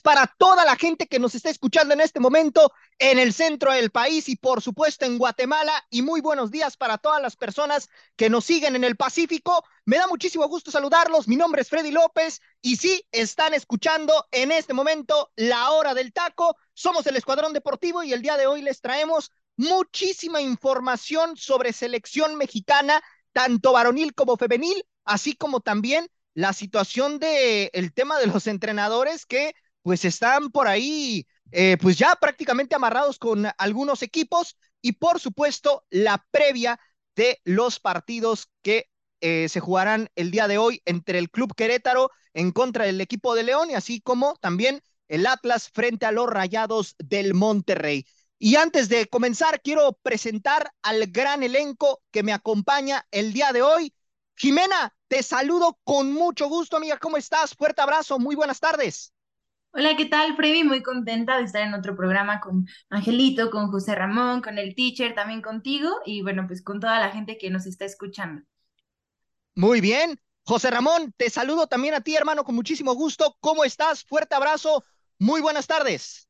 Para 0.00 0.26
toda 0.38 0.64
la 0.64 0.74
gente 0.74 1.06
que 1.06 1.20
nos 1.20 1.36
está 1.36 1.48
escuchando 1.48 1.94
en 1.94 2.00
este 2.00 2.18
momento 2.18 2.72
en 2.98 3.20
el 3.20 3.32
centro 3.32 3.72
del 3.72 3.90
país 3.90 4.28
y 4.28 4.34
por 4.34 4.60
supuesto 4.60 5.04
en 5.04 5.16
Guatemala 5.16 5.72
y 5.90 6.02
muy 6.02 6.20
buenos 6.20 6.50
días 6.50 6.76
para 6.76 6.98
todas 6.98 7.22
las 7.22 7.36
personas 7.36 7.88
que 8.16 8.28
nos 8.28 8.44
siguen 8.44 8.74
en 8.74 8.82
el 8.82 8.96
Pacífico. 8.96 9.64
Me 9.84 9.98
da 9.98 10.08
muchísimo 10.08 10.48
gusto 10.48 10.72
saludarlos. 10.72 11.28
Mi 11.28 11.36
nombre 11.36 11.62
es 11.62 11.68
Freddy 11.68 11.92
López 11.92 12.40
y 12.60 12.76
sí, 12.76 13.06
están 13.12 13.54
escuchando 13.54 14.26
en 14.32 14.50
este 14.50 14.74
momento 14.74 15.30
la 15.36 15.70
hora 15.70 15.94
del 15.94 16.12
taco. 16.12 16.56
Somos 16.74 17.06
el 17.06 17.14
Escuadrón 17.14 17.52
Deportivo 17.52 18.02
y 18.02 18.12
el 18.12 18.22
día 18.22 18.36
de 18.36 18.48
hoy 18.48 18.62
les 18.62 18.80
traemos 18.80 19.30
muchísima 19.56 20.40
información 20.40 21.36
sobre 21.36 21.72
selección 21.72 22.34
mexicana, 22.34 23.00
tanto 23.32 23.72
varonil 23.72 24.14
como 24.14 24.36
femenil, 24.36 24.84
así 25.04 25.36
como 25.36 25.60
también 25.60 26.10
la 26.34 26.52
situación 26.52 27.20
de 27.20 27.70
el 27.72 27.94
tema 27.94 28.18
de 28.18 28.26
los 28.26 28.48
entrenadores 28.48 29.24
que 29.24 29.54
pues 29.86 30.04
están 30.04 30.50
por 30.50 30.66
ahí 30.66 31.28
eh, 31.52 31.76
pues 31.80 31.96
ya 31.96 32.16
prácticamente 32.16 32.74
amarrados 32.74 33.20
con 33.20 33.46
algunos 33.56 34.02
equipos 34.02 34.58
y 34.82 34.94
por 34.94 35.20
supuesto 35.20 35.84
la 35.90 36.26
previa 36.32 36.80
de 37.14 37.40
los 37.44 37.78
partidos 37.78 38.48
que 38.62 38.90
eh, 39.20 39.48
se 39.48 39.60
jugarán 39.60 40.08
el 40.16 40.32
día 40.32 40.48
de 40.48 40.58
hoy 40.58 40.82
entre 40.86 41.20
el 41.20 41.30
Club 41.30 41.54
Querétaro 41.54 42.10
en 42.34 42.50
contra 42.50 42.84
del 42.84 43.00
equipo 43.00 43.36
de 43.36 43.44
León 43.44 43.70
y 43.70 43.74
así 43.74 44.00
como 44.00 44.34
también 44.40 44.82
el 45.06 45.24
Atlas 45.24 45.70
frente 45.70 46.04
a 46.04 46.10
los 46.10 46.28
Rayados 46.28 46.96
del 46.98 47.34
Monterrey. 47.34 48.04
Y 48.40 48.56
antes 48.56 48.88
de 48.88 49.06
comenzar, 49.06 49.62
quiero 49.62 49.92
presentar 50.02 50.72
al 50.82 51.06
gran 51.12 51.44
elenco 51.44 52.02
que 52.10 52.24
me 52.24 52.32
acompaña 52.32 53.06
el 53.12 53.32
día 53.32 53.52
de 53.52 53.62
hoy. 53.62 53.94
Jimena, 54.34 54.96
te 55.06 55.22
saludo 55.22 55.78
con 55.84 56.12
mucho 56.12 56.48
gusto, 56.48 56.76
amiga. 56.76 56.98
¿Cómo 56.98 57.18
estás? 57.18 57.54
Fuerte 57.54 57.82
abrazo, 57.82 58.18
muy 58.18 58.34
buenas 58.34 58.58
tardes. 58.58 59.12
Hola, 59.78 59.94
¿qué 59.94 60.06
tal, 60.06 60.34
Freddy? 60.36 60.64
Muy 60.64 60.82
contenta 60.82 61.36
de 61.36 61.44
estar 61.44 61.60
en 61.60 61.74
otro 61.74 61.94
programa 61.94 62.40
con 62.40 62.66
Angelito, 62.88 63.50
con 63.50 63.70
José 63.70 63.94
Ramón, 63.94 64.40
con 64.40 64.56
el 64.56 64.74
teacher, 64.74 65.14
también 65.14 65.42
contigo 65.42 65.90
y 66.06 66.22
bueno, 66.22 66.46
pues 66.46 66.62
con 66.62 66.80
toda 66.80 66.98
la 66.98 67.10
gente 67.10 67.36
que 67.36 67.50
nos 67.50 67.66
está 67.66 67.84
escuchando. 67.84 68.40
Muy 69.54 69.82
bien. 69.82 70.18
José 70.44 70.70
Ramón, 70.70 71.12
te 71.18 71.28
saludo 71.28 71.66
también 71.66 71.92
a 71.92 72.00
ti, 72.00 72.16
hermano, 72.16 72.42
con 72.42 72.54
muchísimo 72.54 72.94
gusto. 72.94 73.36
¿Cómo 73.40 73.64
estás? 73.64 74.02
Fuerte 74.02 74.34
abrazo. 74.34 74.82
Muy 75.18 75.42
buenas 75.42 75.66
tardes. 75.66 76.25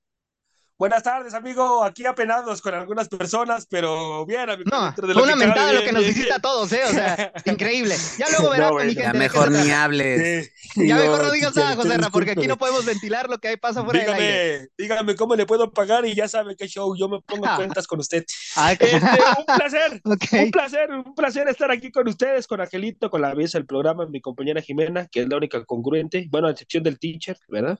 Buenas 0.79 1.03
tardes, 1.03 1.33
amigo. 1.33 1.83
Aquí 1.83 2.05
apenados 2.05 2.61
con 2.61 2.75
algunas 2.75 3.09
personas, 3.09 3.67
pero 3.67 4.27
bien, 4.27 4.51
amigo. 4.51 4.69
No, 4.71 4.93
fue 4.93 5.23
una 5.23 5.35
mentada 5.35 5.73
lo 5.73 5.83
que 5.83 5.91
nos 5.91 6.05
visita 6.05 6.35
a 6.35 6.39
todos, 6.39 6.71
¿eh? 6.71 6.83
O 6.85 6.91
sea, 6.91 7.33
increíble. 7.47 7.97
Ya 8.19 8.27
luego 8.29 8.51
verás 8.51 8.73
no, 8.73 8.77
mi 8.77 8.85
gente. 8.85 9.01
Ya 9.01 9.13
mejor 9.15 9.51
ni 9.51 9.71
hables. 9.71 10.53
ya 10.75 10.97
mejor 10.97 11.23
no 11.23 11.31
digas 11.31 11.57
nada, 11.57 11.77
José 11.77 11.97
porque 12.13 12.33
aquí 12.33 12.47
no 12.47 12.59
podemos 12.59 12.85
ventilar 12.85 13.31
lo 13.31 13.39
que 13.39 13.49
hay 13.49 13.57
pasa 13.57 13.83
fuera 13.85 14.01
dígame, 14.01 14.23
del 14.23 14.31
aire. 14.31 14.69
Dígame 14.77 15.17
cómo 15.17 15.35
le 15.35 15.47
puedo 15.47 15.73
pagar 15.73 16.05
y 16.05 16.15
ya 16.15 16.29
sabe 16.29 16.57
qué 16.57 16.69
show. 16.69 16.95
Yo 16.95 17.09
me 17.09 17.23
pongo 17.23 17.47
cuentas 17.57 17.87
con 17.87 18.01
usted. 18.01 18.25
Este, 18.79 18.97
un 18.97 19.47
placer, 19.47 20.01
un 20.05 20.51
placer, 20.51 20.91
un 20.91 21.15
placer 21.15 21.49
estar 21.49 21.71
aquí 21.71 21.91
con 21.91 22.07
ustedes, 22.07 22.47
con 22.47 22.61
Angelito, 22.61 23.09
con 23.09 23.23
la 23.23 23.35
mesa 23.35 23.57
del 23.59 23.67
programa, 23.67 24.07
mi 24.07 24.21
compañera 24.21 24.61
Jimena, 24.61 25.07
que 25.07 25.23
es 25.23 25.29
la 25.29 25.37
única 25.39 25.65
congruente. 25.65 26.27
Bueno, 26.31 26.49
a 26.49 26.51
excepción 26.51 26.83
del 26.83 26.99
teacher, 26.99 27.39
¿verdad? 27.49 27.79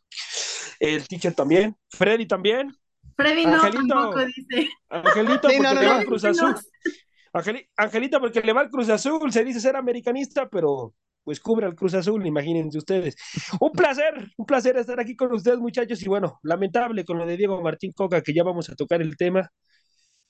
El 0.81 1.07
teacher 1.07 1.35
también. 1.35 1.77
Freddy 1.91 2.27
también. 2.27 2.75
Freddy 3.17 3.47
no, 3.47 3.61
tampoco 3.61 4.25
dice. 4.27 4.69
Angelito, 4.91 5.49
porque 5.49 5.75
le 5.75 5.87
va 5.87 5.97
al 5.97 6.05
Cruz 6.05 6.25
Azul. 6.25 6.55
Angelito, 7.77 8.21
porque 8.21 8.41
le 8.43 8.53
va 8.53 8.61
al 8.63 8.71
Cruz 8.71 8.89
Azul, 8.91 9.33
se 9.33 9.45
dice 9.45 9.61
ser 9.61 9.77
americanista, 9.77 10.49
pero 10.49 10.95
pues 11.25 11.41
cubre 11.41 11.67
al 11.67 11.75
Cruz 11.75 11.95
Azul, 11.95 12.25
imagínense 12.27 12.79
ustedes. 12.79 13.17
Un 13.59 13.73
placer, 13.73 14.31
un 14.37 14.47
placer 14.47 14.77
estar 14.77 15.01
aquí 15.01 15.17
con 15.17 15.33
ustedes, 15.33 15.59
muchachos. 15.59 16.01
Y 16.03 16.09
bueno, 16.09 16.39
lamentable 16.43 17.05
con 17.05 17.19
lo 17.19 17.27
de 17.27 17.37
Diego 17.37 17.61
Martín 17.61 17.93
Coca, 17.93 18.21
que 18.21 18.33
ya 18.33 18.45
vamos 18.45 18.71
a 18.71 18.77
tocar 18.77 19.03
el 19.03 19.17
tema. 19.17 19.51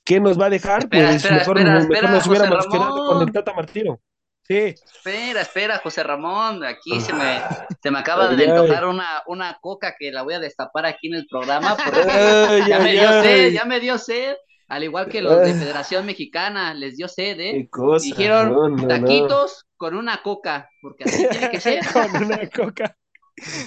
¿Qué 0.04 0.20
nos 0.20 0.40
va 0.40 0.46
a 0.46 0.50
dejar? 0.50 0.88
pues 0.88 1.30
mejor, 1.30 1.62
mejor 1.62 2.10
nos 2.10 2.26
hubiéramos 2.26 2.66
quedado 2.68 3.06
con 3.08 3.22
el 3.22 3.32
Tata 3.32 3.52
Martino. 3.52 4.00
Sí. 4.46 4.74
Espera, 4.94 5.40
espera, 5.40 5.78
José 5.78 6.02
Ramón, 6.02 6.64
aquí 6.64 7.00
se 7.00 7.12
me, 7.12 7.40
se 7.82 7.90
me 7.90 7.98
acaba 7.98 8.28
de 8.28 8.48
antojar 8.48 8.86
una, 8.86 9.22
una 9.26 9.58
coca 9.60 9.96
que 9.98 10.12
la 10.12 10.22
voy 10.22 10.34
a 10.34 10.40
destapar 10.40 10.86
aquí 10.86 11.08
en 11.08 11.14
el 11.14 11.26
programa 11.26 11.76
porque 11.76 12.00
ya 12.68 12.78
me 12.78 12.92
dio 12.92 13.22
sed, 13.22 13.52
ya 13.52 13.64
me 13.64 13.80
dio 13.80 13.98
sed, 13.98 14.36
al 14.68 14.84
igual 14.84 15.08
que 15.08 15.20
los 15.20 15.40
de 15.40 15.54
Federación 15.54 16.06
Mexicana, 16.06 16.74
les 16.74 16.96
dio 16.96 17.08
sed, 17.08 17.40
¿eh? 17.40 17.68
Dijeron 18.00 18.86
taquitos 18.88 19.64
con 19.76 19.96
una 19.96 20.22
coca, 20.22 20.68
porque 20.80 21.04
así 21.04 21.26
tiene 21.28 21.50
que 21.50 21.60
ser. 21.60 21.80
con 21.92 22.24
una 22.24 22.48
coca. 22.48 22.96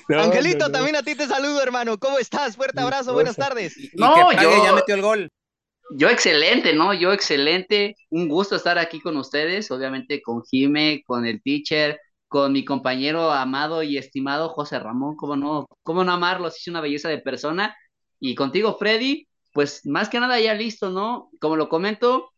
Angelito, 0.09 0.71
también 0.71 0.95
a 0.95 1.03
ti 1.03 1.15
te 1.15 1.27
saludo, 1.27 1.61
hermano. 1.61 1.97
¿Cómo 1.97 2.17
estás? 2.17 2.55
Fuerte 2.55 2.81
abrazo, 2.81 3.13
buenas 3.13 3.35
tardes. 3.35 3.75
no, 3.93 4.31
yo 4.31 4.63
ya 4.63 4.73
metió 4.73 4.95
el 4.95 5.01
gol. 5.01 5.29
Yo 5.91 6.09
excelente, 6.09 6.73
¿no? 6.73 6.93
Yo 6.93 7.13
excelente. 7.13 7.95
Un 8.09 8.27
gusto 8.27 8.55
estar 8.55 8.77
aquí 8.77 8.99
con 8.99 9.17
ustedes, 9.17 9.71
obviamente 9.71 10.21
con 10.21 10.43
Jime, 10.43 11.03
con 11.05 11.25
el 11.25 11.41
teacher, 11.41 11.99
con 12.27 12.53
mi 12.53 12.63
compañero 12.63 13.31
amado 13.31 13.81
y 13.83 13.97
estimado 13.97 14.49
José 14.49 14.79
Ramón, 14.79 15.15
cómo 15.15 15.35
no, 15.35 15.67
cómo 15.83 16.03
no 16.03 16.11
amarlo, 16.11 16.47
es 16.47 16.67
una 16.67 16.81
belleza 16.81 17.09
de 17.09 17.17
persona. 17.19 17.75
Y 18.19 18.35
contigo, 18.35 18.77
Freddy, 18.77 19.27
pues 19.53 19.85
más 19.85 20.09
que 20.09 20.19
nada 20.19 20.39
ya 20.39 20.53
listo, 20.53 20.91
¿no? 20.91 21.31
Como 21.41 21.55
lo 21.55 21.69
comento, 21.69 22.31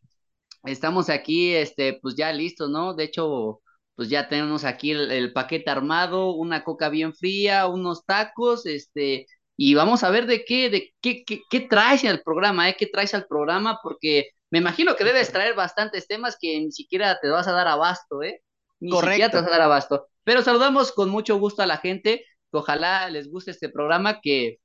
estamos 0.64 1.10
aquí, 1.10 1.54
este, 1.54 2.00
pues 2.02 2.16
ya 2.16 2.32
listos, 2.34 2.70
¿no? 2.70 2.94
De 2.94 3.06
hecho, 3.06 3.62
pues 3.96 4.10
ya 4.10 4.30
tenemos 4.30 4.64
aquí 4.64 4.92
el 4.92 5.34
paquete 5.34 5.70
armado, 5.70 6.32
una 6.32 6.64
coca 6.64 6.90
bien 6.90 7.14
fría, 7.14 7.68
unos 7.68 8.06
tacos, 8.06 8.66
este, 8.66 9.28
y 9.58 9.74
vamos 9.76 10.04
a 10.04 10.10
ver 10.10 10.26
de 10.26 10.44
qué, 10.46 10.70
de 10.70 10.94
qué, 11.02 11.24
qué, 11.26 11.42
qué 11.50 11.60
traes 11.62 12.04
al 12.06 12.22
programa, 12.22 12.70
¿eh? 12.70 12.76
¿Qué 12.78 12.88
traes 12.88 13.14
al 13.14 13.28
programa? 13.28 13.80
Porque 13.84 14.32
me 14.50 14.60
imagino 14.60 14.96
que 14.96 15.04
debes 15.04 15.32
traer 15.32 15.56
bastantes 15.56 16.08
temas 16.08 16.38
que 16.40 16.60
ni 16.60 16.72
siquiera 16.72 17.20
te 17.22 17.30
vas 17.30 17.48
a 17.48 17.52
dar 17.54 17.68
abasto, 17.68 18.22
¿eh? 18.24 18.42
Ni 18.80 18.92
siquiera 18.92 19.30
te 19.30 19.38
vas 19.38 19.48
a 19.48 19.52
dar 19.52 19.62
abasto. 19.62 20.08
Pero 20.24 20.42
saludamos 20.42 20.92
con 20.92 21.10
mucho 21.10 21.38
gusto 21.38 21.62
a 21.62 21.68
la 21.68 21.78
gente, 21.78 22.26
que 22.52 22.58
ojalá 22.58 23.10
les 23.10 23.30
guste 23.30 23.52
este 23.52 23.70
programa, 23.70 24.20
que 24.22 24.60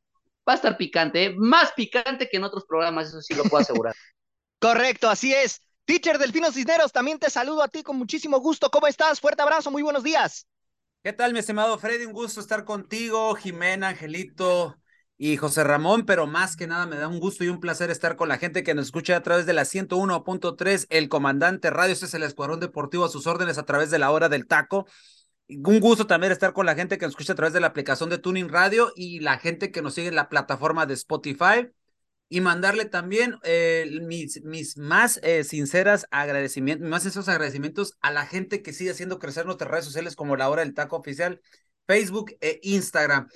va 0.48 0.54
a 0.54 0.56
estar 0.56 0.76
picante, 0.76 1.24
¿eh? 1.24 1.34
más 1.36 1.72
picante 1.72 2.28
que 2.28 2.36
en 2.36 2.44
otros 2.44 2.64
programas, 2.66 3.08
eso 3.08 3.20
sí 3.20 3.34
lo 3.34 3.44
puedo 3.44 3.62
asegurar. 3.62 3.94
Correcto, 4.58 5.08
así 5.08 5.32
es. 5.32 5.60
Teacher 5.84 6.18
Delfino 6.18 6.50
Cisneros, 6.50 6.92
también 6.92 7.18
te 7.18 7.30
saludo 7.30 7.62
a 7.62 7.68
ti 7.68 7.82
con 7.82 7.96
muchísimo 7.96 8.40
gusto. 8.40 8.70
¿Cómo 8.70 8.86
estás? 8.86 9.20
Fuerte 9.20 9.42
abrazo, 9.42 9.70
muy 9.70 9.82
buenos 9.82 10.02
días. 10.02 10.46
¿Qué 11.06 11.12
tal, 11.12 11.32
mi 11.32 11.38
estimado 11.38 11.78
Freddy? 11.78 12.04
Un 12.04 12.12
gusto 12.12 12.40
estar 12.40 12.64
contigo, 12.64 13.36
Jimena, 13.36 13.90
Angelito, 13.90 14.76
y 15.16 15.36
José 15.36 15.62
Ramón, 15.62 16.04
pero 16.04 16.26
más 16.26 16.56
que 16.56 16.66
nada 16.66 16.84
me 16.84 16.96
da 16.96 17.06
un 17.06 17.20
gusto 17.20 17.44
y 17.44 17.48
un 17.48 17.60
placer 17.60 17.92
estar 17.92 18.16
con 18.16 18.28
la 18.28 18.38
gente 18.38 18.64
que 18.64 18.74
nos 18.74 18.86
escucha 18.86 19.14
a 19.14 19.22
través 19.22 19.46
de 19.46 19.52
la 19.52 19.64
101.3, 19.64 20.88
el 20.90 21.08
comandante 21.08 21.70
radio, 21.70 21.92
este 21.92 22.06
es 22.06 22.14
el 22.14 22.24
Escuadrón 22.24 22.58
Deportivo 22.58 23.04
a 23.04 23.08
sus 23.08 23.28
órdenes 23.28 23.56
a 23.56 23.64
través 23.64 23.92
de 23.92 24.00
la 24.00 24.10
hora 24.10 24.28
del 24.28 24.48
taco. 24.48 24.88
Un 25.48 25.78
gusto 25.78 26.08
también 26.08 26.32
estar 26.32 26.52
con 26.52 26.66
la 26.66 26.74
gente 26.74 26.98
que 26.98 27.06
nos 27.06 27.12
escucha 27.12 27.34
a 27.34 27.36
través 27.36 27.52
de 27.52 27.60
la 27.60 27.68
aplicación 27.68 28.10
de 28.10 28.18
Tuning 28.18 28.48
Radio 28.48 28.92
y 28.96 29.20
la 29.20 29.38
gente 29.38 29.70
que 29.70 29.82
nos 29.82 29.94
sigue 29.94 30.08
en 30.08 30.16
la 30.16 30.28
plataforma 30.28 30.86
de 30.86 30.94
Spotify 30.94 31.68
y 32.28 32.40
mandarle 32.40 32.86
también 32.86 33.36
eh, 33.44 34.00
mis, 34.02 34.42
mis 34.42 34.76
más 34.76 35.20
eh, 35.22 35.44
sinceras 35.44 36.06
agradecimientos, 36.10 36.88
más 36.88 37.06
esos 37.06 37.28
agradecimientos 37.28 37.96
a 38.00 38.10
la 38.10 38.26
gente 38.26 38.62
que 38.62 38.72
sigue 38.72 38.90
haciendo 38.90 39.18
crecer 39.18 39.46
nuestras 39.46 39.70
redes 39.70 39.84
sociales 39.84 40.16
como 40.16 40.36
la 40.36 40.50
hora 40.50 40.62
del 40.62 40.74
taco 40.74 40.96
oficial, 40.96 41.40
Facebook 41.86 42.36
e 42.40 42.58
Instagram. 42.62 43.28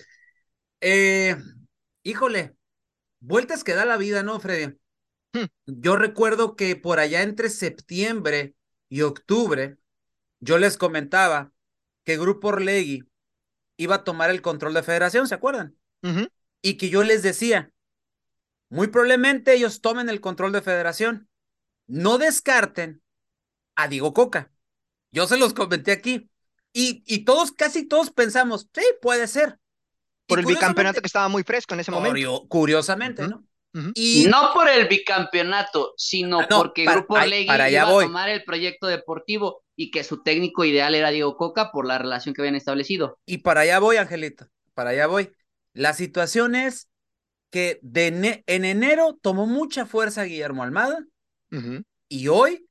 Eh, 0.81 1.37
híjole, 2.02 2.56
vueltas 3.20 3.62
que 3.62 3.75
da 3.75 3.84
la 3.84 3.96
vida, 3.96 4.22
¿no, 4.22 4.40
Freddy? 4.40 4.76
Hmm. 5.32 5.46
Yo 5.66 5.96
recuerdo 5.96 6.56
que 6.56 6.75
por 6.75 6.98
allá 6.98 7.22
entre 7.22 7.48
septiembre 7.48 8.54
y 8.88 9.02
octubre, 9.02 9.76
yo 10.40 10.58
les 10.58 10.76
comentaba 10.76 11.52
que 12.02 12.19
Grupo 12.19 12.48
Orlegui 12.48 13.04
iba 13.76 13.96
a 13.96 14.04
tomar 14.04 14.31
el 14.31 14.42
control 14.42 14.75
de 14.75 14.82
federación, 14.82 15.28
¿se 15.28 15.34
acuerdan? 15.34 15.76
Y 16.62 16.76
que 16.76 16.88
yo 16.88 17.04
les 17.04 17.22
decía, 17.22 17.72
muy 18.70 18.87
probablemente 18.87 19.52
ellos 19.52 19.81
tomen 19.81 20.08
el 20.08 20.20
control 20.20 20.52
de 20.52 20.62
federación. 20.62 21.28
No 21.87 22.19
descarten 22.19 23.02
a 23.75 23.88
Diego 23.88 24.14
Coca. 24.14 24.52
Yo 25.11 25.26
se 25.26 25.37
los 25.37 25.52
comenté 25.52 25.93
aquí. 25.93 26.31
Y, 26.72 27.02
y 27.05 27.25
todos, 27.25 27.50
casi 27.50 27.87
todos 27.87 28.12
pensamos, 28.12 28.69
sí, 28.72 28.84
puede 29.02 29.26
ser. 29.26 29.58
Por 30.26 30.38
el 30.38 30.46
bicampeonato 30.46 31.00
que 31.00 31.08
estaba 31.08 31.28
muy 31.28 31.43
fresco 31.43 31.75
en 31.75 31.81
ese 31.81 31.90
momento. 31.90 32.46
Curiosamente, 32.49 33.26
¿no? 33.26 33.44
y... 33.94 34.26
No 34.31 34.52
por 34.55 34.69
el 34.69 34.87
bicampeonato, 34.87 35.94
sino 35.96 36.46
porque 36.49 36.84
el 36.84 36.90
Grupo 36.90 37.19
Legui 37.19 37.52
iba 37.52 37.82
a 37.82 38.00
tomar 38.02 38.28
el 38.28 38.44
proyecto 38.44 38.87
deportivo 38.87 39.64
y 39.75 39.90
que 39.90 40.05
su 40.05 40.23
técnico 40.23 40.64
ideal 40.64 40.94
era 40.94 41.11
Diego 41.11 41.37
Coca 41.37 41.73
por 41.73 41.87
la 41.87 41.99
relación 41.99 42.34
que 42.34 42.43
habían 42.43 42.55
establecido. 42.55 43.19
Y 43.26 43.38
para 43.38 43.62
allá 43.62 43.81
voy, 43.81 43.96
Angelito, 43.96 44.46
para 44.75 44.90
allá 44.90 45.08
voy. 45.08 45.32
La 45.73 45.94
situación 45.94 46.55
es 46.55 46.89
que 47.50 47.79
de 47.82 48.43
en 48.47 48.64
enero 48.64 49.19
tomó 49.20 49.47
mucha 49.47 49.85
fuerza 49.87 50.25
Guillermo 50.25 50.62
Almada 50.62 51.05
y 52.08 52.29
hoy, 52.29 52.69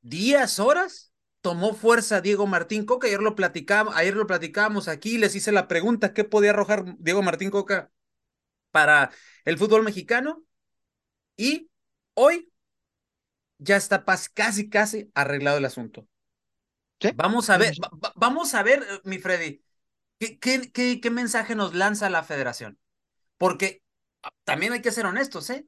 días, 0.00 0.58
horas, 0.58 1.12
tomó 1.42 1.74
fuerza 1.74 2.20
Diego 2.20 2.46
Martín 2.46 2.84
Coca. 2.84 3.06
Ayer 3.06 3.20
lo 3.20 3.34
platicamos, 3.34 3.94
ayer 3.94 4.16
lo 4.16 4.26
platicábamos 4.26 4.88
aquí, 4.88 5.18
les 5.18 5.34
hice 5.34 5.52
la 5.52 5.68
pregunta, 5.68 6.12
¿qué 6.12 6.24
podía 6.24 6.50
arrojar 6.50 6.84
Diego 6.98 7.22
Martín 7.22 7.50
Coca 7.50 7.90
para 8.70 9.10
el 9.44 9.58
fútbol 9.58 9.82
mexicano? 9.82 10.42
Y 11.36 11.70
hoy 12.14 12.50
ya 13.58 13.76
está 13.76 14.04
casi, 14.34 14.68
casi 14.68 15.10
arreglado 15.14 15.58
el 15.58 15.64
asunto. 15.66 16.06
Vamos 17.14 17.50
a 17.50 17.58
ver, 17.58 17.74
vamos 18.16 18.54
a 18.54 18.62
ver, 18.62 18.84
mi 19.04 19.18
Freddy, 19.18 19.62
¿qué, 20.18 20.38
qué, 20.72 21.00
qué 21.00 21.10
mensaje 21.10 21.54
nos 21.54 21.74
lanza 21.74 22.10
la 22.10 22.22
federación? 22.22 22.78
Porque 23.38 23.82
también 24.44 24.72
hay 24.72 24.82
que 24.82 24.92
ser 24.92 25.06
honestos, 25.06 25.50
¿eh? 25.50 25.66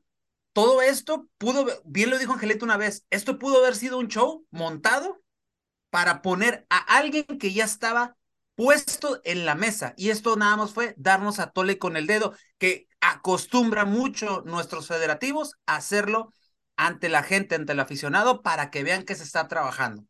Todo 0.53 0.82
esto 0.82 1.29
pudo, 1.38 1.67
bien 1.85 2.11
lo 2.11 2.19
dijo 2.19 2.32
Angelito 2.32 2.65
una 2.65 2.76
vez, 2.76 3.05
esto 3.11 3.38
pudo 3.38 3.59
haber 3.59 3.76
sido 3.76 3.99
un 3.99 4.09
show 4.09 4.47
montado 4.50 5.20
para 5.91 6.23
poner 6.23 6.67
a 6.70 6.79
alguien 6.99 7.25
que 7.25 7.53
ya 7.53 7.65
estaba 7.65 8.17
puesto 8.55 9.20
en 9.25 9.47
la 9.47 9.55
mesa. 9.55 9.94
Y 9.97 10.11
esto 10.11 10.37
nada 10.37 10.56
más 10.56 10.73
fue 10.73 10.94
darnos 10.97 11.38
a 11.38 11.50
tole 11.50 11.79
con 11.79 11.97
el 11.97 12.06
dedo, 12.06 12.35
que 12.59 12.88
acostumbra 13.00 13.85
mucho 13.85 14.43
nuestros 14.47 14.88
federativos 14.88 15.55
a 15.67 15.76
hacerlo 15.76 16.35
ante 16.76 17.09
la 17.09 17.23
gente, 17.23 17.55
ante 17.55 17.73
el 17.73 17.81
aficionado, 17.81 18.43
para 18.43 18.70
que 18.70 18.82
vean 18.82 19.05
que 19.05 19.15
se 19.15 19.23
está 19.23 19.47
trabajando. 19.49 20.05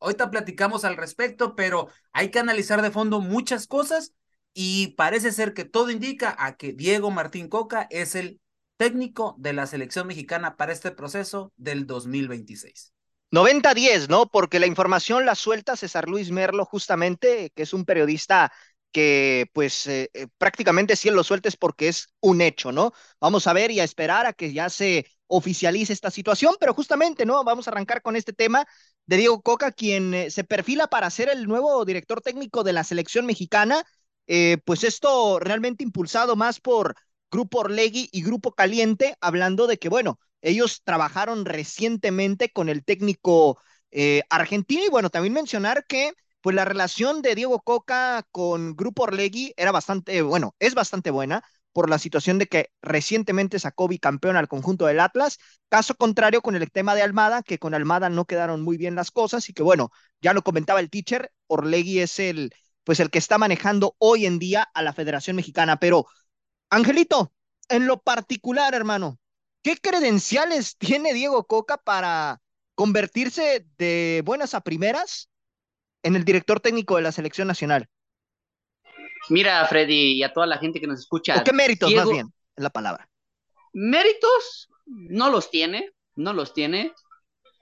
Ahorita 0.00 0.30
platicamos 0.30 0.84
al 0.84 0.96
respecto, 0.96 1.54
pero 1.54 1.88
hay 2.12 2.30
que 2.30 2.38
analizar 2.38 2.82
de 2.82 2.90
fondo 2.90 3.20
muchas 3.20 3.66
cosas 3.66 4.12
y 4.54 4.94
parece 4.96 5.32
ser 5.32 5.52
que 5.52 5.64
todo 5.64 5.90
indica 5.90 6.34
a 6.38 6.56
que 6.56 6.72
Diego 6.72 7.10
Martín 7.10 7.48
Coca 7.48 7.86
es 7.90 8.14
el 8.14 8.40
técnico 8.76 9.34
de 9.38 9.52
la 9.52 9.66
selección 9.66 10.06
mexicana 10.06 10.56
para 10.56 10.72
este 10.72 10.92
proceso 10.92 11.52
del 11.56 11.86
2026. 11.86 12.92
90-10, 13.30 14.08
¿no? 14.08 14.26
Porque 14.30 14.60
la 14.60 14.66
información 14.66 15.26
la 15.26 15.34
suelta 15.34 15.76
César 15.76 16.08
Luis 16.08 16.30
Merlo, 16.30 16.64
justamente, 16.64 17.50
que 17.54 17.64
es 17.64 17.72
un 17.72 17.84
periodista 17.84 18.52
que 18.92 19.50
pues 19.52 19.88
eh, 19.88 20.08
eh, 20.14 20.28
prácticamente 20.38 20.94
si 20.94 21.08
él 21.08 21.16
lo 21.16 21.24
suelta 21.24 21.48
es 21.48 21.56
porque 21.56 21.88
es 21.88 22.06
un 22.20 22.40
hecho, 22.40 22.70
¿no? 22.70 22.92
Vamos 23.20 23.48
a 23.48 23.52
ver 23.52 23.72
y 23.72 23.80
a 23.80 23.84
esperar 23.84 24.24
a 24.24 24.32
que 24.32 24.52
ya 24.52 24.70
se 24.70 25.06
oficialice 25.26 25.92
esta 25.92 26.12
situación, 26.12 26.54
pero 26.60 26.74
justamente, 26.74 27.26
¿no? 27.26 27.42
Vamos 27.42 27.66
a 27.66 27.72
arrancar 27.72 28.02
con 28.02 28.14
este 28.14 28.32
tema 28.32 28.66
de 29.06 29.16
Diego 29.16 29.42
Coca, 29.42 29.72
quien 29.72 30.14
eh, 30.14 30.30
se 30.30 30.44
perfila 30.44 30.86
para 30.86 31.10
ser 31.10 31.28
el 31.28 31.48
nuevo 31.48 31.84
director 31.84 32.20
técnico 32.20 32.62
de 32.62 32.72
la 32.72 32.84
selección 32.84 33.26
mexicana 33.26 33.84
eh, 34.26 34.58
pues 34.64 34.84
esto 34.84 35.38
realmente 35.40 35.84
impulsado 35.84 36.36
más 36.36 36.60
por 36.60 36.94
Grupo 37.30 37.60
Orlegui 37.60 38.08
y 38.12 38.22
Grupo 38.22 38.52
Caliente, 38.52 39.16
hablando 39.20 39.66
de 39.66 39.78
que, 39.78 39.88
bueno, 39.88 40.18
ellos 40.42 40.82
trabajaron 40.84 41.44
recientemente 41.44 42.50
con 42.50 42.68
el 42.68 42.84
técnico 42.84 43.58
eh, 43.90 44.22
argentino. 44.30 44.84
Y 44.84 44.88
bueno, 44.90 45.10
también 45.10 45.34
mencionar 45.34 45.84
que 45.86 46.12
pues 46.40 46.54
la 46.54 46.64
relación 46.66 47.22
de 47.22 47.34
Diego 47.34 47.60
Coca 47.62 48.22
con 48.30 48.76
Grupo 48.76 49.04
Orlegui 49.04 49.54
era 49.56 49.72
bastante, 49.72 50.20
bueno, 50.22 50.54
es 50.58 50.74
bastante 50.74 51.10
buena 51.10 51.42
por 51.72 51.90
la 51.90 51.98
situación 51.98 52.38
de 52.38 52.46
que 52.46 52.70
recientemente 52.82 53.58
sacó 53.58 53.88
bicampeón 53.88 54.36
al 54.36 54.46
conjunto 54.46 54.86
del 54.86 55.00
Atlas, 55.00 55.38
caso 55.68 55.94
contrario 55.96 56.42
con 56.42 56.54
el 56.54 56.70
tema 56.70 56.94
de 56.94 57.02
Almada, 57.02 57.42
que 57.42 57.58
con 57.58 57.74
Almada 57.74 58.10
no 58.10 58.26
quedaron 58.26 58.62
muy 58.62 58.76
bien 58.76 58.94
las 58.94 59.10
cosas 59.10 59.48
y 59.48 59.54
que 59.54 59.62
bueno, 59.62 59.90
ya 60.20 60.34
lo 60.34 60.42
comentaba 60.42 60.80
el 60.80 60.90
teacher, 60.90 61.32
Orlegui 61.46 61.98
es 62.00 62.18
el 62.20 62.52
pues 62.84 63.00
el 63.00 63.10
que 63.10 63.18
está 63.18 63.38
manejando 63.38 63.96
hoy 63.98 64.26
en 64.26 64.38
día 64.38 64.62
a 64.74 64.82
la 64.82 64.92
Federación 64.92 65.36
Mexicana. 65.36 65.78
Pero, 65.80 66.06
Angelito, 66.70 67.32
en 67.68 67.86
lo 67.86 68.00
particular, 68.00 68.74
hermano, 68.74 69.18
¿qué 69.62 69.76
credenciales 69.76 70.76
tiene 70.76 71.14
Diego 71.14 71.44
Coca 71.46 71.78
para 71.78 72.40
convertirse 72.74 73.66
de 73.78 74.22
buenas 74.24 74.54
a 74.54 74.60
primeras 74.60 75.30
en 76.02 76.16
el 76.16 76.24
director 76.24 76.60
técnico 76.60 76.96
de 76.96 77.02
la 77.02 77.12
selección 77.12 77.48
nacional? 77.48 77.88
Mira, 79.30 79.66
Freddy, 79.66 80.12
y 80.12 80.22
a 80.22 80.32
toda 80.32 80.46
la 80.46 80.58
gente 80.58 80.80
que 80.80 80.86
nos 80.86 81.00
escucha. 81.00 81.42
qué 81.42 81.52
méritos, 81.52 81.92
más 81.94 82.10
bien, 82.10 82.32
es 82.54 82.62
la 82.62 82.70
palabra? 82.70 83.08
Méritos 83.72 84.68
no 84.84 85.30
los 85.30 85.50
tiene, 85.50 85.92
no 86.14 86.34
los 86.34 86.52
tiene. 86.52 86.92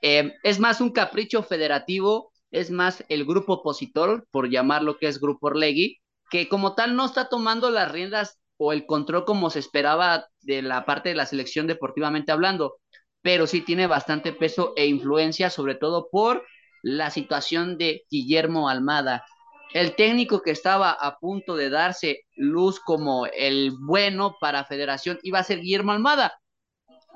Eh, 0.03 0.35
es 0.43 0.59
más 0.59 0.81
un 0.81 0.91
capricho 0.91 1.45
federativo 1.45 2.31
es 2.53 2.71
más 2.71 3.05
el 3.09 3.25
grupo 3.25 3.55
opositor, 3.55 4.29
por 4.31 4.49
llamarlo 4.49 4.99
que 4.99 5.09
es 5.09 5.21
Grupo 5.21 5.49
Orlegui, 5.49 6.01
que 6.31 6.49
como 6.49 6.75
tal 6.75 6.95
no 6.95 7.07
está 7.07 7.29
tomando 7.29 7.71
las 7.71 7.91
riendas 7.91 8.39
o 8.59 8.73
el 8.73 8.87
control 8.87 9.25
como 9.25 9.51
se 9.51 9.59
esperaba 9.59 10.27
de 10.43 10.63
la 10.63 10.85
parte 10.85 11.09
de 11.09 11.15
la 11.15 11.27
selección 11.27 11.67
deportivamente 11.67 12.31
hablando, 12.31 12.77
pero 13.23 13.47
sí 13.47 13.63
tiene 13.63 13.87
bastante 13.87 14.33
peso 14.33 14.75
e 14.77 14.87
influencia, 14.87 15.51
sobre 15.51 15.75
todo 15.75 16.09
por 16.11 16.45
la 16.83 17.11
situación 17.11 17.79
de 17.79 18.05
Guillermo 18.11 18.69
Almada. 18.69 19.25
El 19.73 19.97
técnico 19.97 20.43
que 20.43 20.51
estaba 20.51 20.91
a 20.91 21.19
punto 21.19 21.57
de 21.57 21.71
darse 21.71 22.27
luz 22.37 22.79
como 22.79 23.27
el 23.27 23.73
bueno 23.81 24.37
para 24.41 24.65
Federación 24.65 25.19
iba 25.23 25.39
a 25.39 25.45
ser 25.45 25.61
Guillermo 25.61 25.93
Almada, 25.93 26.35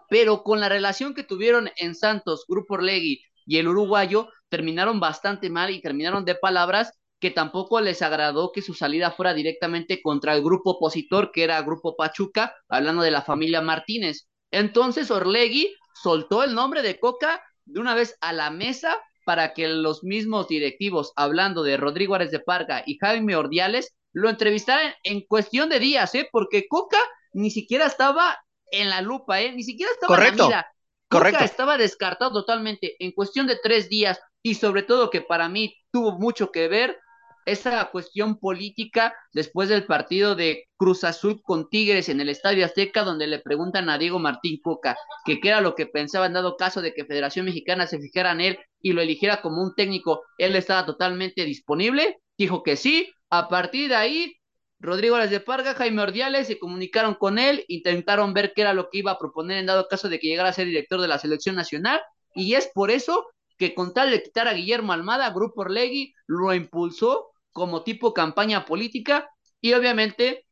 pero 0.09 0.43
con 0.43 0.61
la 0.61 0.69
relación 0.69 1.15
que 1.15 1.25
tuvieron 1.25 1.71
en 1.77 1.95
Santos, 1.95 2.47
Grupo 2.49 2.75
Orlegui 2.75 3.23
y 3.45 3.59
el 3.59 3.69
uruguayo, 3.69 4.29
terminaron 4.49 5.01
bastante 5.01 5.51
mal 5.51 5.71
y 5.71 5.81
terminaron 5.81 6.25
de 6.25 6.35
palabras 6.35 6.93
que 7.19 7.31
tampoco 7.31 7.81
les 7.81 8.03
agradó 8.03 8.53
que 8.53 8.63
su 8.63 8.75
salida 8.75 9.11
fuera 9.11 9.35
directamente 9.35 10.03
contra 10.03 10.35
el 10.35 10.43
grupo 10.43 10.73
opositor, 10.73 11.33
que 11.33 11.45
era 11.45 11.63
Grupo 11.63 11.97
Pachuca, 11.97 12.55
hablando 12.69 13.03
de 13.03 13.11
la 13.11 13.23
familia 13.23 13.63
Martínez. 13.63 14.29
Entonces 14.51 15.11
Orlegui 15.11 15.75
soltó 15.95 16.43
el 16.45 16.55
nombre 16.55 16.83
de 16.83 17.01
Coca 17.01 17.43
de 17.65 17.81
una 17.81 17.95
vez 17.95 18.17
a 18.21 18.33
la 18.33 18.51
mesa 18.51 18.97
para 19.25 19.55
que 19.55 19.67
los 19.67 20.05
mismos 20.05 20.47
directivos, 20.47 21.13
hablando 21.17 21.63
de 21.63 21.77
Rodrigo 21.77 22.15
Ares 22.15 22.31
de 22.31 22.39
Parga 22.39 22.83
y 22.87 22.99
Jaime 22.99 23.35
Ordiales, 23.35 23.97
lo 24.13 24.31
entrevistaran 24.31 24.95
en 25.03 25.23
cuestión 25.23 25.69
de 25.69 25.81
días, 25.81 26.15
¿eh? 26.15 26.29
Porque 26.31 26.69
Coca 26.69 26.99
ni 27.33 27.51
siquiera 27.51 27.87
estaba 27.87 28.39
en 28.71 28.89
la 28.89 29.01
lupa, 29.01 29.41
¿eh? 29.41 29.53
Ni 29.53 29.63
siquiera 29.65 29.91
estaba 29.93 30.17
en 30.29 30.37
la 30.37 30.45
mira. 30.45 30.67
Correcto. 31.09 31.45
Estaba 31.45 31.79
descartado 31.79 32.33
totalmente. 32.33 32.97
En 32.99 33.13
cuestión 33.13 33.47
de 33.47 33.59
tres 33.63 33.89
días 33.89 34.19
y 34.43 34.55
sobre 34.55 34.83
todo 34.83 35.11
que 35.11 35.21
para 35.21 35.49
mí 35.49 35.75
tuvo 35.91 36.19
mucho 36.19 36.51
que 36.51 36.69
ver 36.69 36.99
esa 37.47 37.85
cuestión 37.91 38.39
política 38.39 39.15
después 39.33 39.69
del 39.69 39.87
partido 39.87 40.35
de 40.35 40.65
Cruz 40.77 41.05
Azul 41.05 41.41
con 41.43 41.71
Tigres 41.71 42.09
en 42.09 42.21
el 42.21 42.29
Estadio 42.29 42.65
Azteca, 42.65 43.05
donde 43.05 43.29
le 43.29 43.39
preguntan 43.39 43.89
a 43.89 43.99
Diego 43.99 44.19
Martín 44.19 44.59
Coca 44.61 44.97
que 45.25 45.41
qué 45.41 45.49
era 45.49 45.61
lo 45.61 45.77
que 45.77 45.87
pensaba 45.87 46.27
en 46.27 46.33
dado 46.33 46.57
caso 46.57 46.83
de 46.83 46.93
que 46.93 47.05
Federación 47.05 47.47
Mexicana 47.47 47.87
se 47.87 48.01
fijara 48.01 48.33
en 48.33 48.41
él 48.41 48.59
y 48.83 48.93
lo 48.93 49.01
eligiera 49.01 49.43
como 49.43 49.63
un 49.63 49.75
técnico, 49.77 50.23
él 50.39 50.57
estaba 50.57 50.85
totalmente 50.85 51.45
disponible, 51.45 52.19
dijo 52.37 52.65
que 52.65 52.77
sí, 52.77 53.09
a 53.31 53.49
partir 53.49 53.89
de 53.89 53.97
ahí 53.97 54.37
Rodrigo 54.79 55.17
Las 55.17 55.31
de 55.31 55.41
Parga, 55.41 55.75
Jaime 55.75 56.03
Ordiales 56.03 56.47
se 56.47 56.59
comunicaron 56.59 57.15
con 57.15 57.39
él, 57.39 57.65
intentaron 57.69 58.35
ver 58.35 58.53
qué 58.55 58.63
era 58.63 58.75
lo 58.75 58.91
que 58.91 58.99
iba 58.99 59.13
a 59.13 59.19
proponer 59.19 59.59
en 59.59 59.67
dado 59.67 59.89
caso 59.89 60.09
de 60.09 60.19
que 60.19 60.29
llegara 60.29 60.51
a 60.51 60.53
ser 60.53 60.67
director 60.67 61.01
de 61.01 61.09
la 61.09 61.19
selección 61.19 61.57
nacional, 61.57 62.01
y 62.35 62.55
es 62.55 62.71
por 62.75 62.91
eso 62.91 63.27
que 63.59 63.75
con 63.75 63.95
tal 63.95 64.11
de 64.11 64.23
quitar 64.23 64.49
a 64.49 64.53
Guillermo 64.53 64.93
Almada, 64.93 65.31
Grupo 65.31 65.63
Orlegui 65.63 66.13
lo 66.27 66.55
impulsó 66.55 67.31
como 67.53 67.83
tipo 67.85 68.13
campaña 68.13 68.67
política 68.67 69.31
y 69.63 69.73
obviamente, 69.73 70.47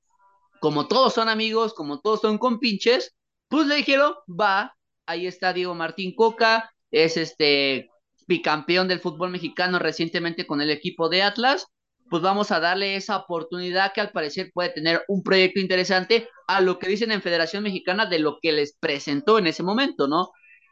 como 0.61 0.89
todos 0.89 1.13
son 1.13 1.29
amigos, 1.29 1.75
como 1.75 2.01
todos 2.01 2.23
son 2.23 2.39
compinches, 2.39 3.15
pues 3.49 3.67
le 3.67 3.77
dijeron, 3.77 4.15
va, 4.29 4.75
ahí 5.05 5.27
está 5.27 5.53
Diego 5.53 5.75
Martín 5.75 6.15
Coca, 6.15 6.73
es 6.91 7.19
este 7.19 7.91
bicampeón 8.27 8.89
del 8.89 9.01
fútbol 9.01 9.31
mexicano 9.31 9.79
recientemente 9.79 10.47
con 10.47 10.63
el 10.63 10.71
equipo 10.71 11.11
de 11.11 11.23
Atlas, 11.23 11.67
pues 12.15 12.23
vamos 12.23 12.53
a 12.53 12.61
darle 12.61 12.95
esa 12.95 13.17
oportunidad 13.17 13.93
que 13.93 14.01
al 14.01 14.13
parecer 14.13 14.53
puede 14.55 14.69
tener 14.69 15.03
un 15.09 15.25
proyecto 15.25 15.59
interesante 15.59 16.29
a 16.47 16.61
lo 16.61 16.79
que 16.79 16.87
dicen 16.87 17.11
en 17.11 17.23
Federación 17.23 17.65
Mexicana 17.65 18.07
de 18.07 18.21
lo 18.21 18.39
que 18.41 18.53
les 18.53 18.77
presentó 18.79 19.37
en 19.41 19.49
ese 19.49 19.65
momento, 19.65 20.07
¿no? 20.07 20.31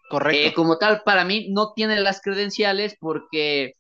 Correcto. 0.08 0.50
Eh, 0.50 0.54
como 0.54 0.78
tal, 0.78 1.02
para 1.04 1.24
mí 1.24 1.48
no 1.50 1.72
tiene 1.74 2.00
las 2.00 2.22
credenciales 2.22 2.96
porque 3.00 3.72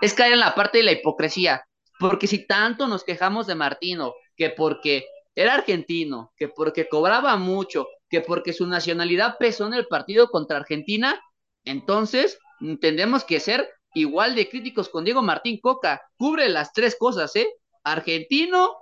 es 0.00 0.14
caer 0.14 0.34
en 0.34 0.38
la 0.38 0.54
parte 0.54 0.78
de 0.78 0.84
la 0.84 0.92
hipocresía. 0.92 1.64
Porque 1.98 2.28
si 2.28 2.46
tanto 2.46 2.86
nos 2.86 3.02
quejamos 3.02 3.48
de 3.48 3.56
Martino, 3.56 4.14
que 4.36 4.50
porque 4.50 5.04
era 5.34 5.54
argentino, 5.54 6.32
que 6.36 6.46
porque 6.46 6.88
cobraba 6.88 7.36
mucho, 7.36 7.88
que 8.08 8.20
porque 8.20 8.52
su 8.52 8.68
nacionalidad 8.68 9.36
pesó 9.36 9.66
en 9.66 9.74
el 9.74 9.88
partido 9.88 10.28
contra 10.28 10.58
Argentina, 10.58 11.20
entonces 11.64 12.38
tendremos 12.80 13.24
que 13.24 13.40
ser 13.40 13.68
igual 13.94 14.34
de 14.34 14.48
críticos 14.48 14.88
con 14.88 15.04
Diego 15.04 15.22
Martín 15.22 15.58
Coca. 15.60 16.02
Cubre 16.16 16.48
las 16.48 16.72
tres 16.72 16.96
cosas, 16.98 17.34
¿eh? 17.36 17.48
Argentino, 17.84 18.76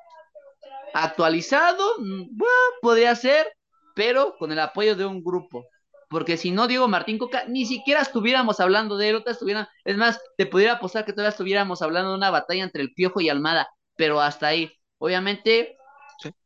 actualizado, 0.94 1.84
mm, 1.98 2.38
podría 2.80 3.14
ser, 3.14 3.46
pero 3.94 4.36
con 4.38 4.52
el 4.52 4.58
apoyo 4.58 4.96
de 4.96 5.06
un 5.06 5.22
grupo. 5.22 5.64
Porque 6.08 6.36
si 6.36 6.50
no, 6.52 6.68
Diego 6.68 6.88
Martín 6.88 7.18
Coca, 7.18 7.44
ni 7.48 7.66
siquiera 7.66 8.00
estuviéramos 8.02 8.60
hablando 8.60 8.96
de 8.96 9.10
él, 9.10 9.24
estuviera, 9.26 9.68
es 9.84 9.96
más, 9.96 10.20
te 10.36 10.46
pudiera 10.46 10.74
apostar 10.74 11.04
que 11.04 11.12
todavía 11.12 11.30
estuviéramos 11.30 11.82
hablando 11.82 12.10
de 12.10 12.16
una 12.16 12.30
batalla 12.30 12.62
entre 12.64 12.82
el 12.82 12.94
Piojo 12.94 13.20
y 13.20 13.28
Almada, 13.28 13.68
pero 13.96 14.20
hasta 14.20 14.48
ahí. 14.48 14.72
Obviamente, 14.98 15.76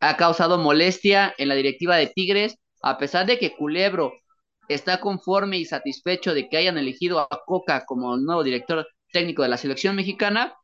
ha 0.01 0.17
causado 0.17 0.59
molestia 0.59 1.35
en 1.39 1.49
la 1.49 1.55
directiva 1.55 1.97
de 1.97 2.09
Tigres, 2.09 2.57
a 2.83 2.99
pesar 2.99 3.27
de 3.27 3.39
que 3.39 3.55
Culebro 3.55 4.13
está 4.75 5.01
conforme 5.01 5.59
y 5.59 5.65
satisfecho 5.65 6.35
de 6.35 6.49
que 6.49 6.57
hayan 6.57 6.79
elegido 6.79 7.21
a 7.21 7.29
Coca 7.47 7.85
como 7.87 8.17
nuevo 8.17 8.43
director 8.43 8.87
técnico 9.13 9.43
de 9.43 9.49
la 9.49 9.57
selección 9.57 9.97
mexicana, 9.97 10.55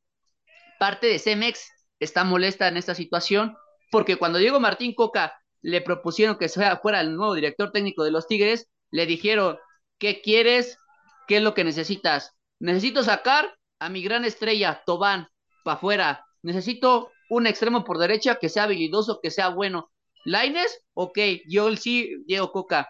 parte 0.79 1.07
de 1.07 1.19
Cemex 1.19 1.69
está 1.99 2.25
molesta 2.25 2.69
en 2.69 2.77
esta 2.77 2.95
situación 2.95 3.57
porque 3.91 4.17
cuando 4.17 4.39
Diego 4.39 4.61
Martín 4.61 4.95
Coca 4.95 5.35
le 5.63 5.81
propusieron 5.81 6.37
que 6.37 6.49
fuera 6.49 7.01
el 7.01 7.17
nuevo 7.17 7.35
director 7.35 7.73
técnico 7.73 8.05
de 8.05 8.11
los 8.11 8.27
Tigres, 8.27 8.69
le 8.91 9.07
dijeron, 9.07 9.59
¿qué 9.99 10.21
quieres? 10.21 10.79
¿Qué 11.27 11.39
es 11.39 11.43
lo 11.43 11.55
que 11.55 11.65
necesitas? 11.65 12.33
Necesito 12.61 13.03
sacar 13.03 13.57
a 13.79 13.89
mi 13.89 14.03
gran 14.03 14.25
estrella, 14.25 14.83
Tobán, 14.87 15.29
para 15.65 15.77
afuera. 15.77 16.27
Necesito 16.43 17.11
un 17.29 17.47
extremo 17.47 17.85
por 17.85 17.99
derecha 17.99 18.37
que 18.37 18.49
sea 18.49 18.65
habilidoso, 18.65 19.21
que 19.21 19.31
sea 19.31 19.49
bueno. 19.49 19.91
¿Laines? 20.25 20.85
Ok, 20.95 21.19
yo 21.49 21.75
sí, 21.77 22.23
Diego 22.27 22.53
Coca. 22.53 22.89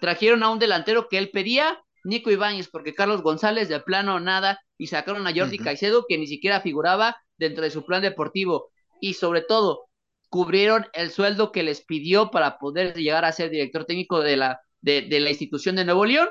Trajeron 0.00 0.42
a 0.42 0.50
un 0.50 0.58
delantero 0.58 1.08
que 1.08 1.18
él 1.18 1.30
pedía, 1.30 1.78
Nico 2.04 2.30
Ibáñez, 2.30 2.68
porque 2.68 2.94
Carlos 2.94 3.22
González 3.22 3.68
de 3.68 3.80
plano 3.80 4.20
nada, 4.20 4.60
y 4.78 4.86
sacaron 4.86 5.26
a 5.26 5.34
Jordi 5.34 5.58
Caicedo, 5.58 6.06
que 6.08 6.18
ni 6.18 6.26
siquiera 6.26 6.60
figuraba 6.60 7.16
dentro 7.36 7.64
de 7.64 7.70
su 7.70 7.84
plan 7.84 8.02
deportivo. 8.02 8.70
Y 9.00 9.14
sobre 9.14 9.42
todo, 9.42 9.84
cubrieron 10.30 10.86
el 10.94 11.10
sueldo 11.10 11.52
que 11.52 11.62
les 11.62 11.84
pidió 11.84 12.30
para 12.30 12.58
poder 12.58 12.94
llegar 12.94 13.24
a 13.24 13.32
ser 13.32 13.50
director 13.50 13.84
técnico 13.84 14.20
de 14.20 14.36
la, 14.36 14.60
de, 14.80 15.02
de 15.02 15.20
la 15.20 15.30
institución 15.30 15.76
de 15.76 15.84
Nuevo 15.84 16.06
León, 16.06 16.28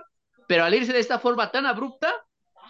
pero 0.48 0.64
al 0.64 0.74
irse 0.74 0.94
de 0.94 1.00
esta 1.00 1.20
forma 1.20 1.52
tan 1.52 1.66
abrupta, 1.66 2.14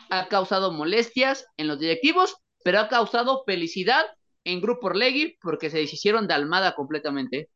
ha 0.09 0.27
causado 0.27 0.71
molestias 0.71 1.45
en 1.57 1.67
los 1.67 1.79
directivos, 1.79 2.35
pero 2.63 2.79
ha 2.79 2.89
causado 2.89 3.43
felicidad 3.45 4.05
en 4.43 4.61
Grupo 4.61 4.87
Orlegui 4.87 5.37
porque 5.41 5.69
se 5.69 5.77
deshicieron 5.77 6.27
de 6.27 6.33
Almada 6.33 6.75
completamente. 6.75 7.49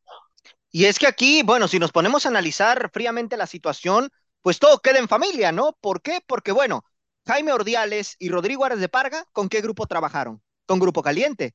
Y 0.74 0.86
es 0.86 0.98
que 0.98 1.06
aquí, 1.06 1.44
bueno, 1.44 1.68
si 1.68 1.78
nos 1.78 1.92
ponemos 1.92 2.26
a 2.26 2.30
analizar 2.30 2.90
fríamente 2.92 3.36
la 3.36 3.46
situación, 3.46 4.10
pues 4.42 4.58
todo 4.58 4.80
queda 4.80 4.98
en 4.98 5.06
familia, 5.06 5.52
¿no? 5.52 5.78
¿Por 5.80 6.02
qué? 6.02 6.20
Porque, 6.26 6.50
bueno, 6.50 6.84
Jaime 7.28 7.52
Ordiales 7.52 8.16
y 8.18 8.28
Rodrigo 8.28 8.64
Ares 8.64 8.80
de 8.80 8.88
Parga, 8.88 9.24
¿con 9.30 9.48
qué 9.48 9.60
grupo 9.60 9.86
trabajaron? 9.86 10.42
Con 10.66 10.80
Grupo 10.80 11.00
Caliente. 11.00 11.54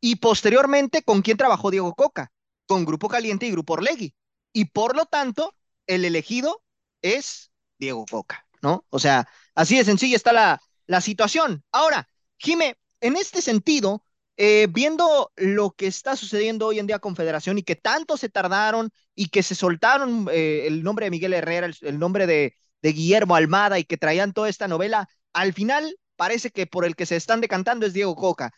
Y 0.00 0.14
posteriormente, 0.14 1.02
¿con 1.02 1.22
quién 1.22 1.36
trabajó 1.36 1.72
Diego 1.72 1.92
Coca? 1.96 2.30
Con 2.64 2.84
Grupo 2.84 3.08
Caliente 3.08 3.46
y 3.46 3.50
Grupo 3.50 3.72
Orlegui. 3.72 4.14
Y 4.52 4.66
por 4.66 4.94
lo 4.94 5.06
tanto, 5.06 5.56
el 5.88 6.04
elegido 6.04 6.62
es 7.02 7.50
Diego 7.78 8.06
Coca, 8.08 8.46
¿no? 8.60 8.86
O 8.90 9.00
sea, 9.00 9.28
así 9.56 9.76
de 9.76 9.84
sencilla 9.84 10.14
está 10.14 10.32
la, 10.32 10.62
la 10.86 11.00
situación. 11.00 11.64
Ahora, 11.72 12.08
Jime, 12.38 12.78
en 13.00 13.16
este 13.16 13.42
sentido, 13.42 14.04
eh, 14.36 14.66
viendo 14.70 15.30
lo 15.36 15.72
que 15.72 15.86
está 15.86 16.16
sucediendo 16.16 16.66
hoy 16.66 16.78
en 16.78 16.86
día 16.86 16.98
con 16.98 17.16
Federación 17.16 17.58
y 17.58 17.62
que 17.62 17.76
tanto 17.76 18.16
se 18.16 18.28
tardaron 18.28 18.90
y 19.14 19.28
que 19.28 19.42
se 19.42 19.54
soltaron 19.54 20.28
eh, 20.32 20.66
el 20.66 20.82
nombre 20.82 21.06
de 21.06 21.10
Miguel 21.10 21.34
Herrera, 21.34 21.70
el, 21.80 21.98
nombre 21.98 22.26
de, 22.26 22.56
de, 22.80 22.92
Guillermo 22.92 23.36
Almada 23.36 23.78
y 23.78 23.84
que 23.84 23.98
traían 23.98 24.32
toda 24.32 24.48
esta 24.48 24.68
novela, 24.68 25.08
al 25.32 25.52
final 25.52 25.96
parece 26.16 26.50
que 26.50 26.66
por 26.66 26.84
el 26.84 26.96
que 26.96 27.06
se 27.06 27.16
están 27.16 27.40
decantando 27.40 27.86
es 27.86 27.92
Diego 27.92 28.16
Coca. 28.16 28.52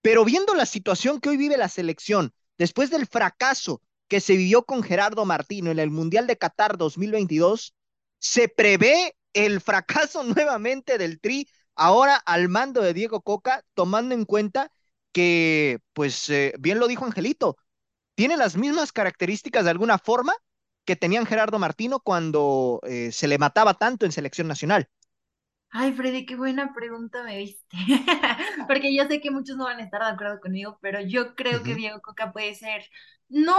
Pero 0.00 0.24
viendo 0.24 0.54
la 0.54 0.66
situación 0.66 1.20
que 1.20 1.28
hoy 1.28 1.36
vive 1.36 1.56
la 1.56 1.68
selección, 1.68 2.34
después 2.58 2.90
del 2.90 3.06
fracaso 3.06 3.80
que 4.08 4.20
se 4.20 4.36
vivió 4.36 4.64
con 4.64 4.82
Gerardo 4.82 5.24
Martino 5.24 5.70
en 5.70 5.78
el 5.78 5.90
Mundial 5.90 6.26
de 6.26 6.36
Qatar 6.36 6.76
2022, 6.76 7.74
se 8.18 8.48
prevé 8.48 9.16
el 9.32 9.60
fracaso 9.60 10.22
nuevamente 10.24 10.98
del 10.98 11.20
Tri 11.20 11.48
ahora 11.74 12.16
al 12.16 12.48
mando 12.48 12.82
de 12.82 12.92
Diego 12.92 13.22
Coca, 13.22 13.64
tomando 13.74 14.14
en 14.14 14.24
cuenta 14.24 14.70
que, 15.12 15.80
pues 15.92 16.28
eh, 16.30 16.54
bien 16.58 16.78
lo 16.78 16.88
dijo 16.88 17.04
Angelito, 17.04 17.56
tiene 18.16 18.36
las 18.36 18.56
mismas 18.56 18.92
características 18.92 19.64
de 19.64 19.70
alguna 19.70 19.98
forma 19.98 20.34
que 20.86 20.96
tenían 20.96 21.26
Gerardo 21.26 21.58
Martino 21.58 22.00
cuando 22.00 22.80
eh, 22.84 23.12
se 23.12 23.28
le 23.28 23.38
mataba 23.38 23.74
tanto 23.74 24.06
en 24.06 24.12
selección 24.12 24.48
nacional. 24.48 24.88
Ay, 25.70 25.92
Freddy, 25.94 26.26
qué 26.26 26.36
buena 26.36 26.74
pregunta 26.74 27.22
me 27.24 27.38
viste. 27.38 27.64
Porque 28.68 28.94
yo 28.94 29.06
sé 29.06 29.20
que 29.20 29.30
muchos 29.30 29.56
no 29.56 29.64
van 29.64 29.78
a 29.80 29.84
estar 29.84 30.02
de 30.02 30.08
acuerdo 30.10 30.40
conmigo, 30.40 30.78
pero 30.82 31.00
yo 31.00 31.34
creo 31.34 31.62
que 31.62 31.74
Diego 31.74 32.00
Coca 32.02 32.30
puede 32.32 32.54
ser 32.54 32.84
no 33.28 33.56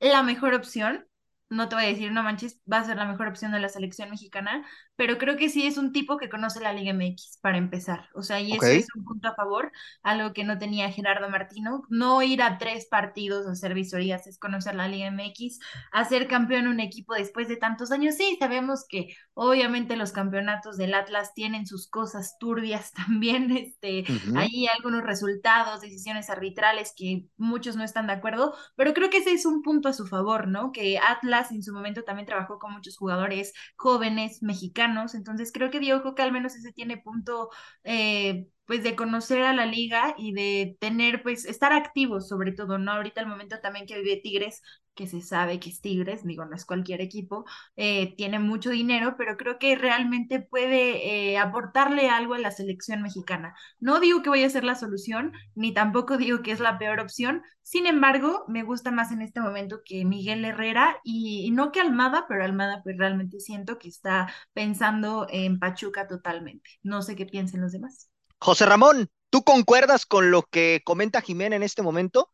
la 0.00 0.22
mejor 0.22 0.54
opción, 0.54 1.06
no 1.52 1.68
te 1.68 1.74
voy 1.74 1.84
a 1.84 1.88
decir, 1.88 2.10
no 2.12 2.22
manches, 2.22 2.60
va 2.70 2.78
a 2.78 2.84
ser 2.84 2.96
la 2.96 3.04
mejor 3.04 3.28
opción 3.28 3.52
de 3.52 3.60
la 3.60 3.68
selección 3.68 4.08
mexicana, 4.10 4.66
pero 4.96 5.18
creo 5.18 5.36
que 5.36 5.50
sí 5.50 5.66
es 5.66 5.76
un 5.76 5.92
tipo 5.92 6.16
que 6.16 6.30
conoce 6.30 6.60
la 6.60 6.72
Liga 6.72 6.92
MX 6.94 7.38
para 7.42 7.58
empezar. 7.58 8.08
O 8.14 8.22
sea, 8.22 8.40
y 8.40 8.52
eso 8.52 8.66
es 8.66 8.86
un 8.94 9.04
punto 9.04 9.28
a 9.28 9.34
favor, 9.34 9.70
algo 10.02 10.32
que 10.32 10.44
no 10.44 10.58
tenía 10.58 10.90
Gerardo 10.90 11.28
Martino. 11.28 11.82
No 11.90 12.22
ir 12.22 12.42
a 12.42 12.56
tres 12.56 12.86
partidos 12.86 13.46
a 13.46 13.52
hacer 13.52 13.74
visorías 13.74 14.26
es 14.26 14.38
conocer 14.38 14.74
la 14.74 14.88
Liga 14.88 15.10
MX, 15.10 15.58
hacer 15.92 16.26
campeón 16.26 16.68
un 16.68 16.80
equipo 16.80 17.14
después 17.14 17.48
de 17.48 17.56
tantos 17.56 17.90
años. 17.92 18.14
Sí, 18.16 18.36
sabemos 18.40 18.86
que 18.88 19.14
obviamente 19.34 19.96
los 19.96 20.12
campeonatos 20.12 20.76
del 20.78 20.94
Atlas 20.94 21.34
tienen 21.34 21.66
sus 21.66 21.88
cosas 21.88 22.36
turbias 22.38 22.92
también. 23.06 23.50
Este, 23.56 24.04
Hay 24.36 24.66
algunos 24.74 25.02
resultados, 25.02 25.80
decisiones 25.82 26.30
arbitrales 26.30 26.94
que 26.96 27.26
muchos 27.36 27.76
no 27.76 27.84
están 27.84 28.06
de 28.06 28.14
acuerdo, 28.14 28.54
pero 28.76 28.94
creo 28.94 29.10
que 29.10 29.18
ese 29.18 29.32
es 29.32 29.44
un 29.44 29.62
punto 29.62 29.88
a 29.88 29.92
su 29.92 30.06
favor, 30.06 30.48
¿no? 30.48 30.72
Que 30.72 30.98
Atlas 30.98 31.41
en 31.50 31.62
su 31.62 31.72
momento 31.72 32.04
también 32.04 32.26
trabajó 32.26 32.58
con 32.58 32.72
muchos 32.72 32.96
jugadores 32.96 33.52
jóvenes 33.76 34.42
mexicanos, 34.42 35.14
entonces 35.14 35.50
creo 35.52 35.70
que 35.70 35.80
Diego 35.80 36.02
Coca 36.02 36.22
al 36.22 36.32
menos 36.32 36.54
ese 36.54 36.72
tiene 36.72 36.98
punto 36.98 37.50
eh, 37.84 38.48
pues 38.66 38.82
de 38.82 38.96
conocer 38.96 39.42
a 39.42 39.52
la 39.52 39.66
liga 39.66 40.14
y 40.18 40.32
de 40.32 40.76
tener 40.80 41.22
pues 41.22 41.44
estar 41.44 41.72
activos 41.72 42.28
sobre 42.28 42.52
todo, 42.52 42.78
¿no? 42.78 42.92
Ahorita 42.92 43.20
el 43.20 43.26
momento 43.26 43.58
también 43.60 43.86
que 43.86 44.00
vive 44.00 44.20
Tigres 44.22 44.62
que 44.94 45.06
se 45.06 45.22
sabe 45.22 45.58
que 45.58 45.70
es 45.70 45.80
Tigres, 45.80 46.24
digo, 46.24 46.44
no 46.44 46.54
es 46.54 46.66
cualquier 46.66 47.00
equipo, 47.00 47.44
eh, 47.76 48.14
tiene 48.16 48.38
mucho 48.38 48.70
dinero, 48.70 49.14
pero 49.16 49.36
creo 49.38 49.58
que 49.58 49.74
realmente 49.76 50.40
puede 50.40 51.30
eh, 51.32 51.38
aportarle 51.38 52.10
algo 52.10 52.34
a 52.34 52.38
la 52.38 52.50
selección 52.50 53.02
mexicana. 53.02 53.54
No 53.80 54.00
digo 54.00 54.22
que 54.22 54.28
vaya 54.30 54.46
a 54.46 54.50
ser 54.50 54.64
la 54.64 54.74
solución, 54.74 55.32
ni 55.54 55.72
tampoco 55.72 56.18
digo 56.18 56.42
que 56.42 56.52
es 56.52 56.60
la 56.60 56.78
peor 56.78 57.00
opción, 57.00 57.42
sin 57.62 57.86
embargo, 57.86 58.44
me 58.48 58.62
gusta 58.64 58.90
más 58.90 59.12
en 59.12 59.22
este 59.22 59.40
momento 59.40 59.80
que 59.84 60.04
Miguel 60.04 60.44
Herrera 60.44 60.98
y, 61.04 61.46
y 61.46 61.50
no 61.52 61.72
que 61.72 61.80
Almada, 61.80 62.26
pero 62.28 62.44
Almada 62.44 62.82
pues 62.82 62.96
realmente 62.98 63.40
siento 63.40 63.78
que 63.78 63.88
está 63.88 64.28
pensando 64.52 65.26
en 65.30 65.58
Pachuca 65.58 66.06
totalmente. 66.08 66.70
No 66.82 67.02
sé 67.02 67.16
qué 67.16 67.24
piensen 67.26 67.60
los 67.62 67.72
demás. 67.72 68.11
José 68.42 68.66
Ramón, 68.66 69.08
¿tú 69.30 69.44
concuerdas 69.44 70.04
con 70.04 70.32
lo 70.32 70.42
que 70.42 70.80
comenta 70.84 71.20
Jimena 71.20 71.54
en 71.54 71.62
este 71.62 71.80
momento? 71.80 72.28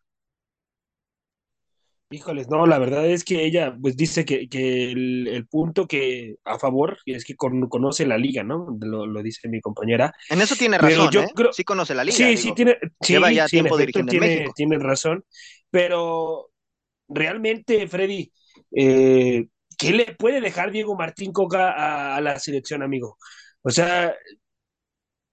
Híjoles, 2.10 2.48
no, 2.48 2.66
la 2.66 2.78
verdad 2.78 3.06
es 3.06 3.24
que 3.24 3.44
ella 3.44 3.76
pues 3.78 3.94
dice 3.94 4.24
que, 4.24 4.48
que 4.48 4.90
el, 4.90 5.46
punto 5.50 5.86
que 5.86 6.36
a 6.46 6.58
favor 6.58 6.96
es 7.04 7.26
que 7.26 7.36
conoce 7.36 8.06
la 8.06 8.16
liga, 8.16 8.42
¿no? 8.42 8.74
Lo, 8.80 9.22
dice 9.22 9.50
mi 9.50 9.60
compañera. 9.60 10.14
En 10.30 10.40
eso 10.40 10.56
tiene 10.56 10.78
razón, 10.78 11.10
yo 11.10 11.20
¿eh? 11.20 11.28
Sí 11.52 11.64
conoce 11.64 11.94
la 11.94 12.04
liga. 12.04 12.16
Sí, 12.16 12.38
sí 12.38 12.54
tiene, 12.54 12.78
lleva 13.06 13.30
ya 13.30 13.46
tiempo 13.46 13.76
dirigiendo 13.76 14.10
tiene, 14.10 14.26
México. 14.26 14.52
Tiene 14.56 14.78
razón, 14.78 15.22
pero 15.68 16.48
realmente, 17.06 17.86
Freddy, 17.86 18.32
eh, 18.74 19.46
¿qué 19.76 19.92
le 19.92 20.14
puede 20.14 20.40
dejar 20.40 20.72
Diego 20.72 20.96
Martín 20.96 21.32
Coca 21.34 21.72
a, 21.72 22.16
a 22.16 22.20
la 22.22 22.38
selección, 22.38 22.82
amigo? 22.82 23.18
O 23.60 23.68
sea, 23.68 24.14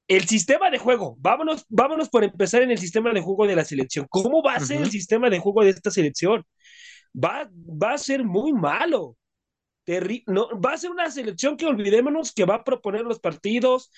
el 0.08 0.28
sistema 0.28 0.70
de 0.70 0.78
juego, 0.78 1.16
vámonos, 1.20 1.66
vámonos 1.70 2.10
por 2.10 2.24
empezar 2.24 2.62
en 2.62 2.72
el 2.72 2.78
sistema 2.78 3.12
de 3.12 3.22
juego 3.22 3.48
de 3.48 3.56
la 3.56 3.66
selección. 3.66 4.06
¿Cómo 4.10 4.44
va 4.44 4.56
a 4.56 4.60
ser 4.60 4.82
el 4.82 4.92
sistema 4.92 5.30
de 5.30 5.40
juego 5.40 5.64
de 5.64 5.72
esta 5.72 5.90
selección? 5.90 6.44
Va, 7.16 7.50
va 7.52 7.94
a 7.94 7.98
ser 7.98 8.24
muy 8.24 8.54
malo. 8.54 9.18
no, 10.28 10.50
va 10.62 10.74
a 10.74 10.78
ser 10.78 10.92
una 10.92 11.10
selección 11.10 11.58
que 11.58 11.66
olvidémonos 11.66 12.34
que 12.34 12.46
va 12.46 12.56
a 12.56 12.64
proponer 12.64 13.02
los 13.02 13.20
partidos, 13.20 13.92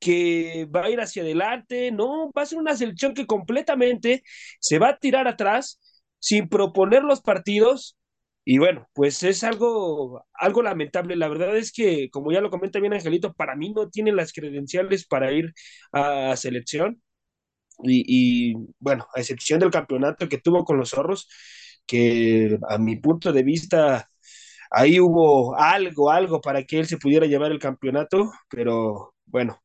que 0.00 0.66
va 0.74 0.84
a 0.86 0.90
ir 0.90 1.00
hacia 1.00 1.22
adelante. 1.22 1.92
No, 1.92 2.32
va 2.36 2.42
a 2.42 2.46
ser 2.46 2.58
una 2.58 2.76
selección 2.76 3.14
que 3.14 3.26
completamente 3.26 4.24
se 4.60 4.78
va 4.78 4.90
a 4.90 4.98
tirar 4.98 5.28
atrás 5.28 5.80
sin 6.18 6.48
proponer 6.48 7.02
los 7.04 7.20
partidos 7.20 7.96
y 8.44 8.58
bueno, 8.58 8.88
pues 8.92 9.22
es 9.22 9.44
algo, 9.44 10.24
algo 10.34 10.62
lamentable. 10.62 11.16
La 11.16 11.28
verdad 11.28 11.56
es 11.56 11.72
que, 11.72 12.10
como 12.10 12.32
ya 12.32 12.40
lo 12.40 12.50
comenta 12.50 12.80
bien 12.80 12.92
Angelito, 12.92 13.32
para 13.34 13.54
mí 13.54 13.72
no 13.72 13.88
tiene 13.88 14.12
las 14.12 14.32
credenciales 14.32 15.06
para 15.06 15.32
ir 15.32 15.52
a 15.92 16.36
selección. 16.36 17.00
Y, 17.84 18.54
bueno, 18.78 19.06
a 19.14 19.20
excepción 19.20 19.60
del 19.60 19.70
campeonato 19.70 20.28
que 20.28 20.38
tuvo 20.38 20.64
con 20.64 20.78
los 20.78 20.90
zorros, 20.90 21.28
que 21.86 22.58
a 22.68 22.78
mi 22.78 22.96
punto 22.96 23.32
de 23.32 23.42
vista 23.42 24.08
ahí 24.70 25.00
hubo 25.00 25.56
algo, 25.56 26.10
algo 26.10 26.40
para 26.40 26.64
que 26.64 26.80
él 26.80 26.86
se 26.86 26.98
pudiera 26.98 27.26
llevar 27.26 27.52
el 27.52 27.58
campeonato, 27.58 28.30
pero 28.48 29.14
bueno, 29.26 29.62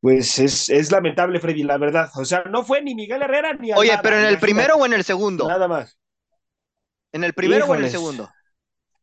pues 0.00 0.38
es, 0.38 0.68
es 0.68 0.90
lamentable, 0.90 1.40
Freddy, 1.40 1.62
la 1.62 1.78
verdad. 1.78 2.10
O 2.16 2.24
sea, 2.24 2.44
no 2.44 2.64
fue 2.64 2.82
ni 2.82 2.94
Miguel 2.94 3.22
Herrera 3.22 3.54
ni 3.54 3.72
Oye, 3.72 3.98
pero 4.02 4.18
en 4.18 4.26
el 4.26 4.38
primero 4.38 4.76
o 4.76 4.86
en 4.86 4.94
el 4.94 5.04
segundo? 5.04 5.46
Nada 5.48 5.68
más. 5.68 5.98
¿En 7.12 7.24
el 7.24 7.34
primero 7.34 7.66
o 7.66 7.74
en 7.74 7.84
el 7.84 7.90
segundo? 7.90 8.30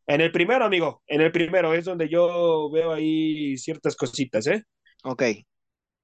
En 0.08 0.22
el 0.22 0.32
primero, 0.32 0.66
amigo, 0.66 1.04
en 1.06 1.22
el 1.22 1.32
primero 1.32 1.74
es 1.74 1.86
donde 1.86 2.10
yo 2.10 2.70
veo 2.72 2.94
ahí 2.94 3.58
ciertas 3.58 3.96
cositas, 3.96 4.48
¿eh? 4.48 4.64
Ok. 5.04 5.24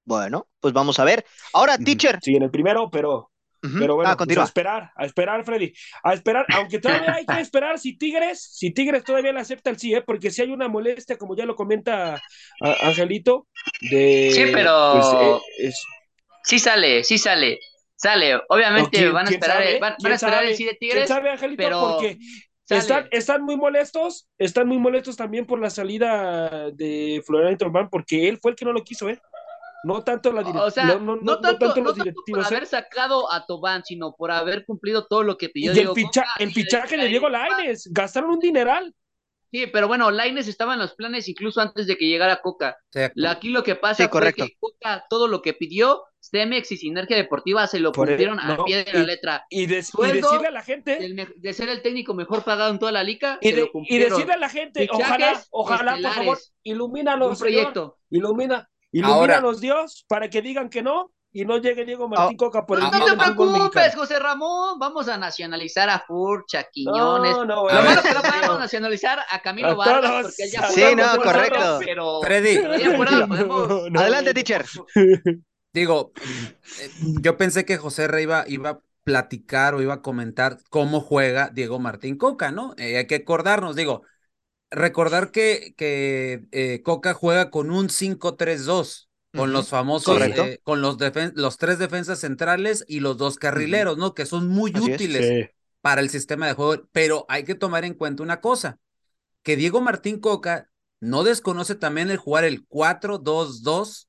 Bueno, 0.03 0.47
pues 0.59 0.74
vamos 0.74 1.00
a 1.00 1.03
ver. 1.03 1.25
Ahora, 1.53 1.77
teacher. 1.77 2.19
Sí, 2.21 2.35
en 2.35 2.43
el 2.43 2.51
primero, 2.51 2.89
pero 2.91 3.31
pero 3.79 3.95
bueno, 3.95 4.12
ah, 4.12 4.17
pues 4.17 4.38
a 4.38 4.43
esperar, 4.43 4.91
a 4.95 5.05
esperar, 5.05 5.43
Freddy, 5.43 5.74
a 6.03 6.13
esperar, 6.13 6.45
aunque 6.53 6.79
todavía 6.79 7.15
hay 7.15 7.25
que 7.25 7.39
esperar 7.39 7.79
si 7.79 7.97
Tigres, 7.97 8.47
si 8.53 8.71
Tigres 8.71 9.03
todavía 9.03 9.33
le 9.33 9.39
acepta 9.39 9.69
el 9.69 9.79
sí, 9.79 9.93
¿eh? 9.93 10.01
porque 10.01 10.31
si 10.31 10.41
hay 10.41 10.51
una 10.51 10.67
molestia, 10.67 11.17
como 11.17 11.35
ya 11.35 11.45
lo 11.45 11.55
comenta 11.55 12.21
Angelito, 12.59 13.47
de... 13.81 14.31
Sí, 14.33 14.43
pero... 14.53 15.41
Pues, 15.57 15.75
sí 16.43 16.59
sale, 16.59 17.03
sí 17.03 17.17
sale, 17.17 17.59
sale, 17.95 18.39
obviamente 18.49 19.09
van 19.09 19.27
a 19.27 19.29
esperar, 19.29 19.63
van, 19.79 19.93
a 19.93 20.13
esperar 20.13 20.45
el 20.45 20.55
sí 20.55 20.65
de 20.65 20.73
Tigres, 20.73 21.07
sabe, 21.07 21.31
Angelito? 21.31 21.69
Porque... 21.69 22.17
Están, 22.67 23.07
están, 23.11 23.43
muy 23.43 23.57
molestos, 23.57 24.27
están 24.39 24.67
muy 24.67 24.79
molestos 24.79 25.15
también 25.15 25.45
por 25.45 25.59
la 25.59 25.69
salida 25.69 26.71
de 26.71 27.21
Florian 27.23 27.55
Torban, 27.59 27.91
porque 27.91 28.27
él 28.27 28.39
fue 28.41 28.51
el 28.51 28.57
que 28.57 28.65
no 28.65 28.73
lo 28.73 28.83
quiso, 28.83 29.07
¿eh? 29.07 29.21
No 29.85 30.03
tanto 30.03 30.31
la 30.31 30.41
o 30.41 30.71
sea, 30.71 30.95
no, 30.95 31.15
no, 31.15 31.39
tanto, 31.39 31.67
los 31.79 31.95
directivos. 31.95 32.25
por 32.25 32.39
¿eh? 32.39 32.55
haber 32.57 32.65
sacado 32.65 33.31
a 33.31 33.45
Tobán, 33.45 33.83
sino 33.85 34.15
por 34.15 34.31
haber 34.31 34.65
cumplido 34.65 35.05
todo 35.05 35.21
lo 35.21 35.37
que 35.37 35.49
pidió. 35.49 35.73
Y 35.75 35.79
el, 35.79 35.89
el 36.39 36.51
fichaje 36.51 36.97
de 36.97 37.05
Diego 37.05 37.29
Laines, 37.29 37.87
gastaron 37.91 38.31
un 38.31 38.39
dineral. 38.39 38.95
Sí, 39.51 39.67
pero 39.67 39.87
bueno, 39.87 40.09
Laines 40.09 40.47
estaba 40.47 40.73
en 40.73 40.79
los 40.79 40.95
planes 40.95 41.29
incluso 41.29 41.61
antes 41.61 41.85
de 41.85 41.97
que 41.97 42.07
llegara 42.07 42.41
Coca. 42.41 42.77
Aquí 43.27 43.49
lo 43.49 43.61
que 43.61 43.75
pasa 43.75 44.09
fue 44.09 44.33
que 44.33 44.57
Coca, 44.59 45.05
todo 45.07 45.27
lo 45.27 45.43
que 45.43 45.53
pidió, 45.53 46.03
Cemex 46.29 46.72
y 46.72 46.77
Sinergia 46.77 47.17
Deportiva 47.17 47.67
se 47.67 47.79
lo 47.79 47.91
pusieron 47.91 48.39
a 48.39 48.63
pie 48.63 48.84
de 48.84 48.94
la 48.94 49.03
letra. 49.03 49.46
Y, 49.50 49.65
decirle 49.65 50.48
a 50.48 50.51
la 50.51 50.62
gente. 50.62 51.00
de 51.36 51.53
ser 51.53 51.70
el 51.70 51.82
técnico 51.82 52.13
mejor 52.13 52.44
pagado 52.44 52.72
en 52.72 52.79
toda 52.79 52.91
la 52.91 53.03
liga. 53.03 53.38
Y, 53.41 53.51
decirle 53.51 54.34
a 54.34 54.38
la 54.38 54.50
gente, 54.50 54.88
ojalá, 54.91 55.44
ojalá, 55.51 55.98
por 56.01 56.13
favor, 56.13 56.39
ilumínanos. 56.63 57.32
Un 57.32 57.38
proyecto. 57.38 57.98
ilumina, 58.10 58.70
Ilumínanos 58.91 59.60
Dios 59.60 60.05
para 60.08 60.29
que 60.29 60.41
digan 60.41 60.70
que 60.70 60.82
no 60.82 61.12
y 61.36 61.44
no 61.44 61.58
llegue 61.58 61.84
Diego 61.84 62.08
Martín 62.08 62.38
ah, 62.38 62.38
Coca 62.38 62.65
por 62.65 62.77
el 62.77 62.86
No, 62.86 62.91
no 62.91 63.05
te 63.05 63.17
preocupes, 63.17 63.94
José 63.94 64.20
Ramón. 64.20 64.79
Vamos 64.79 65.10
a 65.10 65.17
nacionalizar 65.17 65.89
a 65.89 66.00
Furcha, 66.00 66.63
Quiñones. 66.72 67.34
No, 67.34 67.44
no, 67.44 67.67
Lo 67.67 67.84
malo 67.84 68.01
que 68.01 68.13
no 68.13 68.22
podemos 68.22 68.60
nacionalizar 68.60 69.20
a 69.29 69.41
Camilo 69.41 69.75
Vargas 69.75 70.27
porque 70.27 70.44
él 70.44 70.51
ya 70.51 70.67
Sí, 70.70 70.96
no, 70.96 71.22
correcto. 71.22 71.79
pero 71.84 72.22
Freddy. 72.22 72.55
Adelante, 73.98 74.34
teacher. 74.34 74.65
Digo, 75.75 76.13
eh, 76.82 76.89
yo 77.22 77.36
pensé 77.36 77.65
que 77.65 77.75
José 77.75 78.08
Rey 78.08 78.24
iba, 78.24 78.46
iba 78.48 78.70
a 78.70 78.79
platicar 79.03 79.75
o 79.75 79.82
iba 79.82 79.96
a 79.96 80.01
comentar 80.01 80.58
cómo 80.70 81.01
juega 81.01 81.50
Diego 81.53 81.79
Martín 81.79 82.17
Coca, 82.17 82.51
¿no? 82.51 82.74
Eh, 82.77 82.98
hay 82.98 83.08
que 83.08 83.15
acordarnos, 83.15 83.75
digo, 83.75 84.03
recordar 84.72 85.32
que, 85.32 85.74
que 85.75 86.46
eh, 86.53 86.82
Coca 86.82 87.13
juega 87.13 87.50
con 87.50 87.72
un 87.72 87.89
5-3-2, 87.89 89.10
con 89.34 89.51
los 89.51 89.67
famosos, 89.67 90.17
eh, 90.22 90.62
con 90.63 90.82
los, 90.82 90.98
los 91.34 91.58
tres 91.58 91.77
defensas 91.77 92.20
centrales 92.20 92.86
y 92.88 93.01
los 93.01 93.17
dos 93.17 93.36
carrileros, 93.36 93.98
¿no? 93.98 94.13
Que 94.13 94.25
son 94.25 94.48
muy 94.48 94.72
útiles 94.79 95.50
para 95.82 96.00
el 96.00 96.10
sistema 96.10 96.48
de 96.48 96.53
juego. 96.53 96.88
Pero 96.94 97.25
hay 97.27 97.44
que 97.44 97.55
tomar 97.55 97.84
en 97.84 97.96
cuenta 97.96 98.24
una 98.24 98.39
cosa, 98.39 98.79
que 99.44 99.58
Diego 99.58 99.82
Martín 99.82 100.22
Coca 100.22 100.70
no 101.01 101.25
desconoce 101.25 101.75
también 101.75 102.10
el 102.10 102.17
jugar 102.17 102.46
el 102.46 102.65
4-2-2, 102.65 104.08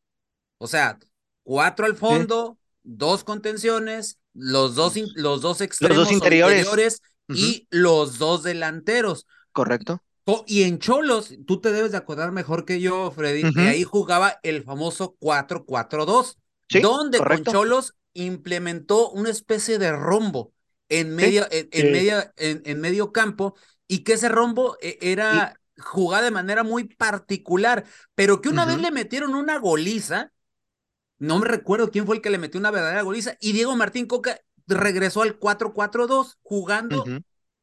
o 0.59 0.69
sea, 0.69 0.99
cuatro 1.47 1.87
al 1.87 1.95
fondo, 1.95 2.59
dos 2.83 3.23
contenciones, 3.23 4.19
los 4.35 4.75
dos, 4.75 4.95
los 5.15 5.41
dos 5.41 5.61
extremos 5.61 5.97
los 5.97 6.07
dos 6.09 6.13
interiores, 6.13 7.01
y 7.29 7.69
los 7.71 8.19
dos 8.19 8.43
delanteros. 8.43 9.27
Correcto. 9.53 10.03
Y 10.49 10.65
en 10.65 10.81
Cholos, 10.81 11.33
tú 11.47 11.61
te 11.61 11.71
debes 11.71 11.93
de 11.93 11.99
acordar 11.99 12.33
mejor 12.33 12.65
que 12.65 12.81
yo, 12.81 13.13
Freddy, 13.13 13.55
que 13.55 13.61
ahí 13.61 13.85
jugaba 13.85 14.41
el 14.43 14.65
famoso 14.65 15.17
4-4-2, 15.21 16.37
donde 16.83 17.19
con 17.19 17.45
Cholos 17.45 17.95
implementó 18.13 19.11
una 19.11 19.31
especie 19.31 19.79
de 19.79 19.93
rombo 19.93 20.53
en, 20.89 21.15
medio, 21.15 21.47
en, 21.51 22.63
en, 22.65 22.81
medio 22.81 23.13
campo 23.13 23.55
y 23.87 24.01
que 24.01 24.15
ese 24.15 24.29
rombo 24.29 24.77
eh, 24.81 24.99
era 25.01 25.61
jugado 25.79 26.25
de 26.25 26.31
manera 26.33 26.65
muy 26.65 26.85
particular, 26.85 27.85
pero 28.17 28.41
que 28.41 28.49
una 28.49 28.65
vez 28.65 28.79
le 28.79 28.91
metieron 28.91 29.37
una 29.37 29.59
goliza, 29.59 30.33
no 31.19 31.39
me 31.39 31.47
recuerdo 31.47 31.91
quién 31.91 32.07
fue 32.07 32.17
el 32.17 32.23
que 32.23 32.31
le 32.31 32.39
metió 32.39 32.61
una 32.61 32.71
verdadera 32.71 33.03
goliza, 33.03 33.37
y 33.41 33.53
Diego 33.53 33.75
Martín 33.77 34.07
Coca 34.07 34.41
regresó 34.67 35.23
al 35.23 35.39
4-4-2 35.39 36.39
jugando 36.43 37.05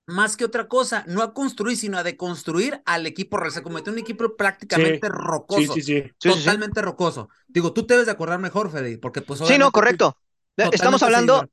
más 0.06 0.36
que 0.36 0.46
otra 0.46 0.68
cosa, 0.68 1.06
no 1.08 1.22
a 1.22 1.34
construir, 1.34 1.78
sino 1.78 1.98
a 1.98 2.04
deconstruir 2.04 2.82
al 2.86 3.06
equipo 3.06 3.38
real. 3.38 3.54
Se 3.54 3.64
cometió 3.64 3.94
un 3.94 4.00
equipo 4.00 4.36
prácticamente 4.36 5.08
rocoso. 5.08 5.74
Sí, 5.74 5.82
sí, 5.82 6.04
totalmente 6.18 6.82
rocoso. 6.82 7.30
Digo, 7.48 7.74
tú 7.74 7.86
te 7.86 7.94
debes 7.94 8.08
de 8.08 8.12
acordar 8.12 8.40
mejor, 8.40 8.70
Fede, 8.72 8.98
porque 8.98 9.22
pues 9.22 9.40
Sí, 9.40 9.58
no, 9.58 9.72
correcto. 9.72 10.18
Estamos 10.58 11.02
hablando, 11.04 11.50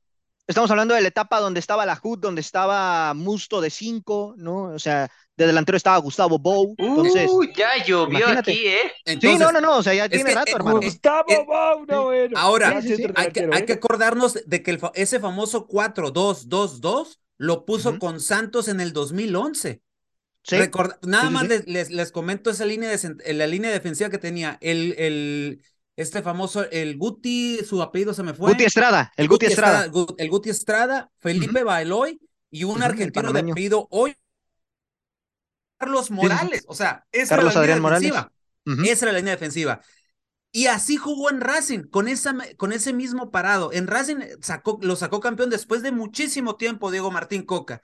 estamos 0.47 0.69
hablando 0.69 0.93
de 0.95 1.01
la 1.01 1.07
etapa 1.07 1.39
donde 1.39 1.59
estaba 1.59 1.85
la 1.85 1.99
HUD, 2.01 2.19
donde 2.19 2.41
estaba 2.41 3.13
Musto 3.13 3.61
de 3.61 3.69
5, 3.69 4.35
¿no? 4.37 4.63
O 4.63 4.79
sea, 4.79 5.09
de 5.41 5.47
delantero 5.47 5.77
estaba 5.77 5.97
Gustavo 5.97 6.39
Bou. 6.39 6.75
Entonces, 6.77 7.29
Uy, 7.31 7.51
ya 7.55 7.83
llovió 7.83 8.27
aquí, 8.27 8.67
¿eh? 8.67 8.91
sí, 9.19 9.37
no, 9.37 9.51
no, 9.51 9.61
no, 9.61 9.77
o 9.77 9.83
sea, 9.83 9.93
ya 9.93 10.09
tiene 10.09 10.33
rato, 10.33 10.55
hermano. 10.55 10.79
Gustavo 10.81 11.25
Bou, 11.45 11.85
no, 11.85 12.03
bueno. 12.05 12.37
Ahora, 12.37 12.69
hay, 12.69 13.31
que, 13.31 13.49
hay, 13.51 13.65
que, 13.65 13.73
acordarnos 13.73 14.39
de 14.45 14.63
que 14.63 14.71
el, 14.71 14.79
ese 14.93 15.19
famoso 15.19 15.67
4-2-2-2 15.67 17.17
lo 17.37 17.65
puso 17.65 17.97
con 17.99 18.19
Santos 18.19 18.67
en 18.67 18.81
el 18.81 18.93
2011. 18.93 19.81
Sí. 20.43 20.55
nada 21.03 21.29
más 21.29 21.47
Les, 21.47 21.91
les, 21.91 22.11
comento 22.11 22.49
esa 22.49 22.65
línea 22.65 22.89
de 22.89 23.33
la 23.33 23.45
línea 23.45 23.69
defensiva 23.69 24.09
que 24.09 24.17
tenía 24.17 24.57
el, 24.59 24.95
el 24.97 25.61
este 25.95 26.21
famoso 26.21 26.69
el 26.71 26.97
Guti, 26.97 27.59
su 27.65 27.81
apellido 27.81 28.13
se 28.13 28.23
me 28.23 28.33
fue. 28.33 28.51
Guti 28.51 28.63
Estrada, 28.63 29.11
el 29.17 29.27
Guti, 29.27 29.45
Estrada. 29.47 29.85
el 30.17 30.29
Guti 30.29 30.49
Estrada, 30.49 31.11
Felipe 31.19 31.63
Bailoy 31.63 32.19
y 32.49 32.63
un 32.63 32.81
argentino 32.83 33.31
de 33.31 33.39
apellido 33.39 33.87
hoy 33.91 34.15
Carlos 35.81 36.11
Morales, 36.11 36.63
o 36.67 36.75
sea, 36.75 37.05
esa 37.11 37.35
era 37.35 37.43
la 37.43 37.51
línea 37.51 37.89
defensiva. 37.89 38.31
Esa 38.85 39.05
era 39.05 39.11
la 39.13 39.19
línea 39.19 39.33
defensiva. 39.33 39.81
Y 40.51 40.67
así 40.67 40.97
jugó 40.97 41.29
en 41.29 41.41
Racing, 41.41 41.83
con, 41.83 42.07
esa, 42.07 42.35
con 42.57 42.73
ese 42.73 42.93
mismo 42.93 43.31
parado. 43.31 43.71
En 43.71 43.87
Racing 43.87 44.17
sacó, 44.41 44.77
lo 44.81 44.95
sacó 44.95 45.19
campeón 45.21 45.49
después 45.49 45.81
de 45.81 45.91
muchísimo 45.91 46.55
tiempo 46.57 46.91
Diego 46.91 47.09
Martín 47.09 47.43
Coca. 47.43 47.81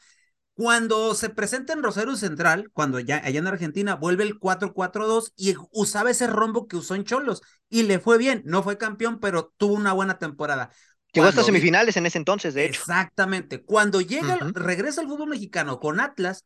Cuando 0.54 1.16
se 1.16 1.30
presenta 1.30 1.74
en 1.74 1.84
Rosario 1.84 2.16
Central, 2.16 2.70
cuando 2.74 3.00
ya 3.00 3.22
allá 3.24 3.40
en 3.40 3.48
Argentina 3.48 3.96
vuelve 3.96 4.24
el 4.24 4.40
4-4-2 4.40 5.32
y 5.36 5.56
usaba 5.72 6.12
ese 6.12 6.28
rombo 6.28 6.68
que 6.68 6.76
usó 6.76 6.96
en 6.96 7.04
Cholos 7.04 7.42
y 7.70 7.84
le 7.84 8.00
fue 8.00 8.18
bien. 8.18 8.42
No 8.46 8.64
fue 8.64 8.78
campeón, 8.78 9.20
pero 9.20 9.54
tuvo 9.58 9.74
una 9.74 9.94
buena 9.94 10.18
temporada. 10.18 10.72
Llegó 11.14 11.28
hasta 11.28 11.44
semifinales 11.44 11.96
en 11.98 12.06
ese 12.06 12.18
entonces, 12.18 12.54
de 12.54 12.66
hecho. 12.66 12.82
Exactamente. 12.82 13.64
Cuando 13.64 14.02
llega, 14.02 14.38
regresa 14.54 15.02
al 15.02 15.08
fútbol 15.08 15.30
mexicano 15.30 15.80
con 15.80 16.00
Atlas, 16.00 16.46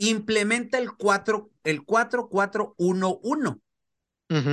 implementa 0.00 0.78
el 0.78 0.92
4, 0.92 1.50
el 1.64 1.84
4-4-1-1 1.84 3.60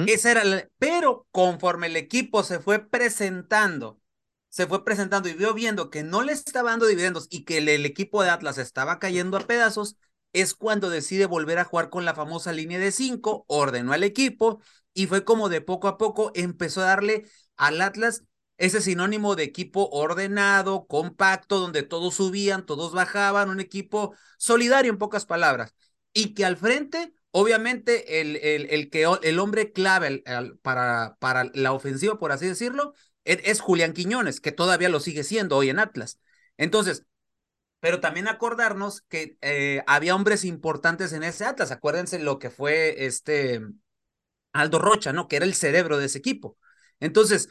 esa 0.08 0.32
era 0.32 0.44
la... 0.44 0.68
Pero 0.80 1.28
conforme 1.32 1.88
el 1.88 1.96
equipo 1.98 2.44
se 2.44 2.60
fue 2.60 2.80
presentando, 2.80 4.02
se 4.50 4.66
fue 4.66 4.84
presentando 4.84 5.30
y 5.30 5.34
vio 5.34 5.54
viendo 5.54 5.90
que 5.92 6.04
no 6.04 6.24
le 6.24 6.34
estaba 6.34 6.72
dando 6.72 6.88
dividendos 6.88 7.28
y 7.30 7.46
que 7.46 7.60
el, 7.60 7.86
equipo 7.86 8.24
de 8.24 8.32
Atlas 8.32 8.58
estaba 8.58 8.98
cayendo 8.98 9.38
a 9.38 9.42
pedazos, 9.42 9.96
es 10.34 10.56
cuando 10.56 10.90
decide 10.90 11.28
volver 11.28 11.60
a 11.60 11.64
jugar 11.64 11.90
con 11.90 12.06
la 12.06 12.16
famosa 12.16 12.52
línea 12.54 12.80
de 12.80 12.92
cinco, 12.92 13.46
ordenó 13.48 13.94
al 13.94 14.04
equipo 14.04 14.62
y 14.94 15.06
fue 15.06 15.24
como 15.24 15.48
de 15.48 15.62
poco 15.62 15.88
a 15.88 15.98
poco 15.98 16.32
empezó 16.34 16.82
a 16.82 16.86
darle 16.86 17.26
al 17.56 17.82
Atlas 17.82 18.24
ese 18.58 18.82
sinónimo 18.82 19.36
de 19.36 19.44
equipo 19.44 19.90
ordenado, 19.92 20.88
compacto, 20.88 21.60
donde 21.60 21.84
todos 21.84 22.16
subían, 22.16 22.66
todos 22.66 22.94
bajaban, 22.94 23.50
un 23.50 23.60
equipo 23.60 24.16
solidario 24.38 24.92
en 24.92 24.98
pocas 24.98 25.26
palabras, 25.26 25.76
y 26.14 26.34
que 26.34 26.46
al 26.46 26.58
frente 26.58 27.14
Obviamente, 27.40 28.20
el, 28.20 28.38
el, 28.38 28.66
el, 28.72 28.90
que, 28.90 29.06
el 29.22 29.38
hombre 29.38 29.72
clave 29.72 30.24
para, 30.64 31.18
para 31.20 31.52
la 31.54 31.72
ofensiva, 31.74 32.18
por 32.18 32.32
así 32.32 32.48
decirlo, 32.48 32.96
es, 33.26 33.40
es, 33.44 33.60
Julián 33.62 33.94
Quiñones, 33.94 34.42
que 34.42 34.52
todavía 34.52 34.90
lo 34.90 35.00
sigue 35.00 35.24
siendo 35.24 35.56
hoy 35.58 35.70
en 35.70 35.78
Atlas. 35.78 36.20
Entonces, 36.58 37.06
pero 37.80 38.00
también 38.00 38.28
acordarnos 38.28 39.02
que 39.02 39.38
eh, 39.42 39.84
había 39.88 40.16
hombres 40.16 40.46
importantes 40.46 41.14
en 41.14 41.24
ese 41.24 41.46
Atlas. 41.46 41.72
Acuérdense 41.72 42.18
lo 42.18 42.40
que 42.40 42.50
fue 42.50 43.06
este 43.06 43.62
Aldo 44.52 44.80
Rocha, 44.80 45.14
¿no? 45.14 45.28
Que 45.28 45.36
era 45.36 45.46
el 45.46 45.54
cerebro 45.54 45.98
de 45.98 46.06
ese 46.06 46.18
equipo. 46.18 46.58
Entonces, 47.00 47.50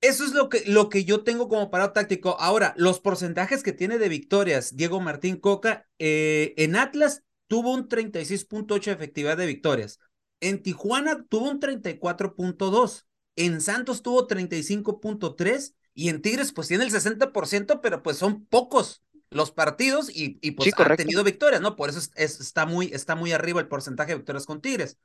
eso 0.00 0.24
es 0.24 0.32
lo 0.32 0.48
que, 0.48 0.64
lo 0.66 0.88
que 0.88 1.04
yo 1.04 1.24
tengo 1.24 1.48
como 1.48 1.70
parado 1.70 1.92
táctico. 1.92 2.36
Ahora, 2.40 2.74
los 2.76 3.00
porcentajes 3.00 3.62
que 3.62 3.72
tiene 3.72 3.98
de 3.98 4.08
victorias 4.08 4.76
Diego 4.76 5.00
Martín 5.00 5.36
Coca 5.36 5.86
eh, 5.98 6.54
en 6.56 6.76
Atlas 6.76 7.22
tuvo 7.48 7.74
un 7.74 7.88
36.8 7.88 8.84
de 8.84 8.92
efectividad 8.92 9.36
de 9.36 9.46
victorias. 9.46 9.98
En 10.40 10.62
Tijuana 10.62 11.24
tuvo 11.28 11.50
un 11.50 11.60
34.2. 11.60 13.06
En 13.36 13.60
Santos 13.60 14.02
tuvo 14.02 14.26
35.3 14.26 15.74
y 15.94 16.08
en 16.08 16.22
Tigres 16.22 16.52
pues 16.52 16.68
tiene 16.68 16.84
el 16.84 16.90
60%, 16.90 17.80
pero 17.80 18.02
pues 18.02 18.16
son 18.16 18.46
pocos 18.46 19.02
los 19.30 19.52
partidos 19.52 20.10
y, 20.10 20.38
y 20.42 20.52
pues 20.52 20.72
ha 20.76 20.96
tenido 20.96 21.22
victorias, 21.22 21.60
¿no? 21.60 21.76
Por 21.76 21.90
eso 21.90 22.00
está, 22.16 22.66
muy, 22.66 22.86
está 22.92 23.14
muy 23.14 23.32
arriba 23.32 23.60
el 23.60 23.68
porcentaje 23.68 24.12
de 24.12 24.16
victorias 24.16 24.46
con 24.46 24.60
Tigres. 24.60 24.98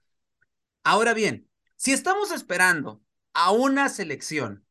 Ahora 0.84 1.14
bien, 1.14 1.48
si 1.76 1.92
estamos 1.92 2.32
esperando 2.32 3.02
a 3.34 3.52
una 3.52 3.90
selección 3.90 4.65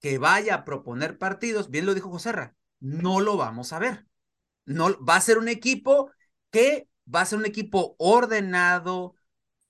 que 0.00 0.18
vaya 0.18 0.54
a 0.54 0.64
proponer 0.64 1.18
partidos, 1.18 1.70
bien 1.70 1.86
lo 1.86 1.94
dijo 1.94 2.10
Joserra, 2.10 2.56
no 2.80 3.20
lo 3.20 3.36
vamos 3.36 3.72
a 3.72 3.78
ver. 3.78 4.06
No, 4.64 4.96
va 5.04 5.16
a 5.16 5.20
ser 5.20 5.38
un 5.38 5.48
equipo 5.48 6.10
que 6.50 6.88
va 7.12 7.22
a 7.22 7.26
ser 7.26 7.38
un 7.38 7.46
equipo 7.46 7.96
ordenado, 7.98 9.14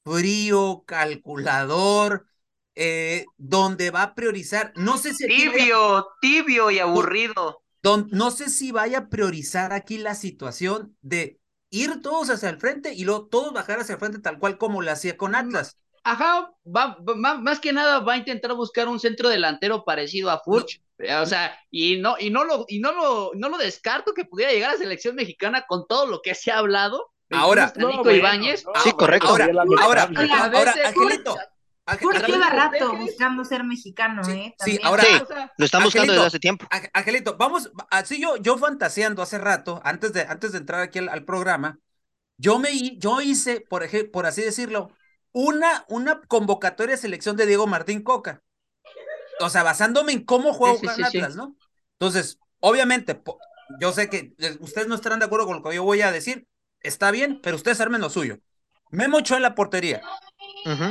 frío, 0.05 0.85
calculador, 0.87 2.27
eh, 2.75 3.25
donde 3.37 3.91
va 3.91 4.03
a 4.03 4.15
priorizar, 4.15 4.73
no 4.77 4.99
sé 4.99 5.15
si... 5.15 5.27
Tibio, 5.27 6.07
tibio 6.21 6.71
y 6.71 6.79
aburrido. 6.79 7.63
no 7.83 8.31
sé 8.31 8.49
si 8.49 8.73
vaya 8.73 8.99
a 8.99 9.09
priorizar 9.09 9.73
aquí 9.73 9.99
la 9.99 10.15
situación 10.15 10.97
de 11.03 11.41
ir 11.71 12.01
todos 12.03 12.31
hacia 12.31 12.51
el 12.51 12.59
frente 12.59 12.95
y 12.95 13.05
luego 13.05 13.27
todos 13.27 13.53
bajar 13.53 13.81
hacia 13.81 13.95
el 13.95 13.99
frente 13.99 14.19
tal 14.19 14.39
cual 14.39 14.59
como 14.59 14.83
lo 14.83 14.91
hacía 14.91 15.17
con 15.17 15.35
Atlas. 15.35 15.77
Ajá, 16.03 16.51
va, 16.65 16.97
más 17.39 17.61
que 17.61 17.73
nada 17.73 18.01
va 18.01 18.15
a 18.15 18.19
intentar 18.19 18.55
buscar 18.55 18.89
un 18.89 18.99
centro 18.99 19.29
delantero 19.29 19.85
parecido 19.85 20.31
a 20.31 20.41
Furch. 20.41 20.81
O 21.21 21.27
sea, 21.27 21.59
y 21.71 21.99
no, 21.99 22.17
y 22.19 22.31
no 22.31 22.45
lo, 22.45 22.65
y 22.69 22.79
no 22.79 22.93
lo, 22.93 23.33
no 23.35 23.49
lo 23.49 23.59
descarto 23.59 24.13
que 24.13 24.25
pudiera 24.25 24.53
llegar 24.53 24.71
a 24.71 24.73
la 24.75 24.79
selección 24.79 25.15
mexicana 25.15 25.65
con 25.67 25.87
todo 25.87 26.07
lo 26.07 26.21
que 26.23 26.35
se 26.35 26.51
ha 26.51 26.59
hablado. 26.59 27.11
Ahora, 27.31 27.73
Nico 27.77 28.11
Ibáñez. 28.11 28.65
sí, 28.83 28.93
correcto. 28.93 29.29
Ahora, 29.29 29.49
ahora, 29.81 30.11
ahora, 30.53 30.75
Angelito, 30.85 31.37
Furch 31.99 32.27
lleva 32.27 32.51
rato 32.51 32.97
buscando 32.97 33.45
ser 33.45 33.65
mexicano, 33.65 34.23
¿eh? 34.29 34.55
Sí, 34.65 34.79
ahora 34.83 35.05
lo 35.57 35.65
están 35.65 35.83
buscando 35.83 36.13
desde 36.13 36.27
hace 36.27 36.39
tiempo. 36.39 36.67
Angelito, 36.93 37.37
vamos, 37.37 37.71
así 37.91 38.21
yo, 38.21 38.37
yo 38.37 38.59
fantaseando 38.59 39.23
hace 39.23 39.39
rato, 39.39 39.81
antes 39.85 40.13
de, 40.13 40.23
antes 40.23 40.53
de 40.53 40.59
entrar 40.59 40.81
aquí 40.81 40.99
al, 40.99 41.25
programa, 41.25 41.79
yo 42.37 42.59
me 42.59 42.99
yo 42.99 43.21
hice, 43.21 43.61
por 43.61 43.83
ejemplo, 43.83 44.13
por 44.13 44.27
así 44.27 44.43
decirlo, 44.43 44.93
una, 45.33 45.85
una 45.89 46.21
convocatoria 46.23 46.97
de 46.97 47.01
selección 47.01 47.37
de 47.37 47.47
Diego 47.47 47.67
Martín 47.67 48.03
Coca. 48.03 48.43
O 49.41 49.49
sea, 49.49 49.63
basándome 49.63 50.13
en 50.13 50.25
cómo 50.25 50.53
juega 50.53 50.95
sí, 50.95 51.03
Atlas, 51.03 51.37
¿no? 51.37 51.57
Entonces, 51.99 52.39
obviamente, 52.61 53.21
yo 53.81 53.93
sé 53.93 54.11
que 54.11 54.35
eh, 54.39 54.57
ustedes 54.61 54.89
no 54.89 54.95
estarán 54.95 55.19
de 55.19 55.27
acuerdo 55.27 55.47
con 55.47 55.57
lo 55.57 55.63
que 55.63 55.75
yo 55.75 55.83
voy 55.83 56.03
a 56.03 56.13
decir, 56.13 56.47
está 56.81 57.11
bien, 57.11 57.41
pero 57.43 57.57
ustedes 57.57 57.81
armen 57.81 58.01
lo 58.01 58.11
suyo. 58.11 58.39
Memo 58.91 59.21
echó 59.21 59.37
en 59.37 59.43
la 59.43 59.55
portería. 59.55 60.03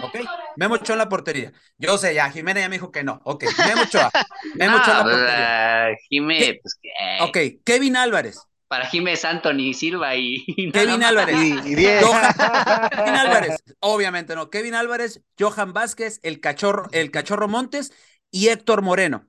¿Ok? 0.03 0.15
Memo 0.55 0.75
echó 0.75 0.93
en 0.93 0.99
la 0.99 1.09
portería. 1.09 1.51
Yo 1.77 1.97
sé, 1.97 2.13
ya 2.13 2.31
Jimena 2.31 2.61
ya 2.61 2.69
me 2.69 2.75
dijo 2.75 2.91
que 2.91 3.03
no. 3.03 3.21
Ok, 3.25 3.43
Memo 3.67 3.83
Ochoa. 3.83 4.09
Memo 4.55 4.77
en 4.77 4.81
la 4.81 5.03
portería. 5.03 5.97
Jimé, 6.09 6.59
pues 6.61 6.75
que. 6.81 6.89
Ok, 7.21 7.63
Kevin 7.65 7.97
Álvarez. 7.97 8.39
Para 8.69 8.85
Jiménez 8.85 9.25
Anthony 9.25 9.73
Silva 9.73 10.15
y. 10.15 10.45
Kevin 10.71 11.03
Álvarez. 11.03 11.35
Y, 11.65 11.75
Kevin 11.75 13.15
Álvarez. 13.15 13.63
Obviamente 13.79 14.35
no. 14.35 14.51
Kevin 14.51 14.75
Álvarez, 14.75 15.23
Johan 15.39 15.73
Vázquez, 15.73 16.19
el 16.21 16.39
cachorro, 16.39 16.87
el 16.91 17.09
cachorro 17.09 17.47
Montes 17.47 17.91
y 18.29 18.49
Héctor 18.49 18.83
Moreno. 18.83 19.27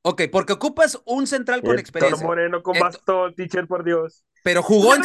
Ok, 0.00 0.22
porque 0.32 0.54
ocupas 0.54 0.98
un 1.04 1.26
central 1.26 1.60
con 1.60 1.78
experiencia. 1.78 2.14
Héctor 2.14 2.26
Moreno 2.26 2.62
con 2.62 2.78
bastón, 2.78 3.34
teacher, 3.34 3.66
por 3.66 3.84
Dios. 3.84 4.24
Pero 4.42 4.62
jugó 4.62 4.94
en. 4.94 5.02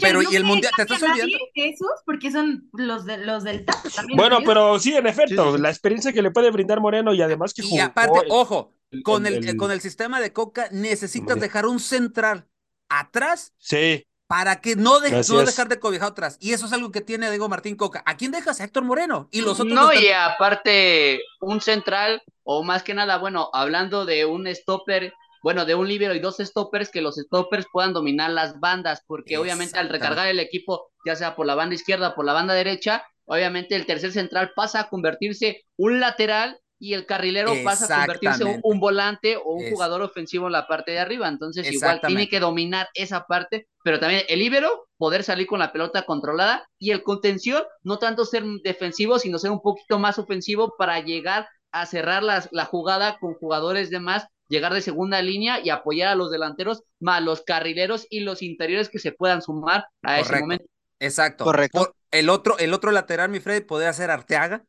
Pero, 0.00 0.20
y 0.22 0.36
el 0.36 0.44
mundial, 0.44 0.72
¿te 0.76 0.82
estás 0.82 1.02
olvidando? 1.02 1.36
Esos, 1.54 2.02
porque 2.04 2.30
son 2.30 2.68
los, 2.72 3.04
de, 3.06 3.18
los 3.18 3.44
del 3.44 3.64
TAP 3.64 3.76
también. 3.94 4.16
Bueno, 4.16 4.40
pero 4.44 4.78
sí, 4.78 4.94
en 4.94 5.06
efecto, 5.06 5.56
la 5.56 5.70
experiencia 5.70 6.12
que 6.12 6.22
le 6.22 6.30
puede 6.30 6.50
brindar 6.50 6.80
Moreno 6.80 7.14
y 7.14 7.22
además 7.22 7.54
que 7.54 7.62
jugó. 7.62 7.76
Y 7.76 7.80
aparte, 7.80 8.20
ojo, 8.28 8.74
con 9.02 9.26
el, 9.26 9.56
con 9.56 9.70
el 9.70 9.80
sistema 9.80 10.20
de 10.20 10.32
Coca 10.32 10.68
necesitas 10.70 11.40
dejar 11.40 11.66
un 11.66 11.80
central 11.80 12.46
atrás. 12.88 13.52
Sí. 13.58 14.06
Para 14.26 14.60
que 14.60 14.74
no, 14.74 15.00
de, 15.00 15.10
no 15.10 15.38
dejar 15.44 15.68
de 15.68 15.78
cobijar 15.78 16.08
atrás. 16.08 16.38
Y 16.40 16.54
eso 16.54 16.66
es 16.66 16.72
algo 16.72 16.90
que 16.90 17.02
tiene 17.02 17.28
Diego 17.28 17.48
Martín 17.48 17.76
Coca. 17.76 18.02
¿A 18.06 18.16
quién 18.16 18.32
dejas? 18.32 18.60
A 18.60 18.64
Héctor 18.64 18.82
Moreno. 18.82 19.28
Y 19.30 19.42
los 19.42 19.60
otros. 19.60 19.74
No, 19.74 19.92
y 19.92 20.08
aparte, 20.08 21.20
un 21.40 21.60
central, 21.60 22.22
o 22.42 22.62
más 22.64 22.82
que 22.82 22.94
nada, 22.94 23.18
bueno, 23.18 23.50
hablando 23.52 24.06
de 24.06 24.24
un 24.24 24.46
stopper 24.54 25.12
bueno, 25.44 25.66
de 25.66 25.74
un 25.74 25.86
libero 25.86 26.14
y 26.14 26.20
dos 26.20 26.38
stoppers, 26.38 26.90
que 26.90 27.02
los 27.02 27.16
stoppers 27.16 27.66
puedan 27.70 27.92
dominar 27.92 28.30
las 28.30 28.58
bandas, 28.60 29.02
porque 29.06 29.36
obviamente 29.36 29.78
al 29.78 29.90
recargar 29.90 30.26
el 30.28 30.40
equipo, 30.40 30.90
ya 31.04 31.16
sea 31.16 31.36
por 31.36 31.44
la 31.44 31.54
banda 31.54 31.74
izquierda 31.74 32.08
o 32.08 32.14
por 32.14 32.24
la 32.24 32.32
banda 32.32 32.54
derecha, 32.54 33.04
obviamente 33.26 33.76
el 33.76 33.84
tercer 33.84 34.10
central 34.12 34.52
pasa 34.56 34.80
a 34.80 34.88
convertirse 34.88 35.66
un 35.76 36.00
lateral 36.00 36.58
y 36.78 36.94
el 36.94 37.06
carrilero 37.06 37.52
pasa 37.64 37.84
a 37.86 38.00
convertirse 38.00 38.60
un, 38.62 38.80
volante 38.80 39.36
o 39.36 39.54
un 39.54 39.70
jugador 39.70 40.02
ofensivo 40.02 40.46
en 40.46 40.52
la 40.52 40.66
parte 40.66 40.92
de 40.92 40.98
arriba. 40.98 41.28
Entonces, 41.28 41.70
igual 41.72 42.00
tiene 42.06 42.28
que 42.28 42.40
dominar 42.40 42.88
esa 42.94 43.26
parte, 43.26 43.68
pero 43.82 43.98
también 43.98 44.22
el 44.28 44.38
libero 44.38 44.86
poder 44.96 45.22
salir 45.22 45.46
con 45.46 45.58
la 45.58 45.72
pelota 45.72 46.02
controlada 46.02 46.68
y 46.78 46.90
el 46.90 47.02
contención, 47.02 47.62
no 47.82 47.98
tanto 47.98 48.24
ser 48.24 48.44
defensivo, 48.62 49.18
sino 49.18 49.38
ser 49.38 49.50
un 49.50 49.62
poquito 49.62 49.98
más 49.98 50.18
ofensivo 50.18 50.74
para 50.76 51.00
llegar 51.00 51.48
a 51.72 51.86
cerrar 51.86 52.22
la 52.22 52.64
jugada 52.66 53.18
con 53.18 53.34
jugadores 53.34 53.90
de 53.90 54.00
más 54.00 54.28
llegar 54.48 54.74
de 54.74 54.82
segunda 54.82 55.20
línea 55.22 55.60
y 55.60 55.70
apoyar 55.70 56.08
a 56.08 56.14
los 56.14 56.30
delanteros, 56.30 56.82
más 57.00 57.22
los 57.22 57.42
carrileros 57.42 58.06
y 58.10 58.20
los 58.20 58.42
interiores 58.42 58.88
que 58.88 58.98
se 58.98 59.12
puedan 59.12 59.42
sumar 59.42 59.86
a 60.02 60.20
ese 60.20 60.38
momento. 60.40 60.66
Exacto. 61.00 61.44
Correcto. 61.44 61.94
el, 62.10 62.28
otro, 62.28 62.58
el 62.58 62.72
otro 62.72 62.90
lateral, 62.90 63.30
mi 63.30 63.40
Fred, 63.40 63.66
podría 63.66 63.92
ser 63.92 64.10
Arteaga. 64.10 64.64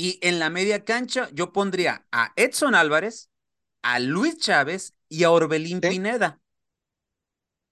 Y 0.00 0.20
en 0.22 0.38
la 0.38 0.48
media 0.48 0.84
cancha 0.84 1.28
yo 1.32 1.52
pondría 1.52 2.06
a 2.12 2.32
Edson 2.36 2.76
Álvarez, 2.76 3.30
a 3.82 3.98
Luis 3.98 4.38
Chávez 4.38 4.94
y 5.08 5.24
a 5.24 5.32
Orbelín 5.32 5.80
Pineda. 5.80 6.40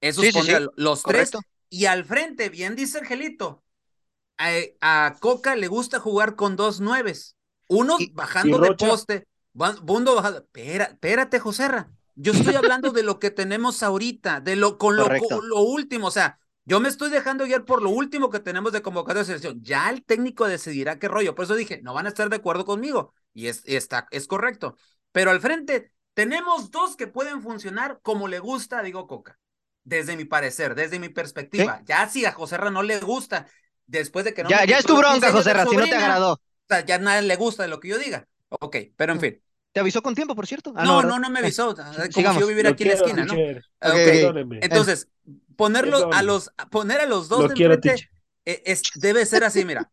Esos 0.01 0.27
pondría 0.33 0.67
los 0.75 1.05
tres. 1.05 1.31
Y 1.69 1.85
al 1.85 2.05
frente, 2.05 2.49
bien 2.49 2.75
dice 2.75 2.99
Angelito, 2.99 3.63
a, 4.39 5.15
Coca 5.21 5.55
le 5.55 5.69
gusta 5.69 6.01
jugar 6.01 6.35
con 6.35 6.57
dos 6.57 6.81
nueves. 6.81 7.37
Uno 7.69 7.97
bajando 8.13 8.59
de 8.59 8.75
poste 8.75 9.29
Bundo 9.53 10.17
bajado. 10.17 10.39
Espera, 10.39 10.87
espérate, 10.87 11.39
Joserra. 11.39 11.93
Yo 12.17 12.33
estoy 12.33 12.57
hablando 12.57 12.91
de 12.91 13.05
lo 13.05 13.21
que 13.21 13.31
tenemos 13.31 13.85
ahorita, 13.85 14.41
de 14.41 14.57
lo 14.57 14.79
con 14.79 14.97
lo, 14.97 15.07
lo, 15.09 15.61
último. 15.61 16.09
O 16.09 16.11
sea, 16.11 16.41
yo 16.67 16.81
me 16.81 16.89
estoy 16.89 17.11
dejando 17.11 17.45
guiar 17.45 17.65
por 17.65 17.81
lo 17.81 17.91
último 17.91 18.29
que 18.29 18.41
tenemos 18.41 18.73
de 18.73 18.83
convocatoria 18.83 19.21
de 19.21 19.27
selección. 19.27 19.63
Ya 19.63 19.89
el 19.89 20.05
técnico 20.05 20.49
decidirá 20.49 20.99
qué 20.99 21.07
rollo. 21.07 21.37
Por 21.37 21.45
eso 21.45 21.55
dije, 21.55 21.81
no 21.83 21.95
van 21.95 22.07
a 22.07 22.09
estar 22.09 22.29
de 22.29 22.37
acuerdo 22.37 22.65
conmigo. 22.65 23.15
Y 23.33 23.47
es, 23.47 23.63
está, 23.67 24.09
es 24.11 24.27
correcto. 24.27 24.77
Pero 25.13 25.31
al 25.31 25.41
frente 25.41 25.93
tenemos 26.13 26.73
dos 26.73 26.97
que 26.97 27.07
pueden 27.07 27.41
funcionar 27.41 28.01
como 28.03 28.27
le 28.27 28.41
gusta 28.41 28.81
a 28.81 28.83
Diego 28.83 29.07
Coca. 29.07 29.39
Desde 29.85 30.17
mi 30.17 30.25
parecer, 30.25 30.75
desde 30.75 30.99
mi 30.99 31.09
perspectiva. 31.09 31.83
Ya 31.85 32.09
si 32.09 32.27
a 32.27 32.33
Joserra 32.33 32.71
no 32.71 32.83
le 32.83 32.99
gusta, 32.99 33.47
después 33.87 34.25
de 34.25 34.35
que 34.35 34.43
no. 34.43 34.51
Ya, 34.51 34.65
ya 34.65 34.79
es 34.79 34.85
tu 34.85 34.97
bronca, 34.97 35.31
Joserra, 35.31 35.67
si 35.67 35.77
no 35.77 35.85
te 35.85 35.95
agradó. 35.95 36.33
O 36.33 36.41
sea, 36.69 36.85
ya 36.85 36.99
nadie 36.99 37.23
le 37.23 37.37
gusta 37.37 37.63
de 37.63 37.69
lo 37.69 37.79
que 37.79 37.89
yo 37.89 37.99
diga. 37.99 38.27
Ok, 38.49 38.77
pero 38.97 39.13
en 39.13 39.21
fin. 39.21 39.43
¿Te 39.77 39.81
avisó 39.81 40.03
con 40.03 40.15
tiempo, 40.15 40.35
por 40.35 40.47
cierto? 40.47 40.73
Ah, 40.75 40.87
no, 40.87 41.03
no, 41.03 41.19
no, 41.19 41.29
me 41.29 41.41
avisó. 41.41 41.77
Como 42.15 42.33
si 42.33 42.41
yo 42.41 42.47
viviera 42.47 42.71
aquí 42.71 42.85
en 42.85 42.89
la 42.89 42.95
esquina, 42.95 43.27
¿no? 43.27 43.35
Okay. 43.35 44.27
Entonces, 44.63 45.07
ponerlo 45.55 46.15
a 46.15 46.23
los, 46.23 46.51
poner 46.71 47.03
a 47.03 47.05
los 47.05 47.29
dos 47.29 47.51
de 47.51 47.55
frente 47.55 48.09
e, 48.47 48.63
es, 48.65 48.81
debe 48.95 49.27
ser 49.27 49.45
así, 49.45 49.67
mira. 49.67 49.93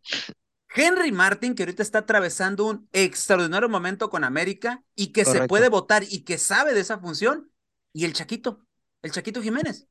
Henry 0.74 1.12
Martin, 1.12 1.54
que 1.54 1.64
ahorita 1.64 1.84
está 1.84 1.98
atravesando 1.98 2.64
un 2.64 2.88
extraordinario 2.94 3.68
momento 3.68 4.10
con 4.10 4.24
América 4.24 4.82
y 4.96 5.08
que 5.08 5.26
se 5.26 5.50
puede 5.50 5.68
votar 5.68 6.06
y 6.10 6.24
que 6.24 6.38
sabe 6.38 6.74
de 6.74 6.80
esa 6.80 7.00
función, 7.00 7.52
y 7.92 8.06
el 8.06 8.14
Chaquito, 8.14 8.66
el 9.02 9.12
Chaquito 9.12 9.42
Jiménez, 9.42 9.90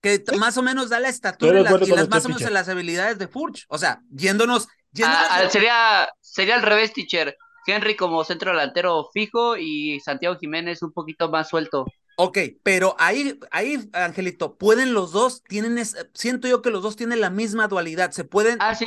que 0.00 0.24
más 0.38 0.56
o 0.56 0.62
menos 0.62 0.88
da 0.88 0.98
la 0.98 1.10
estatura 1.10 1.60
y 1.60 1.62
las, 1.62 2.08
más 2.08 2.24
o 2.24 2.30
menos 2.30 2.50
las 2.50 2.70
habilidades 2.70 3.18
de 3.18 3.28
Furch. 3.28 3.66
O 3.68 3.76
sea, 3.76 4.00
yéndonos. 4.10 4.66
Ah, 5.02 5.46
sería, 5.50 6.08
sería 6.22 6.54
al 6.54 6.62
revés, 6.62 6.94
teacher. 6.94 7.36
Henry 7.66 7.96
como 7.96 8.24
centro 8.24 8.50
delantero 8.52 9.08
fijo 9.12 9.56
y 9.56 10.00
Santiago 10.00 10.36
Jiménez 10.36 10.82
un 10.82 10.92
poquito 10.92 11.30
más 11.30 11.48
suelto. 11.48 11.86
Ok, 12.16 12.38
pero 12.62 12.94
ahí, 12.98 13.38
ahí, 13.50 13.88
Angelito, 13.92 14.56
pueden 14.56 14.94
los 14.94 15.12
dos, 15.12 15.42
tienen, 15.42 15.84
siento 16.14 16.46
yo 16.46 16.62
que 16.62 16.70
los 16.70 16.82
dos 16.82 16.96
tienen 16.96 17.20
la 17.20 17.30
misma 17.30 17.66
dualidad, 17.66 18.12
se 18.12 18.24
pueden... 18.24 18.58
Ah, 18.60 18.74
sí, 18.74 18.86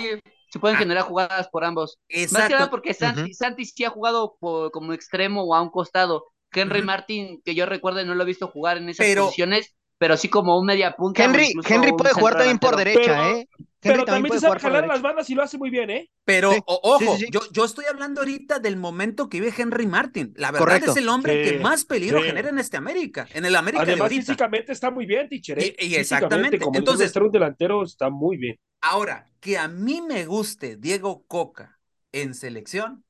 se 0.49 0.59
pueden 0.59 0.77
ah. 0.77 0.79
generar 0.79 1.03
jugadas 1.03 1.49
por 1.49 1.65
ambos. 1.65 1.99
Exacto. 2.07 2.39
Más 2.39 2.47
que 2.47 2.53
nada 2.53 2.69
porque 2.69 2.93
Santi, 2.93 3.65
sí 3.65 3.83
ha 3.83 3.89
jugado 3.89 4.37
como 4.39 4.93
extremo 4.93 5.43
o 5.43 5.53
a 5.53 5.61
un 5.61 5.69
costado. 5.69 6.25
Henry 6.53 6.81
Martín, 6.81 7.41
que 7.43 7.53
yo 7.53 7.65
recuerdo, 7.65 8.03
no 8.05 8.15
lo 8.15 8.23
he 8.23 8.27
visto 8.27 8.47
jugar 8.47 8.77
en 8.77 8.87
esas 8.87 9.05
posiciones, 9.15 9.75
pero 9.97 10.17
sí 10.17 10.29
como 10.29 10.57
un 10.59 10.65
media 10.65 10.95
punta. 10.95 11.23
Henry, 11.23 11.53
Henry 11.67 11.91
puede 11.93 12.13
jugar 12.13 12.35
también 12.35 12.59
por 12.59 12.75
derecha, 12.75 13.31
¿eh? 13.31 13.47
pero 13.79 14.05
también, 14.05 14.33
se 14.33 14.39
sabe 14.41 14.59
jalar 14.59 14.87
las 14.87 15.01
bandas 15.01 15.29
y 15.29 15.35
lo 15.35 15.43
hace 15.43 15.57
muy 15.57 15.69
bien, 15.69 15.89
¿eh? 15.89 16.09
Pero, 16.25 16.51
ojo, 16.65 17.17
yo, 17.31 17.41
yo 17.51 17.65
estoy 17.65 17.85
hablando 17.85 18.21
ahorita 18.21 18.59
del 18.59 18.75
momento 18.75 19.29
que 19.29 19.39
vive 19.39 19.53
Henry 19.57 19.87
Martin. 19.87 20.33
La 20.35 20.51
verdad 20.51 20.83
es 20.83 20.97
el 20.97 21.07
hombre 21.09 21.43
que 21.43 21.59
más 21.59 21.85
peligro 21.85 22.21
genera 22.21 22.49
en 22.49 22.59
este 22.59 22.77
América, 22.77 23.27
en 23.33 23.45
el 23.45 23.55
América 23.55 23.83
Además, 23.83 24.09
físicamente 24.09 24.71
está 24.71 24.91
muy 24.91 25.05
bien, 25.05 25.29
teacher. 25.29 25.59
¿eh? 25.59 25.75
Y, 25.79 25.95
exactamente. 25.95 26.59
Como 26.59 26.77
Entonces, 26.77 27.15
un 27.15 27.31
delantero 27.31 27.83
está 27.83 28.09
muy 28.09 28.37
bien. 28.37 28.59
Ahora, 28.81 29.25
que 29.39 29.57
a 29.57 29.67
mí 29.67 30.01
me 30.01 30.25
guste 30.25 30.77
Diego 30.77 31.23
Coca 31.27 31.79
en 32.11 32.33
selección, 32.33 33.03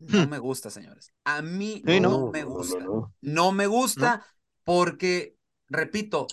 No 0.00 0.26
hmm. 0.26 0.30
me 0.30 0.38
gusta, 0.38 0.70
señores. 0.70 1.12
A 1.24 1.42
mí 1.42 1.82
no, 1.84 2.30
me 2.30 2.44
gusta. 2.44 2.84
No, 3.20 3.52
me 3.52 3.66
gusta 3.66 4.24
porque, 4.64 5.36
repito, 5.68 6.26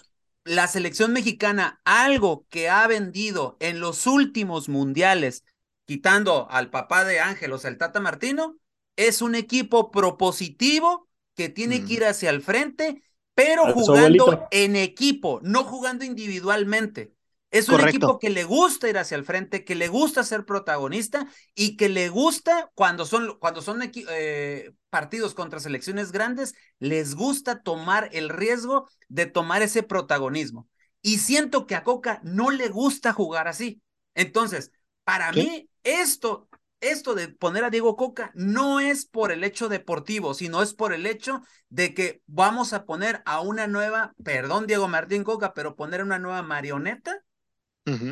la 0.43 0.67
selección 0.67 1.11
mexicana, 1.13 1.81
algo 1.85 2.45
que 2.49 2.69
ha 2.69 2.85
vendido 2.87 3.57
en 3.59 3.79
los 3.79 4.05
últimos 4.05 4.69
mundiales, 4.69 5.43
quitando 5.85 6.47
al 6.49 6.69
papá 6.69 7.03
de 7.03 7.19
Ángelos, 7.19 7.65
el 7.65 7.77
Tata 7.77 7.99
Martino, 7.99 8.57
es 8.95 9.21
un 9.21 9.35
equipo 9.35 9.91
propositivo 9.91 11.09
que 11.35 11.49
tiene 11.49 11.83
que 11.83 11.93
ir 11.95 12.05
hacia 12.05 12.29
el 12.29 12.41
frente, 12.41 13.01
pero 13.33 13.73
jugando 13.73 14.47
en 14.51 14.75
equipo, 14.75 15.39
no 15.43 15.63
jugando 15.63 16.05
individualmente. 16.05 17.14
Es 17.55 17.69
un 17.69 17.79
equipo 17.79 18.19
que 18.19 18.29
le 18.29 18.43
gusta 18.43 18.89
ir 18.89 18.97
hacia 18.97 19.15
el 19.15 19.23
frente, 19.23 19.63
que 19.63 19.75
le 19.75 19.87
gusta 19.87 20.25
ser 20.25 20.43
protagonista 20.43 21.25
y 21.53 21.77
que 21.77 21.87
le 21.87 22.09
gusta 22.09 22.69
cuando 22.75 23.05
son, 23.05 23.37
cuando 23.39 23.61
son 23.61 23.79
eh, 23.83 24.71
partidos 24.89 25.33
contra 25.33 25.61
selecciones 25.61 26.11
grandes, 26.11 26.53
les 26.79 27.15
gusta 27.15 27.61
tomar 27.61 28.09
el 28.11 28.27
riesgo 28.27 28.89
de 29.07 29.25
tomar 29.25 29.61
ese 29.61 29.83
protagonismo. 29.83 30.67
Y 31.01 31.19
siento 31.19 31.65
que 31.65 31.75
a 31.75 31.83
Coca 31.83 32.19
no 32.23 32.49
le 32.51 32.67
gusta 32.67 33.13
jugar 33.13 33.47
así. 33.47 33.81
Entonces, 34.15 34.71
para 35.05 35.31
mí, 35.31 35.69
esto, 35.83 36.49
esto 36.81 37.15
de 37.15 37.29
poner 37.29 37.63
a 37.63 37.69
Diego 37.69 37.95
Coca 37.95 38.31
no 38.33 38.81
es 38.81 39.05
por 39.05 39.31
el 39.31 39.45
hecho 39.45 39.69
deportivo, 39.69 40.33
sino 40.33 40.61
es 40.61 40.73
por 40.73 40.91
el 40.91 41.05
hecho 41.05 41.41
de 41.69 41.93
que 41.93 42.21
vamos 42.25 42.73
a 42.73 42.83
poner 42.83 43.21
a 43.25 43.39
una 43.39 43.65
nueva, 43.67 44.13
perdón 44.25 44.67
Diego 44.67 44.89
Martín 44.89 45.23
Coca, 45.23 45.53
pero 45.53 45.77
poner 45.77 46.03
una 46.03 46.19
nueva 46.19 46.41
marioneta 46.41 47.23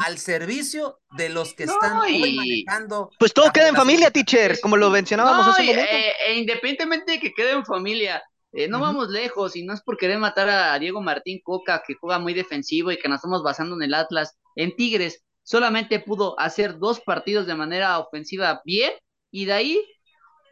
al 0.02 0.18
servicio 0.20 1.00
de 1.18 1.30
los 1.30 1.54
que 1.54 1.64
están 1.64 1.98
manejando. 1.98 3.10
Pues 3.18 3.34
todo 3.34 3.52
queda 3.52 3.70
en 3.70 3.76
familia, 3.76 4.12
teacher, 4.12 4.60
como 4.62 4.78
lo 4.78 4.90
mencionábamos 4.90 5.48
hace 5.48 5.62
un 5.62 5.68
momento. 5.68 5.92
Eh, 5.92 6.14
e 6.28 6.36
independientemente 6.36 7.14
de 7.14 7.20
que 7.20 7.34
quede 7.34 7.52
en 7.52 7.66
familia, 7.66 8.24
eh, 8.52 8.68
no 8.68 8.80
vamos 8.80 9.10
lejos 9.10 9.56
y 9.56 9.64
no 9.64 9.74
es 9.74 9.82
por 9.82 9.98
querer 9.98 10.20
matar 10.20 10.48
a 10.48 10.78
Diego 10.78 11.02
Martín 11.02 11.40
Coca, 11.44 11.82
que 11.86 11.96
juega 12.00 12.20
muy 12.20 12.34
defensivo 12.36 12.92
y 12.92 13.00
que 13.00 13.08
nos 13.08 13.18
estamos 13.18 13.42
basando 13.42 13.76
en 13.76 13.84
el 13.84 13.94
Atlas. 13.96 14.38
En 14.56 14.76
Tigres 14.76 15.24
solamente 15.42 16.00
pudo 16.00 16.40
hacer 16.40 16.78
dos 16.78 17.02
partidos 17.02 17.48
de 17.48 17.56
manera 17.56 17.98
ofensiva 17.98 18.62
bien 18.64 18.94
y 19.32 19.46
de 19.46 19.54
ahí 19.54 19.82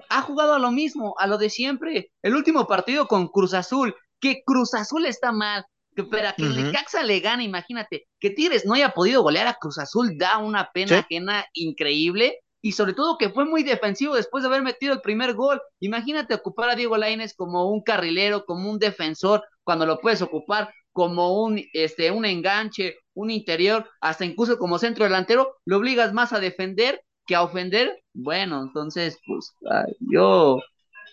ha 0.09 0.21
jugado 0.23 0.55
a 0.55 0.59
lo 0.59 0.71
mismo, 0.71 1.13
a 1.19 1.27
lo 1.27 1.37
de 1.37 1.49
siempre. 1.49 2.11
El 2.23 2.35
último 2.35 2.65
partido 2.65 3.07
con 3.07 3.27
Cruz 3.27 3.53
Azul, 3.53 3.95
que 4.19 4.43
Cruz 4.43 4.73
Azul 4.73 5.05
está 5.05 5.31
mal, 5.31 5.65
que 5.95 6.03
para 6.03 6.33
que 6.33 6.43
el 6.43 6.55
Necaxa 6.55 7.03
le 7.03 7.19
gane, 7.19 7.43
imagínate, 7.43 8.07
que 8.19 8.29
Tigres 8.29 8.65
no 8.65 8.73
haya 8.73 8.93
podido 8.93 9.21
golear 9.23 9.47
a 9.47 9.55
Cruz 9.55 9.77
Azul 9.77 10.17
da 10.17 10.37
una 10.37 10.71
pena 10.71 10.99
ajena 10.99 11.45
increíble 11.53 12.39
y 12.61 12.73
sobre 12.73 12.93
todo 12.93 13.17
que 13.17 13.29
fue 13.29 13.45
muy 13.45 13.63
defensivo 13.63 14.15
después 14.15 14.43
de 14.43 14.49
haber 14.49 14.61
metido 14.61 14.93
el 14.93 15.01
primer 15.01 15.33
gol. 15.33 15.61
Imagínate 15.79 16.33
ocupar 16.33 16.69
a 16.69 16.75
Diego 16.75 16.95
Lainez 16.95 17.33
como 17.35 17.69
un 17.69 17.81
carrilero, 17.81 18.45
como 18.45 18.69
un 18.69 18.79
defensor, 18.79 19.43
cuando 19.63 19.85
lo 19.85 19.99
puedes 19.99 20.21
ocupar 20.21 20.73
como 20.91 21.43
un, 21.43 21.61
este, 21.73 22.11
un 22.11 22.25
enganche, 22.25 22.95
un 23.13 23.31
interior, 23.31 23.89
hasta 23.99 24.25
incluso 24.25 24.57
como 24.57 24.77
centro 24.77 25.05
delantero, 25.05 25.55
lo 25.65 25.77
obligas 25.77 26.13
más 26.13 26.33
a 26.33 26.39
defender 26.39 27.01
que 27.25 27.35
a 27.35 27.43
ofender. 27.43 28.03
Bueno, 28.13 28.61
entonces, 28.61 29.17
pues 29.25 29.53
yo, 29.99 30.59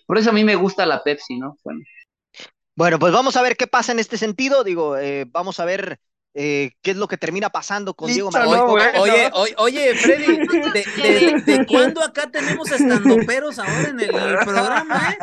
por 0.07 0.19
eso 0.19 0.31
a 0.31 0.33
mí 0.33 0.45
me 0.45 0.57
gusta 0.57 0.85
la 0.85 1.03
Pepsi, 1.03 1.39
¿no? 1.39 1.57
Bueno. 1.65 1.81
Bueno, 2.79 3.01
pues 3.01 3.13
vamos 3.13 3.37
a 3.37 3.43
ver 3.43 3.57
qué 3.57 3.67
pasa 3.67 3.91
en 3.91 3.99
este 3.99 4.17
sentido. 4.17 4.63
Digo, 4.63 4.97
eh, 4.97 5.27
vamos 5.29 5.59
a 5.59 5.65
ver 5.65 5.99
eh, 6.33 6.71
qué 6.81 6.93
es 6.93 6.97
lo 6.97 7.09
que 7.09 7.17
termina 7.17 7.51
pasando 7.51 7.93
con 7.93 8.07
Diego 8.07 8.31
Martínez. 8.31 8.61
oye, 9.01 9.31
oye, 9.35 9.55
oye, 9.59 9.95
Freddy, 9.97 10.37
¿de, 11.45 11.67
cuándo 11.67 12.05
acá 12.05 12.31
tenemos 12.31 12.71
estandoperos 12.71 13.59
ahora 13.59 13.89
en 13.89 13.99
el, 13.99 14.11
programa? 14.45 15.11
Eh? 15.11 15.19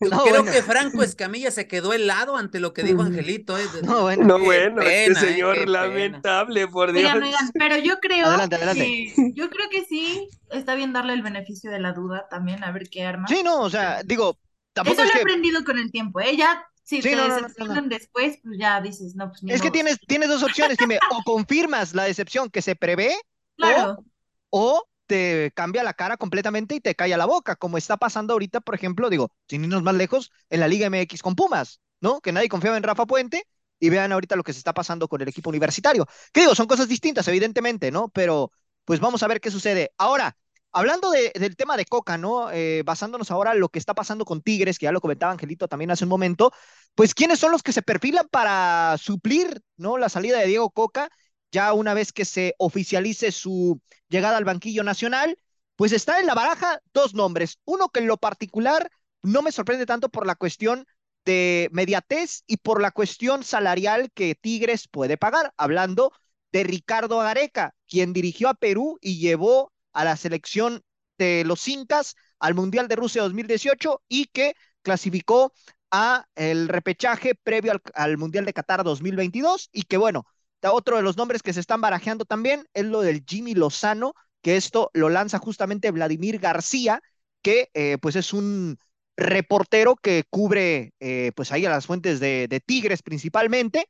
Creo 0.00 0.44
que 0.44 0.62
Franco 0.64 1.04
Escamilla 1.04 1.52
se 1.52 1.68
quedó 1.68 1.92
helado 1.92 2.36
ante 2.36 2.58
lo 2.58 2.74
que 2.74 2.82
dijo 2.82 3.02
Angelito. 3.02 3.56
¿eh? 3.56 3.62
No, 3.84 4.02
bueno, 4.02 4.24
no, 4.24 4.38
bueno 4.40 4.82
este 4.82 5.14
señor 5.14 5.68
lamentable, 5.68 6.66
por 6.66 6.92
Dios. 6.92 7.08
pero 7.54 7.76
yo 7.76 8.00
creo 8.00 8.48
que 8.74 9.12
yo 9.32 9.48
creo 9.48 9.70
que 9.70 9.84
sí 9.84 10.28
está 10.50 10.74
bien 10.74 10.92
darle 10.92 11.12
el 11.12 11.22
beneficio 11.22 11.70
de 11.70 11.78
la 11.78 11.92
duda 11.92 12.26
también, 12.28 12.64
a 12.64 12.72
ver 12.72 12.90
qué 12.90 13.04
arma. 13.04 13.28
Sí, 13.28 13.44
no, 13.44 13.60
o 13.60 13.70
sea, 13.70 14.02
digo, 14.02 14.40
tampoco 14.72 15.00
Eso 15.00 15.12
lo 15.12 15.18
he 15.18 15.22
aprendido 15.22 15.64
con 15.64 15.78
el 15.78 15.92
tiempo, 15.92 16.18
¿eh? 16.18 16.36
Ya 16.36 16.66
si 16.86 17.00
te 17.00 17.16
decepcionan 17.16 17.88
después, 17.88 18.38
pues 18.44 18.58
ya 18.58 18.80
dices, 18.80 19.16
no, 19.16 19.28
pues 19.28 19.42
Es 19.48 19.60
que 19.60 19.72
tienes, 19.72 19.98
tienes 20.06 20.28
dos 20.28 20.44
opciones, 20.44 20.78
dime, 20.78 20.98
o 21.10 21.22
confirmas 21.24 21.94
la 21.94 22.04
decepción 22.04 22.48
que 22.48 22.62
se 22.62 22.76
prevé, 22.76 23.12
claro. 23.56 24.04
o, 24.50 24.84
te 25.06 25.50
cambia 25.54 25.82
la 25.82 25.94
cara 25.94 26.16
completamente 26.16 26.76
y 26.76 26.80
te 26.80 26.94
calla 26.94 27.16
la 27.16 27.26
boca, 27.26 27.56
como 27.56 27.76
está 27.76 27.96
pasando 27.96 28.34
ahorita, 28.34 28.60
por 28.60 28.76
ejemplo, 28.76 29.10
digo, 29.10 29.32
sin 29.48 29.64
irnos 29.64 29.82
más 29.82 29.96
lejos, 29.96 30.30
en 30.48 30.60
la 30.60 30.68
Liga 30.68 30.88
MX 30.88 31.22
con 31.22 31.34
Pumas, 31.34 31.80
¿no? 32.00 32.20
Que 32.20 32.30
nadie 32.30 32.48
confiaba 32.48 32.76
en 32.76 32.84
Rafa 32.84 33.04
Puente 33.04 33.48
y 33.80 33.90
vean 33.90 34.12
ahorita 34.12 34.36
lo 34.36 34.44
que 34.44 34.52
se 34.52 34.58
está 34.58 34.72
pasando 34.72 35.08
con 35.08 35.20
el 35.20 35.28
equipo 35.28 35.50
universitario. 35.50 36.06
Que 36.32 36.40
digo, 36.40 36.54
son 36.54 36.66
cosas 36.66 36.88
distintas, 36.88 37.26
evidentemente, 37.26 37.90
¿no? 37.90 38.08
Pero 38.10 38.52
pues 38.84 39.00
vamos 39.00 39.24
a 39.24 39.28
ver 39.28 39.40
qué 39.40 39.50
sucede. 39.50 39.92
Ahora, 39.98 40.36
Hablando 40.76 41.10
del 41.10 41.56
tema 41.56 41.78
de 41.78 41.86
Coca, 41.86 42.18
¿no? 42.18 42.50
Eh, 42.50 42.82
basándonos 42.84 43.30
ahora 43.30 43.52
en 43.52 43.60
lo 43.60 43.70
que 43.70 43.78
está 43.78 43.94
pasando 43.94 44.26
con 44.26 44.42
Tigres, 44.42 44.78
que 44.78 44.84
ya 44.84 44.92
lo 44.92 45.00
comentaba 45.00 45.32
Angelito 45.32 45.68
también 45.68 45.90
hace 45.90 46.04
un 46.04 46.10
momento, 46.10 46.52
pues 46.94 47.14
¿quiénes 47.14 47.38
son 47.38 47.50
los 47.50 47.62
que 47.62 47.72
se 47.72 47.80
perfilan 47.80 48.28
para 48.30 48.96
suplir, 48.98 49.62
¿no? 49.78 49.96
La 49.96 50.10
salida 50.10 50.38
de 50.38 50.48
Diego 50.48 50.68
Coca, 50.68 51.08
ya 51.50 51.72
una 51.72 51.94
vez 51.94 52.12
que 52.12 52.26
se 52.26 52.54
oficialice 52.58 53.32
su 53.32 53.80
llegada 54.10 54.36
al 54.36 54.44
banquillo 54.44 54.82
nacional, 54.84 55.38
pues 55.76 55.92
está 55.92 56.20
en 56.20 56.26
la 56.26 56.34
baraja 56.34 56.78
dos 56.92 57.14
nombres. 57.14 57.58
Uno 57.64 57.88
que 57.88 58.00
en 58.00 58.06
lo 58.06 58.18
particular 58.18 58.90
no 59.22 59.40
me 59.40 59.52
sorprende 59.52 59.86
tanto 59.86 60.10
por 60.10 60.26
la 60.26 60.34
cuestión 60.34 60.86
de 61.24 61.70
mediatez 61.72 62.42
y 62.46 62.58
por 62.58 62.82
la 62.82 62.90
cuestión 62.90 63.44
salarial 63.44 64.10
que 64.12 64.34
Tigres 64.34 64.88
puede 64.88 65.16
pagar, 65.16 65.54
hablando 65.56 66.12
de 66.52 66.64
Ricardo 66.64 67.18
Agareca, 67.18 67.74
quien 67.88 68.12
dirigió 68.12 68.50
a 68.50 68.54
Perú 68.54 68.98
y 69.00 69.18
llevó 69.18 69.72
a 69.96 70.04
la 70.04 70.16
selección 70.16 70.82
de 71.16 71.42
los 71.44 71.66
Incas 71.66 72.16
al 72.38 72.54
Mundial 72.54 72.86
de 72.86 72.96
Rusia 72.96 73.22
2018 73.22 74.02
y 74.08 74.26
que 74.26 74.54
clasificó 74.82 75.54
a 75.90 76.26
el 76.34 76.68
repechaje 76.68 77.34
previo 77.34 77.80
al, 77.94 78.18
Mundial 78.18 78.44
de 78.44 78.52
Qatar 78.52 78.84
2022 78.84 79.70
y 79.72 79.84
que 79.84 79.96
bueno, 79.96 80.26
otro 80.70 80.96
de 80.96 81.02
los 81.02 81.16
nombres 81.16 81.42
que 81.42 81.54
se 81.54 81.60
están 81.60 81.80
barajeando 81.80 82.26
también 82.26 82.66
es 82.74 82.84
lo 82.84 83.00
del 83.00 83.24
Jimmy 83.26 83.54
Lozano, 83.54 84.12
que 84.42 84.56
esto 84.56 84.90
lo 84.92 85.08
lanza 85.08 85.38
justamente 85.38 85.90
Vladimir 85.90 86.38
García, 86.38 87.00
que 87.40 87.70
eh, 87.72 87.96
pues 88.02 88.16
es 88.16 88.34
un 88.34 88.78
reportero 89.16 89.96
que 89.96 90.24
cubre 90.28 90.92
eh, 91.00 91.32
pues 91.34 91.52
ahí 91.52 91.64
a 91.64 91.70
las 91.70 91.86
fuentes 91.86 92.20
de, 92.20 92.48
de 92.48 92.60
Tigres 92.60 93.02
principalmente. 93.02 93.88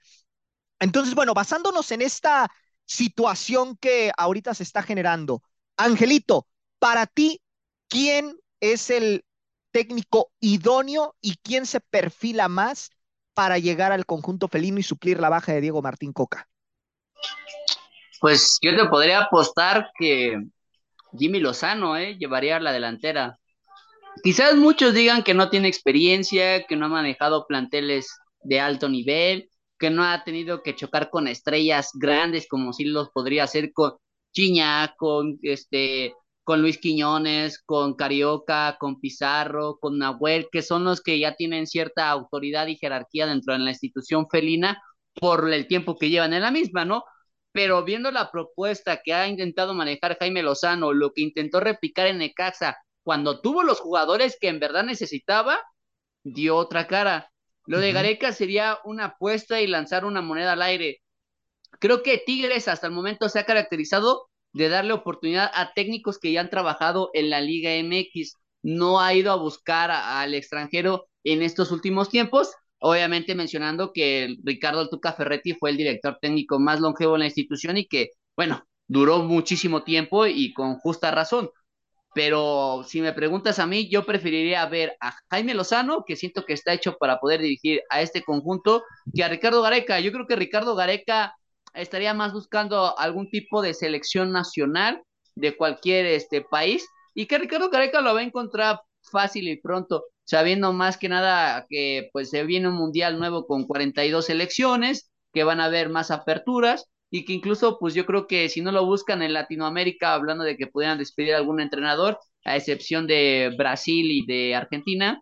Entonces, 0.79 1.17
bueno, 1.17 1.35
basándonos 1.35 1.91
en 1.91 2.03
esta 2.03 2.49
situación 2.85 3.77
que 3.79 4.13
ahorita 4.17 4.55
se 4.55 4.63
está 4.63 4.83
generando, 4.83 5.43
Angelito, 5.77 6.47
para 6.79 7.07
ti, 7.07 7.41
¿quién 7.89 8.39
es 8.61 8.91
el 8.91 9.25
técnico 9.71 10.31
idóneo 10.41 11.15
y 11.21 11.37
quién 11.43 11.67
se 11.67 11.81
perfila 11.81 12.49
más 12.49 12.91
para 13.35 13.59
llegar 13.59 13.93
al 13.93 14.07
conjunto 14.07 14.49
felino 14.49 14.79
y 14.79 14.83
suplir 14.83 15.21
la 15.21 15.29
baja 15.29 15.53
de 15.53 15.61
Diego 15.61 15.83
Martín 15.83 16.13
Coca? 16.13 16.49
Pues 18.21 18.59
yo 18.63 18.75
te 18.75 18.87
podría 18.87 19.21
apostar 19.21 19.91
que 19.99 20.39
Jimmy 21.19 21.41
Lozano 21.41 21.97
¿eh? 21.99 22.17
llevaría 22.19 22.59
la 22.59 22.73
delantera. 22.73 23.39
Quizás 24.23 24.57
muchos 24.57 24.95
digan 24.95 25.23
que 25.23 25.35
no 25.35 25.51
tiene 25.51 25.69
experiencia, 25.69 26.65
que 26.65 26.77
no 26.77 26.87
ha 26.87 26.89
manejado 26.89 27.47
planteles 27.47 28.09
de 28.43 28.61
alto 28.61 28.89
nivel, 28.89 29.51
que 29.79 29.91
no 29.91 30.05
ha 30.05 30.25
tenido 30.25 30.63
que 30.63 30.75
chocar 30.75 31.11
con 31.11 31.29
estrellas 31.29 31.91
grandes 31.93 32.49
como 32.49 32.73
si 32.73 32.85
los 32.87 33.11
podría 33.11 33.45
hacer 33.45 33.73
con, 33.75 33.99
Chiña, 34.37 34.95
con 34.99 35.39
este, 35.43 36.15
con 36.45 36.61
Luis 36.61 36.77
Quiñones, 36.77 37.63
con 37.65 37.95
Carioca, 37.95 38.77
con 38.79 39.01
Pizarro, 39.01 39.79
con 39.81 39.99
Nahuel, 39.99 40.49
que 40.53 40.61
son 40.61 40.85
los 40.85 41.01
que 41.01 41.19
ya 41.19 41.37
tienen 41.37 41.67
cierta 41.67 42.11
autoridad 42.11 42.67
y 42.67 42.77
jerarquía 42.77 43.27
dentro 43.27 43.55
de 43.55 43.61
la 43.61 43.71
institución 43.71 44.29
felina 44.29 44.83
por 45.15 45.51
el 45.51 45.67
tiempo 45.67 45.97
que 45.97 46.11
llevan 46.11 46.35
en 46.35 46.43
la 46.43 46.51
misma, 46.51 46.85
¿no? 46.85 47.03
Pero 47.53 47.83
viendo 47.83 48.11
la 48.11 48.31
propuesta 48.31 49.01
que 49.03 49.15
ha 49.15 49.27
intentado 49.27 49.73
manejar 49.73 50.19
Jaime 50.19 50.43
Lozano, 50.43 50.93
lo 50.93 51.15
que 51.15 51.23
intentó 51.23 51.61
replicar 51.61 52.07
en 52.07 52.19
Necaxa, 52.19 52.77
cuando 53.03 53.41
tuvo 53.41 53.63
los 53.63 53.81
jugadores 53.81 54.37
que 54.39 54.49
en 54.49 54.61
verdad 54.61 54.85
necesitaba, 54.85 55.59
dio 56.25 56.57
otra 56.57 56.87
cara. 56.87 57.31
Lo 57.67 57.81
de 57.81 57.93
Gareca 57.93 58.33
sería 58.33 58.79
una 58.85 59.07
apuesta 59.07 59.63
y 59.63 59.67
lanzar 59.67 60.05
una 60.05 60.21
moneda 60.21 60.53
al 60.53 60.63
aire. 60.63 61.01
Creo 61.81 62.03
que 62.03 62.19
Tigres 62.25 62.69
hasta 62.69 62.87
el 62.87 62.93
momento 62.93 63.29
se 63.29 63.39
ha 63.39 63.45
caracterizado 63.47 64.29
de 64.53 64.69
darle 64.69 64.93
oportunidad 64.93 65.51
a 65.55 65.73
técnicos 65.75 66.19
que 66.19 66.33
ya 66.33 66.41
han 66.41 66.51
trabajado 66.51 67.11
en 67.15 67.31
la 67.31 67.41
Liga 67.41 67.75
MX. 67.75 68.37
No 68.63 69.01
ha 69.01 69.15
ido 69.15 69.31
a 69.33 69.37
buscar 69.37 69.91
al 69.91 70.35
extranjero 70.35 71.07
en 71.25 71.43
estos 71.43 71.71
últimos 71.73 72.09
tiempos, 72.09 72.53
obviamente 72.79 73.35
mencionando 73.35 73.93
que 73.93 74.37
Ricardo 74.45 74.81
Altuca 74.81 75.13
Ferretti 75.13 75.55
fue 75.55 75.71
el 75.71 75.77
director 75.77 76.19
técnico 76.21 76.59
más 76.59 76.81
longevo 76.81 77.15
en 77.17 77.21
la 77.21 77.27
institución 77.27 77.77
y 77.77 77.87
que, 77.87 78.11
bueno, 78.37 78.65
duró 78.87 79.19
muchísimo 79.21 79.83
tiempo 79.85 80.27
y 80.27 80.53
con 80.53 80.77
justa 80.79 81.11
razón. 81.11 81.51
pero 82.15 82.83
si 82.87 83.03
me 83.03 83.13
preguntas 83.13 83.59
a 83.59 83.67
mí, 83.67 83.89
yo 83.91 84.07
preferiría 84.07 84.65
ver 84.67 84.97
a 85.01 85.15
Jaime 85.31 85.55
Lozano, 85.55 86.05
que 86.07 86.17
siento 86.17 86.45
que 86.47 86.55
está 86.55 86.73
hecho 86.73 86.97
para 86.99 87.21
poder 87.21 87.43
dirigir 87.43 87.83
a 87.91 88.01
este 88.01 88.23
conjunto, 88.23 88.85
que 89.15 89.23
a 89.25 89.29
Ricardo 89.29 89.61
Gareca. 89.63 90.01
Yo 90.01 90.13
creo 90.13 90.27
que 90.27 90.37
Ricardo 90.37 90.75
Gareca 90.77 91.35
estaría 91.77 92.15
más 92.15 92.33
buscando 92.33 92.99
algún 92.99 93.31
tipo 93.31 93.63
de 93.63 93.75
selección 93.75 94.33
nacional 94.33 95.03
de 95.35 95.57
cualquier 95.57 96.07
este, 96.07 96.41
país 96.41 96.87
y 97.15 97.27
que 97.27 97.39
Ricardo 97.39 97.71
Gareca 97.71 98.01
lo 98.01 98.15
va 98.15 98.21
a 98.21 98.25
encontrar 98.25 98.81
fácil 99.11 99.49
y 99.49 99.61
pronto, 99.61 100.05
sabiendo 100.25 100.73
más 100.73 100.99
que 100.99 101.09
nada 101.09 101.67
que 101.69 102.09
pues 102.13 102.31
se 102.31 102.45
viene 102.45 102.69
un 102.69 102.75
mundial 102.75 103.19
nuevo 103.19 103.47
con 103.47 103.65
42 103.67 104.27
selecciones, 104.27 105.11
que 105.33 105.45
van 105.45 105.61
a 105.61 105.67
haber 105.67 105.89
más 105.91 106.11
aperturas 106.11 106.87
y 107.11 107.25
que 107.25 107.33
incluso 107.33 107.79
pues 107.79 107.95
yo 107.95 108.07
creo 108.07 108.27
que 108.27 108.49
si 108.49 108.61
no 108.63 108.73
lo 108.73 108.85
buscan 108.85 109.23
en 109.23 109.33
Latinoamérica, 109.33 110.15
hablando 110.15 110.45
de 110.45 110.57
que 110.57 110.67
pudieran 110.67 110.99
despedir 110.99 111.35
algún 111.35 111.61
entrenador, 111.61 112.19
a 112.45 112.57
excepción 112.57 113.07
de 113.07 113.55
Brasil 113.57 114.11
y 114.11 114.27
de 114.27 114.55
Argentina, 114.55 115.21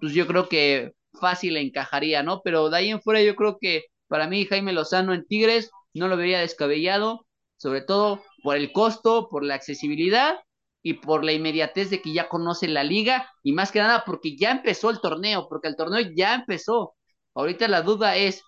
pues 0.00 0.12
yo 0.14 0.26
creo 0.26 0.48
que 0.48 0.92
fácil 1.20 1.56
encajaría, 1.56 2.22
¿no? 2.22 2.42
Pero 2.44 2.70
de 2.70 2.76
ahí 2.76 2.90
en 2.90 3.02
fuera 3.02 3.22
yo 3.22 3.36
creo 3.36 3.58
que 3.60 3.84
para 4.08 4.28
mí 4.28 4.44
Jaime 4.46 4.72
Lozano 4.72 5.14
en 5.14 5.26
Tigres 5.26 5.70
no 5.96 6.08
lo 6.08 6.16
vería 6.16 6.40
descabellado, 6.40 7.26
sobre 7.56 7.80
todo 7.80 8.22
por 8.42 8.56
el 8.56 8.72
costo, 8.72 9.28
por 9.28 9.44
la 9.44 9.54
accesibilidad 9.54 10.36
y 10.82 10.94
por 10.94 11.24
la 11.24 11.32
inmediatez 11.32 11.90
de 11.90 12.00
que 12.00 12.12
ya 12.12 12.28
conoce 12.28 12.68
la 12.68 12.84
liga 12.84 13.30
y 13.42 13.52
más 13.52 13.72
que 13.72 13.80
nada 13.80 14.04
porque 14.06 14.36
ya 14.36 14.50
empezó 14.52 14.90
el 14.90 15.00
torneo, 15.00 15.48
porque 15.48 15.68
el 15.68 15.76
torneo 15.76 16.00
ya 16.14 16.34
empezó. 16.34 16.94
Ahorita 17.34 17.66
la 17.68 17.82
duda 17.82 18.16
es 18.16 18.42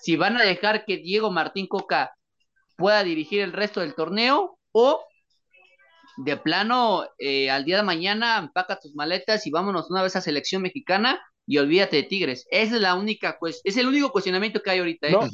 si 0.00 0.16
van 0.16 0.36
a 0.36 0.42
dejar 0.42 0.84
que 0.84 0.98
Diego 0.98 1.30
Martín 1.30 1.66
Coca 1.66 2.14
pueda 2.76 3.04
dirigir 3.04 3.40
el 3.40 3.52
resto 3.52 3.80
del 3.80 3.94
torneo 3.94 4.58
o 4.72 5.04
de 6.16 6.36
plano 6.36 7.04
eh, 7.18 7.50
al 7.50 7.64
día 7.64 7.78
de 7.78 7.82
mañana 7.82 8.38
empaca 8.38 8.78
tus 8.78 8.94
maletas 8.94 9.46
y 9.46 9.50
vámonos 9.50 9.90
una 9.90 10.02
vez 10.02 10.14
a 10.16 10.20
selección 10.20 10.62
mexicana 10.62 11.20
y 11.46 11.58
olvídate 11.58 11.96
de 11.96 12.02
Tigres. 12.04 12.46
Esa 12.50 12.76
es 12.76 12.80
la 12.80 12.94
única 12.94 13.38
es 13.64 13.76
el 13.76 13.86
único 13.86 14.10
cuestionamiento 14.10 14.62
que 14.62 14.70
hay 14.70 14.78
ahorita. 14.78 15.08
¿eh? 15.08 15.12
No, 15.12 15.28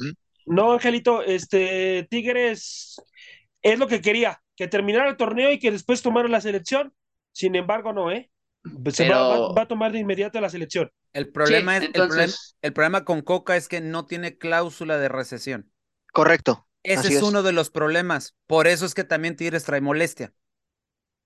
Angelito, 0.46 1.22
este 1.22 2.06
Tigres 2.10 3.00
es 3.62 3.78
lo 3.78 3.86
que 3.86 4.00
quería, 4.00 4.42
que 4.56 4.68
terminara 4.68 5.08
el 5.08 5.16
torneo 5.16 5.52
y 5.52 5.58
que 5.58 5.70
después 5.70 6.02
tomara 6.02 6.28
la 6.28 6.40
selección. 6.40 6.94
Sin 7.32 7.54
embargo, 7.54 7.92
no, 7.92 8.10
¿eh? 8.10 8.30
Se 8.92 9.08
va, 9.08 9.62
a 9.62 9.66
tomar 9.66 9.92
de 9.92 10.00
inmediato 10.00 10.40
la 10.40 10.50
selección. 10.50 10.90
El 11.12 11.30
problema, 11.32 11.78
es, 11.78 12.56
el, 12.60 12.72
problema, 12.72 13.04
con 13.04 13.22
Coca 13.22 13.56
es 13.56 13.68
que 13.68 13.80
no 13.80 14.06
tiene 14.06 14.36
cláusula 14.36 14.98
de 14.98 15.08
recesión. 15.08 15.72
Correcto. 16.12 16.66
Ese 16.82 17.08
es, 17.08 17.22
uno 17.22 17.42
de 17.42 17.52
los 17.52 17.70
problemas. 17.70 18.36
Por 18.46 18.66
eso 18.66 18.86
es 18.86 18.94
que 18.94 19.04
también 19.04 19.36
Tigres 19.36 19.64
trae 19.64 19.80
molestia. 19.80 20.32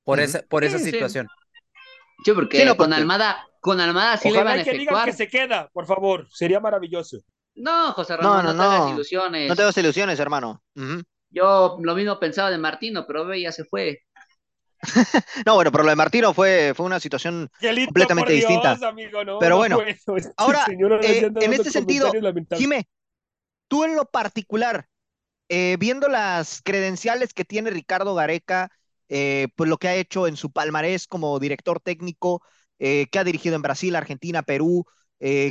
Por, 0.04 0.20
esa, 0.20 0.42
por 0.42 0.64
esa 0.64 0.78
situación. 0.78 1.28
Sí, 2.24 2.32
porque, 2.32 2.74
con 2.76 2.92
Almada, 2.92 3.46
con 3.60 3.80
Almada 3.80 4.16
sí 4.16 4.30
le 4.30 4.38
van 4.38 4.48
a 4.48 4.54
efectuar. 4.60 4.74
que 4.74 4.78
digan 4.78 5.04
que 5.06 5.12
se 5.12 5.28
queda, 5.28 5.68
por 5.72 5.86
favor. 5.86 6.28
Sería 6.30 6.60
maravilloso. 6.60 7.18
No, 7.56 7.92
José 7.92 8.16
Ramón, 8.16 8.44
no, 8.44 8.52
no, 8.52 8.78
no, 8.78 8.94
ilusiones. 8.94 9.48
No 9.48 9.56
tengo 9.56 9.70
ilusiones, 9.74 10.18
hermano. 10.18 10.62
Yo 11.30 11.78
lo 11.80 11.94
mismo 11.94 12.18
pensaba 12.18 12.50
de 12.50 12.58
Martino, 12.58 13.06
pero 13.06 13.26
ve, 13.26 13.40
ya 13.40 13.52
se 13.52 13.64
fue. 13.64 14.02
no, 15.46 15.54
bueno, 15.54 15.72
pero 15.72 15.84
lo 15.84 15.90
de 15.90 15.96
Martino 15.96 16.34
fue, 16.34 16.72
fue 16.76 16.86
una 16.86 17.00
situación 17.00 17.50
completamente 17.86 18.32
distinta. 18.32 18.78
pero 19.40 19.56
bueno, 19.56 19.78
ahora, 20.36 20.66
eh, 21.02 21.30
en 21.40 21.52
este 21.52 21.70
sentido, 21.70 22.12
Jimé, 22.52 22.88
tú 23.68 23.84
en 23.84 23.96
lo 23.96 24.04
particular, 24.06 24.86
eh, 25.48 25.76
viendo 25.78 26.08
las 26.08 26.60
credenciales 26.62 27.32
que 27.32 27.44
tiene 27.44 27.70
Ricardo 27.70 28.14
Gareca, 28.14 28.70
eh, 29.08 29.48
pues 29.56 29.68
lo 29.68 29.78
que 29.78 29.88
ha 29.88 29.94
hecho 29.94 30.26
en 30.26 30.36
su 30.36 30.50
palmarés 30.50 31.06
como 31.06 31.38
director 31.38 31.80
técnico, 31.80 32.42
que 32.76 33.18
ha 33.18 33.24
dirigido 33.24 33.56
en 33.56 33.62
Brasil, 33.62 33.96
Argentina, 33.96 34.42
Perú, 34.42 34.84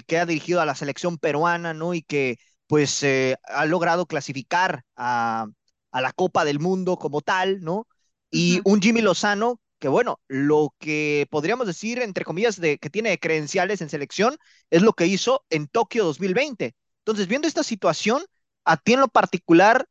que 0.08 0.18
ha 0.20 0.26
dirigido 0.26 0.62
a 0.62 0.66
la 0.66 0.76
selección 0.76 1.18
peruana, 1.18 1.74
¿no? 1.74 1.94
Y 1.94 2.04
que 2.04 2.38
pues 2.68 3.04
ha 3.04 3.66
logrado 3.66 4.06
clasificar 4.06 4.84
a, 4.96 5.48
a 5.92 6.02
la 6.02 6.12
Copa 6.14 6.46
del 6.46 6.60
Mundo 6.60 6.98
como 6.98 7.22
tal, 7.22 7.62
¿no? 7.62 7.88
y 8.34 8.62
un 8.66 8.82
Jimmy 8.82 9.02
Lozano 9.02 9.60
que 9.80 9.88
bueno, 9.90 10.22
lo 10.30 10.74
que 10.80 11.28
podríamos 11.30 11.68
decir, 11.68 12.02
entre 12.02 12.24
comillas, 12.24 12.60
de 12.60 12.78
que 12.78 12.90
tiene 12.90 13.20
credenciales 13.20 13.82
en 13.82 13.90
selección, 13.90 14.38
es 14.70 14.82
lo 14.82 14.94
que 14.94 15.08
hizo 15.08 15.44
en 15.50 15.68
Tokio 15.68 16.06
2020. 16.06 16.74
Entonces, 17.00 17.28
viendo 17.28 17.50
esta 17.50 17.64
situación, 17.64 18.24
a 18.64 18.78
ti 18.78 18.94
en 18.94 19.02
lo 19.02 19.10
particular, 19.10 19.86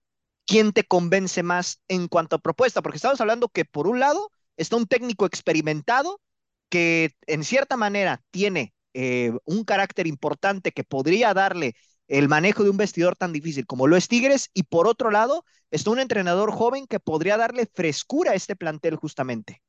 ¿quién 0.46 0.72
te 0.72 0.84
convence 0.84 1.42
más 1.42 1.82
en 1.88 2.08
cuanto 2.08 2.36
a 2.36 2.38
propuesta? 2.38 2.80
Porque 2.80 2.96
estamos 2.96 3.20
hablando 3.20 3.50
que 3.50 3.66
por 3.66 3.86
un 3.86 4.00
lado 4.00 4.30
está 4.56 4.76
un 4.76 4.86
técnico 4.86 5.26
experimentado 5.26 6.18
que 6.70 7.12
en 7.26 7.44
cierta 7.44 7.76
manera 7.76 8.22
tiene 8.30 8.72
eh, 8.94 9.32
un 9.44 9.64
carácter 9.64 10.06
importante 10.06 10.72
que 10.72 10.84
podría 10.84 11.34
darle 11.34 11.74
el 12.08 12.28
manejo 12.28 12.64
de 12.64 12.70
un 12.70 12.76
vestidor 12.76 13.16
tan 13.16 13.32
difícil 13.32 13.66
como 13.66 13.86
lo 13.86 13.96
es 13.96 14.08
Tigres 14.08 14.50
y 14.54 14.64
por 14.64 14.86
otro 14.86 15.10
lado 15.10 15.44
está 15.70 15.90
un 15.90 16.00
entrenador 16.00 16.52
joven 16.52 16.86
que 16.86 17.00
podría 17.00 17.36
darle 17.36 17.66
frescura 17.72 18.32
a 18.32 18.34
este 18.34 18.56
plantel 18.56 18.96
justamente. 18.96 19.62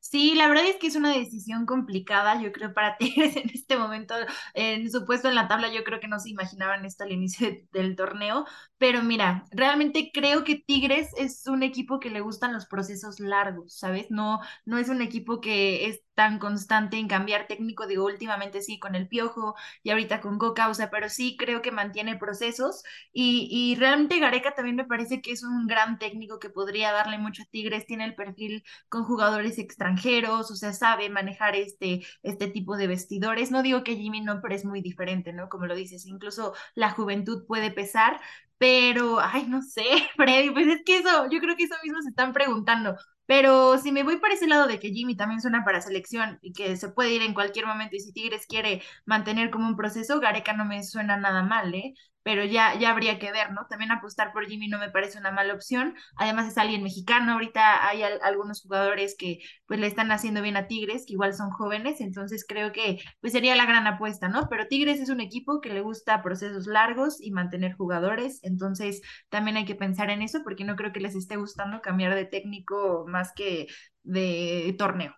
Sí, 0.00 0.34
la 0.34 0.48
verdad 0.48 0.66
es 0.66 0.76
que 0.76 0.86
es 0.86 0.96
una 0.96 1.12
decisión 1.12 1.66
complicada, 1.66 2.40
yo 2.40 2.52
creo, 2.52 2.72
para 2.72 2.96
Tigres 2.98 3.36
en 3.36 3.50
este 3.50 3.76
momento. 3.76 4.14
En 4.54 4.90
su 4.90 5.04
puesto 5.04 5.28
en 5.28 5.34
la 5.34 5.48
tabla, 5.48 5.72
yo 5.72 5.84
creo 5.84 6.00
que 6.00 6.08
no 6.08 6.18
se 6.20 6.30
imaginaban 6.30 6.84
esto 6.84 7.04
al 7.04 7.12
inicio 7.12 7.48
del 7.72 7.96
torneo. 7.96 8.46
Pero 8.78 9.02
mira, 9.02 9.44
realmente 9.50 10.10
creo 10.14 10.44
que 10.44 10.54
Tigres 10.64 11.10
es 11.16 11.46
un 11.48 11.64
equipo 11.64 11.98
que 11.98 12.10
le 12.10 12.20
gustan 12.20 12.52
los 12.52 12.66
procesos 12.66 13.18
largos, 13.18 13.76
¿sabes? 13.76 14.06
No, 14.10 14.38
no 14.66 14.78
es 14.78 14.88
un 14.88 15.02
equipo 15.02 15.40
que 15.40 15.86
es 15.86 16.00
tan 16.14 16.38
constante 16.38 16.96
en 16.96 17.08
cambiar 17.08 17.46
técnico, 17.48 17.86
digo, 17.88 18.04
últimamente 18.04 18.60
sí 18.62 18.78
con 18.78 18.94
el 18.94 19.08
Piojo 19.08 19.54
y 19.82 19.90
ahorita 19.90 20.20
con 20.20 20.38
Coca, 20.38 20.68
o 20.68 20.74
sea, 20.74 20.90
pero 20.90 21.08
sí 21.08 21.36
creo 21.36 21.60
que 21.62 21.70
mantiene 21.72 22.16
procesos 22.18 22.82
y, 23.12 23.48
y 23.50 23.74
realmente 23.76 24.18
Gareca 24.20 24.54
también 24.54 24.76
me 24.76 24.84
parece 24.84 25.22
que 25.22 25.32
es 25.32 25.42
un 25.44 25.66
gran 25.66 25.98
técnico 25.98 26.38
que 26.40 26.50
podría 26.50 26.92
darle 26.92 27.18
mucho 27.18 27.42
a 27.42 27.46
Tigres, 27.46 27.86
tiene 27.86 28.04
el 28.04 28.14
perfil 28.16 28.64
con 28.88 29.04
jugadores 29.04 29.58
extranjeros, 29.58 30.50
o 30.50 30.56
sea, 30.56 30.72
sabe 30.72 31.08
manejar 31.08 31.54
este, 31.56 32.04
este 32.22 32.48
tipo 32.48 32.76
de 32.76 32.86
vestidores, 32.88 33.50
no 33.50 33.62
digo 33.62 33.84
que 33.84 33.96
Jimmy 33.96 34.20
no, 34.20 34.40
pero 34.40 34.54
es 34.54 34.64
muy 34.64 34.80
diferente, 34.82 35.32
¿no? 35.32 35.48
Como 35.48 35.66
lo 35.66 35.74
dices, 35.76 36.06
incluso 36.06 36.52
la 36.74 36.90
juventud 36.90 37.44
puede 37.46 37.70
pesar, 37.70 38.20
pero, 38.58 39.20
ay, 39.20 39.46
no 39.48 39.62
sé, 39.62 39.84
Freddy, 40.16 40.50
pues 40.50 40.66
es 40.68 40.82
que 40.84 40.98
eso, 40.98 41.28
yo 41.30 41.40
creo 41.40 41.56
que 41.56 41.64
eso 41.64 41.74
mismo 41.82 42.02
se 42.02 42.10
están 42.10 42.32
preguntando. 42.32 42.96
Pero 43.26 43.76
si 43.78 43.92
me 43.92 44.02
voy 44.04 44.16
por 44.18 44.30
ese 44.30 44.46
lado 44.46 44.66
de 44.66 44.80
que 44.80 44.90
Jimmy 44.90 45.14
también 45.16 45.40
suena 45.42 45.64
para 45.64 45.80
selección 45.82 46.38
y 46.42 46.52
que 46.54 46.76
se 46.76 46.88
puede 46.88 47.12
ir 47.12 47.22
en 47.22 47.34
cualquier 47.34 47.66
momento 47.66 47.94
y 47.96 48.00
si 48.00 48.12
Tigres 48.12 48.46
quiere 48.46 48.82
mantener 49.04 49.50
como 49.50 49.66
un 49.68 49.76
proceso, 49.76 50.18
Gareca 50.20 50.54
no 50.54 50.64
me 50.64 50.82
suena 50.82 51.16
nada 51.18 51.42
mal, 51.42 51.74
¿eh? 51.74 51.94
Pero 52.28 52.44
ya, 52.44 52.78
ya 52.78 52.90
habría 52.90 53.18
que 53.18 53.32
ver, 53.32 53.52
¿no? 53.52 53.66
También 53.70 53.90
apostar 53.90 54.34
por 54.34 54.44
Jimmy 54.46 54.68
no 54.68 54.78
me 54.78 54.90
parece 54.90 55.18
una 55.18 55.30
mala 55.30 55.54
opción. 55.54 55.94
Además 56.14 56.46
es 56.46 56.58
alguien 56.58 56.82
mexicano, 56.82 57.32
ahorita 57.32 57.88
hay 57.88 58.02
algunos 58.02 58.60
jugadores 58.60 59.16
que 59.18 59.38
pues 59.64 59.80
le 59.80 59.86
están 59.86 60.12
haciendo 60.12 60.42
bien 60.42 60.58
a 60.58 60.66
Tigres, 60.66 61.04
que 61.06 61.14
igual 61.14 61.32
son 61.32 61.48
jóvenes, 61.52 62.02
entonces 62.02 62.44
creo 62.46 62.70
que 62.70 62.98
pues 63.22 63.32
sería 63.32 63.56
la 63.56 63.64
gran 63.64 63.86
apuesta, 63.86 64.28
¿no? 64.28 64.46
Pero 64.50 64.66
Tigres 64.68 65.00
es 65.00 65.08
un 65.08 65.22
equipo 65.22 65.62
que 65.62 65.70
le 65.70 65.80
gusta 65.80 66.22
procesos 66.22 66.66
largos 66.66 67.18
y 67.18 67.30
mantener 67.30 67.72
jugadores, 67.72 68.40
entonces 68.42 69.00
también 69.30 69.56
hay 69.56 69.64
que 69.64 69.74
pensar 69.74 70.10
en 70.10 70.20
eso 70.20 70.40
porque 70.44 70.64
no 70.64 70.76
creo 70.76 70.92
que 70.92 71.00
les 71.00 71.14
esté 71.16 71.36
gustando 71.36 71.80
cambiar 71.80 72.14
de 72.14 72.26
técnico 72.26 73.06
más 73.08 73.32
que 73.34 73.68
de 74.02 74.74
torneo. 74.76 75.14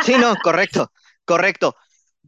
Sí, 0.00 0.16
no, 0.18 0.34
correcto, 0.36 0.92
correcto. 1.24 1.76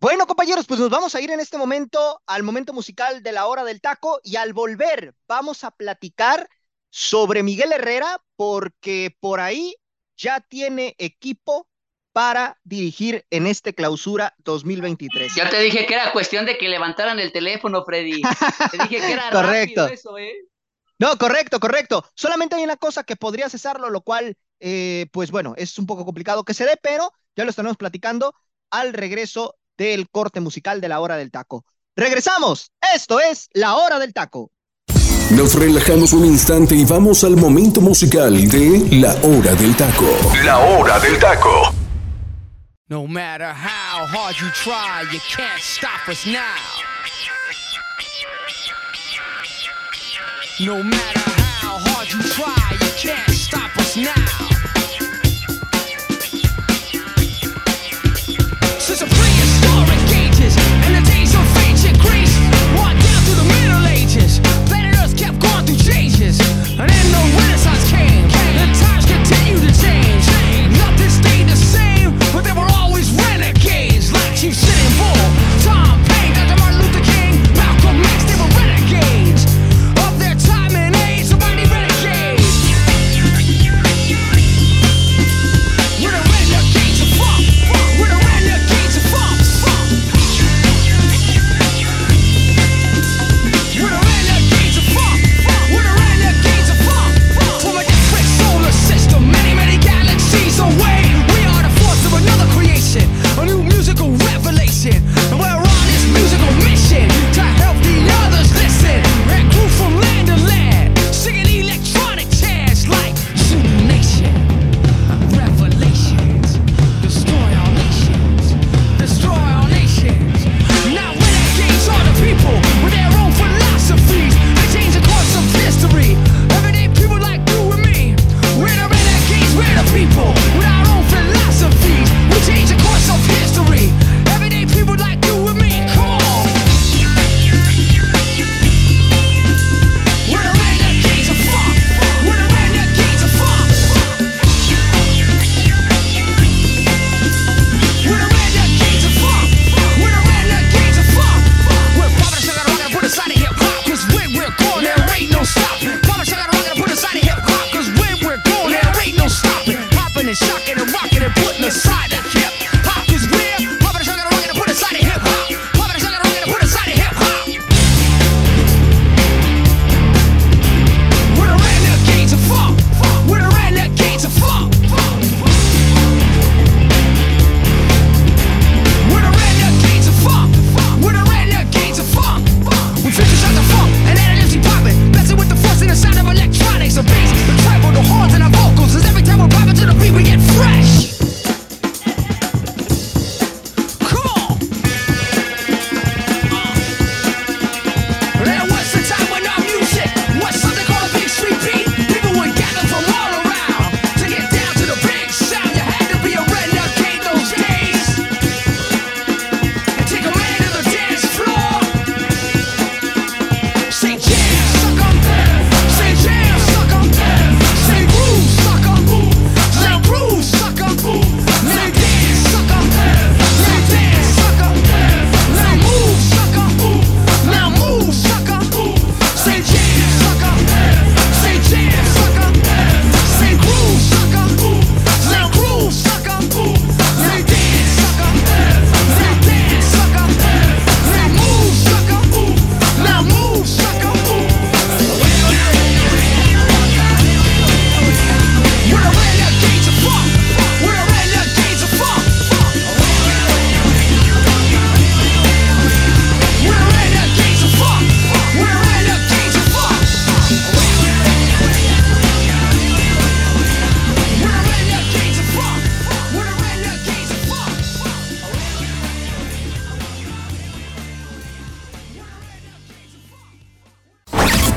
Bueno, 0.01 0.27
compañeros, 0.27 0.65
pues 0.67 0.81
nos 0.81 0.89
vamos 0.89 1.15
a 1.15 1.21
ir 1.21 1.31
en 1.31 1.41
este 1.41 1.59
momento 1.59 2.23
al 2.27 2.43
momento 2.43 2.73
musical 2.73 3.23
de 3.23 3.33
la 3.33 3.47
hora 3.47 3.65
del 3.65 3.83
taco 3.83 4.19
y 4.25 4.37
al 4.37 4.55
volver 4.55 5.15
vamos 5.29 5.63
a 5.63 5.71
platicar 5.71 6.49
sobre 6.89 7.43
Miguel 7.43 7.71
Herrera 7.71 8.23
porque 8.35 9.15
por 9.21 9.41
ahí 9.41 9.77
ya 10.17 10.41
tiene 10.41 10.95
equipo 10.97 11.69
para 12.13 12.59
dirigir 12.65 13.27
en 13.29 13.47
este 13.47 13.75
clausura 13.75 14.35
2023. 14.39 15.35
Ya 15.35 15.51
te 15.51 15.61
dije 15.61 15.85
que 15.85 15.93
era 15.93 16.13
cuestión 16.13 16.47
de 16.47 16.57
que 16.57 16.71
levantaran 16.71 17.21
el 17.21 17.31
teléfono, 17.31 17.85
Freddy. 17.85 18.23
Te 18.71 18.79
dije 18.79 19.07
que 19.07 19.13
era 19.13 19.29
correcto. 19.31 19.87
eso, 19.87 20.17
¿eh? 20.17 20.33
No, 20.99 21.19
correcto, 21.19 21.61
correcto. 21.61 22.07
Solamente 22.15 22.57
hay 22.57 22.65
una 22.65 22.79
cosa 22.79 23.05
que 23.05 23.17
podría 23.17 23.51
cesarlo, 23.51 23.91
lo 23.91 24.01
cual, 24.01 24.35
eh, 24.61 25.09
pues 25.13 25.31
bueno, 25.31 25.53
es 25.59 25.79
un 25.79 25.85
poco 25.85 26.07
complicado 26.07 26.43
que 26.43 26.55
se 26.55 26.65
dé, 26.65 26.79
pero 26.83 27.13
ya 27.37 27.45
lo 27.45 27.51
estaremos 27.51 27.77
platicando 27.77 28.35
al 28.71 28.95
regreso 28.95 29.57
del 29.89 30.11
corte 30.11 30.41
musical 30.41 30.81
de 30.81 30.89
la 30.89 31.01
hora 31.01 31.17
del 31.17 31.31
taco. 31.31 31.65
Regresamos. 31.97 32.71
Esto 32.95 33.19
es 33.19 33.49
la 33.55 33.77
hora 33.77 33.99
del 33.99 34.13
taco. 34.13 34.51
Nos 35.31 35.55
relajamos 35.55 36.13
un 36.13 36.27
instante 36.27 36.75
y 36.75 36.85
vamos 36.85 37.25
al 37.25 37.37
momento 37.37 37.81
musical 37.81 38.49
de 38.49 38.89
La 38.97 39.15
Hora 39.23 39.55
del 39.55 39.77
Taco. 39.77 40.07
La 40.45 40.59
Hora 40.59 40.99
del 40.99 41.19
Taco. 41.19 41.73
No 42.89 43.07
matter 43.07 43.55
how 43.55 44.07
hard 44.07 44.35
you 44.41 44.51
try, 44.51 45.05
you 45.13 45.21
can't 45.35 45.63
stop 45.63 46.09
us 46.09 46.27
now. 46.27 46.43
No 50.59 50.83
matter 50.83 51.21
how 51.63 51.79
hard 51.79 52.09
you 52.13 52.21
try, 52.35 52.60
ages. 64.11 64.41
Planet 64.67 65.17
kept 65.17 65.39
going 65.39 65.67
through 65.67 65.77
changes. 65.77 66.41
And 66.79 66.91
in 66.91 67.07
the 67.13 67.50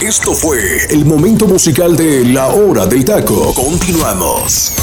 Esto 0.06 0.34
fue 0.34 0.60
el 0.90 1.06
momento 1.06 1.48
musical 1.48 1.96
de 1.96 2.26
La 2.26 2.48
Hora 2.50 2.86
del 2.86 3.06
Taco. 3.06 3.54
Continuamos. 3.54 4.76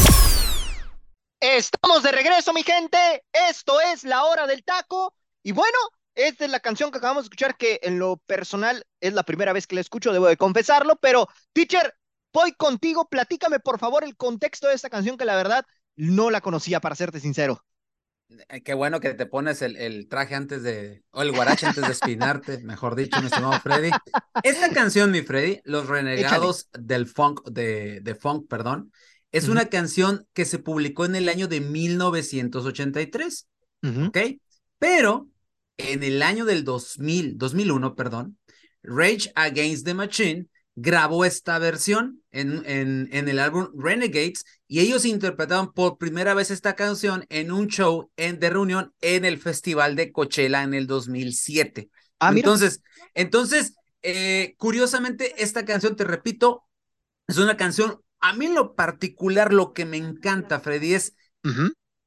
Estamos 1.38 2.02
de 2.02 2.10
regreso, 2.10 2.54
mi 2.54 2.62
gente. 2.62 2.96
Esto 3.30 3.82
es 3.82 4.04
La 4.04 4.24
Hora 4.24 4.46
del 4.46 4.64
Taco. 4.64 5.12
Y 5.42 5.52
bueno, 5.52 5.76
esta 6.14 6.46
es 6.46 6.50
la 6.50 6.60
canción 6.60 6.90
que 6.90 6.96
acabamos 6.96 7.24
de 7.24 7.26
escuchar, 7.26 7.58
que 7.58 7.80
en 7.82 7.98
lo 7.98 8.16
personal 8.16 8.82
es 8.98 9.12
la 9.12 9.22
primera 9.22 9.52
vez 9.52 9.66
que 9.66 9.74
la 9.74 9.82
escucho, 9.82 10.10
debo 10.10 10.26
de 10.26 10.38
confesarlo. 10.38 10.96
Pero, 10.96 11.28
teacher, 11.52 11.94
voy 12.32 12.52
contigo. 12.52 13.06
Platícame, 13.06 13.60
por 13.60 13.78
favor, 13.78 14.04
el 14.04 14.16
contexto 14.16 14.68
de 14.68 14.74
esta 14.74 14.88
canción, 14.88 15.18
que 15.18 15.26
la 15.26 15.36
verdad 15.36 15.66
no 15.96 16.30
la 16.30 16.40
conocía, 16.40 16.80
para 16.80 16.96
serte 16.96 17.20
sincero. 17.20 17.62
Eh, 18.48 18.62
qué 18.62 18.74
bueno 18.74 19.00
que 19.00 19.14
te 19.14 19.26
pones 19.26 19.62
el, 19.62 20.08
traje 20.08 20.34
antes 20.34 20.62
de, 20.62 21.02
o 21.10 21.22
el 21.22 21.32
guarache 21.32 21.66
antes 21.66 21.84
de 21.84 21.92
espinarte, 21.92 22.58
mejor 22.62 22.94
dicho, 22.94 23.20
mi 23.20 23.26
estimado 23.26 23.60
Freddy. 23.60 23.90
Esta 24.42 24.70
canción, 24.70 25.10
mi 25.10 25.22
Freddy, 25.22 25.60
Los 25.64 25.88
Renegados 25.88 26.68
del 26.72 27.06
Funk, 27.06 27.42
de, 27.48 28.00
de 28.00 28.14
Funk, 28.14 28.48
perdón, 28.48 28.92
es 29.32 29.48
una 29.48 29.66
canción 29.66 30.26
que 30.32 30.44
se 30.44 30.58
publicó 30.58 31.04
en 31.04 31.14
el 31.14 31.28
año 31.28 31.46
de 31.46 31.60
1983, 31.60 33.48
¿ok? 34.08 34.18
Pero 34.78 35.28
en 35.76 36.02
el 36.02 36.22
año 36.22 36.44
del 36.44 36.64
2000, 36.64 37.38
2001, 37.38 37.94
perdón, 37.94 38.38
Rage 38.82 39.30
Against 39.34 39.84
the 39.84 39.94
Machine 39.94 40.46
grabó 40.74 41.24
esta 41.24 41.58
versión 41.58 42.19
en, 42.32 42.62
en, 42.66 43.08
en, 43.12 43.28
el 43.28 43.38
álbum 43.38 43.68
Renegades 43.76 44.44
y 44.68 44.80
ellos 44.80 45.04
interpretaron 45.04 45.72
por 45.72 45.98
primera 45.98 46.34
vez 46.34 46.50
esta 46.50 46.74
canción 46.74 47.26
en 47.28 47.50
un 47.50 47.66
show 47.66 48.10
en, 48.16 48.38
de 48.38 48.50
reunión 48.50 48.94
en 49.00 49.24
el 49.24 49.38
Festival 49.38 49.96
de 49.96 50.12
Coachella 50.12 50.62
en 50.62 50.74
el 50.74 50.86
2007. 50.86 51.90
Ah, 52.20 52.32
entonces, 52.34 52.82
entonces 53.14 53.74
eh, 54.02 54.54
curiosamente, 54.58 55.42
esta 55.42 55.64
canción, 55.64 55.96
te 55.96 56.04
repito, 56.04 56.64
es 57.28 57.38
una 57.38 57.56
canción, 57.56 58.00
a 58.20 58.32
mí 58.34 58.46
en 58.46 58.54
lo 58.54 58.74
particular, 58.74 59.52
lo 59.52 59.72
que 59.72 59.84
me 59.84 59.96
encanta, 59.96 60.60
Freddy, 60.60 60.94
es 60.94 61.14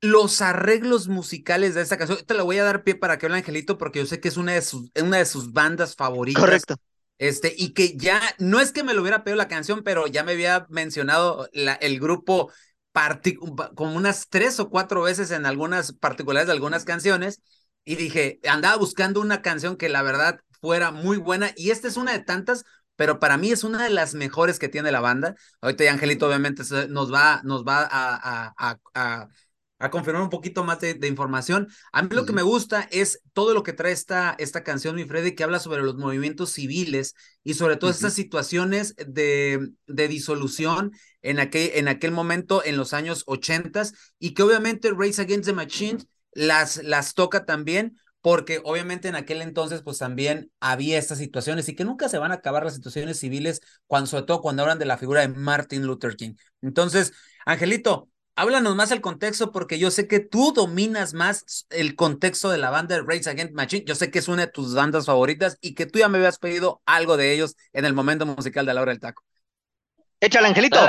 los 0.02 0.42
arreglos 0.42 1.08
musicales 1.08 1.76
de 1.76 1.82
esta 1.82 1.98
canción. 1.98 2.20
Te 2.26 2.34
la 2.34 2.44
voy 2.44 2.58
a 2.58 2.64
dar 2.64 2.84
pie 2.84 2.96
para 2.96 3.18
que 3.18 3.26
hable 3.26 3.38
Angelito, 3.38 3.78
porque 3.78 4.00
yo 4.00 4.06
sé 4.06 4.20
que 4.20 4.28
es 4.28 4.38
una 4.38 4.54
de 4.54 4.62
sus, 4.62 4.92
una 5.02 5.18
de 5.18 5.26
sus 5.26 5.54
bandas 5.54 5.96
favoritas. 5.96 6.42
Correcto. 6.42 6.76
Este, 7.20 7.54
y 7.58 7.74
que 7.74 7.96
ya, 7.98 8.22
no 8.40 8.60
es 8.60 8.72
que 8.72 8.84
me 8.84 8.94
lo 8.94 9.02
hubiera 9.02 9.24
pedido 9.24 9.38
la 9.38 9.48
canción, 9.48 9.84
pero 9.84 10.08
ya 10.08 10.24
me 10.24 10.34
había 10.34 10.66
mencionado 10.70 11.48
la, 11.54 11.74
el 11.76 12.00
grupo 12.00 12.52
como 13.76 13.96
unas 13.96 14.30
tres 14.30 14.60
o 14.60 14.70
cuatro 14.70 15.02
veces 15.04 15.32
en 15.32 15.46
algunas 15.46 15.94
particulares 15.94 16.48
de 16.48 16.54
algunas 16.54 16.86
canciones. 16.86 17.42
Y 17.86 17.96
dije, 17.96 18.40
andaba 18.48 18.78
buscando 18.78 19.20
una 19.22 19.42
canción 19.42 19.76
que 19.78 19.90
la 19.90 20.02
verdad 20.04 20.40
fuera 20.62 20.92
muy 20.92 21.18
buena. 21.18 21.52
Y 21.56 21.72
esta 21.72 21.88
es 21.88 21.98
una 21.98 22.14
de 22.14 22.20
tantas, 22.24 22.64
pero 22.96 23.20
para 23.20 23.38
mí 23.38 23.52
es 23.52 23.64
una 23.64 23.84
de 23.84 23.90
las 23.90 24.14
mejores 24.14 24.60
que 24.60 24.70
tiene 24.70 24.92
la 24.92 25.02
banda. 25.02 25.36
Ahorita 25.62 25.92
Angelito 25.92 26.28
obviamente 26.28 26.64
nos 26.90 27.14
va, 27.14 27.42
nos 27.44 27.66
va 27.66 27.82
a, 27.82 28.48
a, 28.48 28.54
a 28.58 28.80
a 28.94 29.28
confirmar 29.90 30.22
un 30.22 30.30
poquito 30.30 30.64
más 30.64 30.80
de, 30.80 31.08
información. 31.08 31.68
A 31.92 32.02
mí 32.02 32.10
lo 32.12 32.26
que 32.26 32.34
me 32.34 32.42
gusta 32.42 32.88
es 32.92 33.22
todo 33.34 33.54
lo 33.54 33.64
que 33.64 33.74
trae 33.74 33.92
esta, 33.92 34.36
esta 34.40 34.64
canción, 34.64 34.96
mi 34.96 35.06
Freddy, 35.06 35.36
que 35.36 35.44
habla 35.44 35.60
sobre 35.60 35.84
los 35.84 35.96
movimientos 35.96 36.52
civiles 36.52 37.16
y 37.44 37.56
sobre 37.56 37.78
todas 37.78 37.98
estas 37.98 38.14
situaciones 38.14 38.96
de, 38.96 39.72
de 39.88 40.08
disolución 40.08 40.92
en 41.22 41.40
aquel, 41.40 41.72
en 41.76 41.88
aquel 41.88 42.12
momento, 42.12 42.64
en 42.64 42.78
los 42.78 42.94
años 42.94 43.24
80 43.26 43.84
y 44.20 44.34
que 44.34 44.44
obviamente 44.44 44.92
Race 44.96 45.22
Against 45.22 45.46
the 45.46 45.54
Machine 45.54 46.00
las, 46.34 46.84
las 46.84 47.14
toca 47.14 47.46
también, 47.46 47.98
porque 48.22 48.62
obviamente 48.64 49.08
en 49.10 49.16
aquel 49.16 49.42
entonces 49.42 49.82
pues 49.82 49.98
también 49.98 50.52
había 50.60 50.98
estas 50.98 51.18
situaciones 51.18 51.68
y 51.68 51.76
que 51.76 51.84
nunca 51.84 52.08
se 52.10 52.18
van 52.18 52.32
a 52.32 52.36
acabar 52.36 52.64
las 52.64 52.76
situaciones 52.76 53.20
civiles, 53.20 53.62
cuando, 53.88 54.08
sobre 54.08 54.24
todo 54.24 54.42
cuando 54.42 54.64
hablan 54.64 54.80
de 54.80 54.86
la 54.86 54.98
figura 54.98 55.22
de 55.22 55.28
Martin 55.28 55.86
Luther 55.86 56.16
King. 56.16 56.36
Entonces, 56.62 57.14
Angelito, 57.46 58.10
háblanos 58.36 58.76
más 58.76 58.92
el 58.92 59.02
contexto 59.02 59.52
porque 59.52 59.80
yo 59.80 59.92
sé 59.92 60.08
que 60.08 60.20
tú 60.20 60.54
dominas 60.54 61.14
más 61.14 61.66
el 61.70 61.96
contexto 61.96 62.50
de 62.50 62.58
la 62.58 62.70
banda 62.70 62.96
de 62.96 63.02
Race 63.02 63.30
Against 63.30 63.54
Machine. 63.54 63.86
Yo 63.86 63.96
sé 63.96 64.12
que 64.12 64.20
es 64.20 64.28
una 64.28 64.46
de 64.46 64.52
tus 64.52 64.74
bandas 64.74 65.06
favoritas 65.06 65.58
y 65.62 65.76
que 65.76 65.86
tú 65.86 66.00
ya 66.00 66.10
me 66.10 66.18
habías 66.18 66.40
pedido 66.40 66.82
algo 66.86 67.18
de 67.18 67.34
ellos 67.34 67.56
en 67.74 67.86
el 67.86 67.94
momento 67.94 68.26
musical 68.26 68.66
de 68.66 68.74
la 68.74 68.82
hora 68.82 68.92
del 68.92 69.00
taco. 69.00 69.24
Échale, 70.20 70.48
Angelito. 70.48 70.80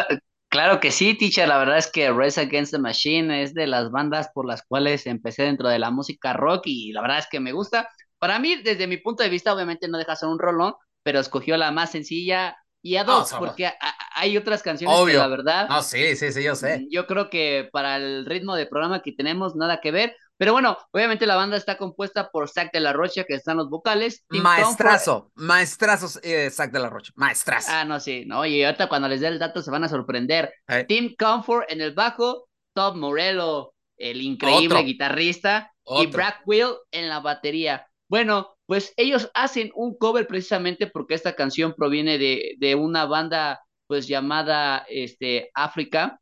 Claro, 0.48 0.78
que 0.78 0.92
sí, 0.92 1.14
teacher. 1.14 1.48
La 1.48 1.58
verdad 1.58 1.78
es 1.78 1.90
que 1.90 2.12
Race 2.12 2.40
Against 2.40 2.72
the 2.72 2.78
Machine 2.78 3.42
es 3.42 3.54
de 3.54 3.66
las 3.66 3.90
bandas 3.90 4.30
por 4.32 4.46
las 4.46 4.62
cuales 4.62 5.04
empecé 5.06 5.42
dentro 5.42 5.68
de 5.68 5.80
la 5.80 5.90
música 5.90 6.32
rock 6.32 6.62
y 6.66 6.92
la 6.92 7.02
verdad 7.02 7.18
es 7.18 7.26
que 7.28 7.40
me 7.40 7.50
gusta. 7.50 7.88
Para 8.20 8.38
mí, 8.38 8.62
desde 8.62 8.86
mi 8.86 8.96
punto 8.98 9.24
de 9.24 9.30
vista, 9.30 9.52
obviamente 9.52 9.88
no 9.88 9.98
deja 9.98 10.14
ser 10.14 10.28
un 10.28 10.38
rolón, 10.38 10.74
pero 11.02 11.18
escogió 11.18 11.56
la 11.56 11.72
más 11.72 11.90
sencilla 11.90 12.56
y 12.84 12.96
a 12.96 13.04
dos, 13.04 13.32
porque 13.38 13.72
hay 14.14 14.36
otras 14.36 14.62
canciones 14.62 14.94
que 15.06 15.14
la 15.14 15.26
verdad. 15.26 15.68
No, 15.70 15.82
sí, 15.82 16.16
sí, 16.16 16.30
sí, 16.32 16.42
yo 16.42 16.54
sé. 16.54 16.86
Yo 16.90 17.06
creo 17.06 17.30
que 17.30 17.70
para 17.72 17.96
el 17.96 18.26
ritmo 18.26 18.54
de 18.54 18.66
programa 18.66 19.00
que 19.00 19.12
tenemos, 19.12 19.56
nada 19.56 19.80
que 19.80 19.90
ver. 19.90 20.14
Pero 20.36 20.52
bueno, 20.52 20.76
obviamente 20.92 21.24
la 21.24 21.36
banda 21.36 21.56
está 21.56 21.78
compuesta 21.78 22.28
por 22.30 22.50
Zach 22.50 22.70
de 22.74 22.80
la 22.80 22.92
Rocha, 22.92 23.24
que 23.24 23.36
están 23.36 23.56
los 23.56 23.70
vocales. 23.70 24.26
maestrazo, 24.28 25.30
maestrazo 25.34 26.20
eh, 26.22 26.50
Zach 26.50 26.70
de 26.72 26.78
la 26.78 26.90
Rocha, 26.90 27.12
maestrazo. 27.16 27.70
Ah, 27.72 27.86
no, 27.86 27.98
sí, 28.00 28.24
no, 28.26 28.44
y 28.44 28.62
ahorita 28.62 28.90
cuando 28.90 29.08
les 29.08 29.22
dé 29.22 29.28
el 29.28 29.38
dato 29.38 29.62
se 29.62 29.70
van 29.70 29.84
a 29.84 29.88
sorprender. 29.88 30.52
Tim 30.86 31.14
Comfort 31.18 31.72
en 31.72 31.80
el 31.80 31.94
bajo, 31.94 32.48
Tom 32.74 32.98
Morello, 32.98 33.72
el 33.96 34.20
increíble 34.20 34.82
guitarrista, 34.82 35.72
y 35.86 36.06
Brad 36.08 36.34
Will 36.44 36.74
en 36.90 37.08
la 37.08 37.20
batería. 37.20 37.86
Bueno, 38.08 38.53
pues 38.66 38.92
ellos 38.96 39.30
hacen 39.34 39.70
un 39.74 39.96
cover 39.96 40.26
precisamente 40.26 40.86
porque 40.86 41.14
esta 41.14 41.34
canción 41.34 41.74
proviene 41.76 42.18
de, 42.18 42.54
de 42.58 42.74
una 42.74 43.04
banda 43.04 43.60
pues 43.86 44.06
llamada 44.08 44.84
este 44.88 45.50
África, 45.54 46.20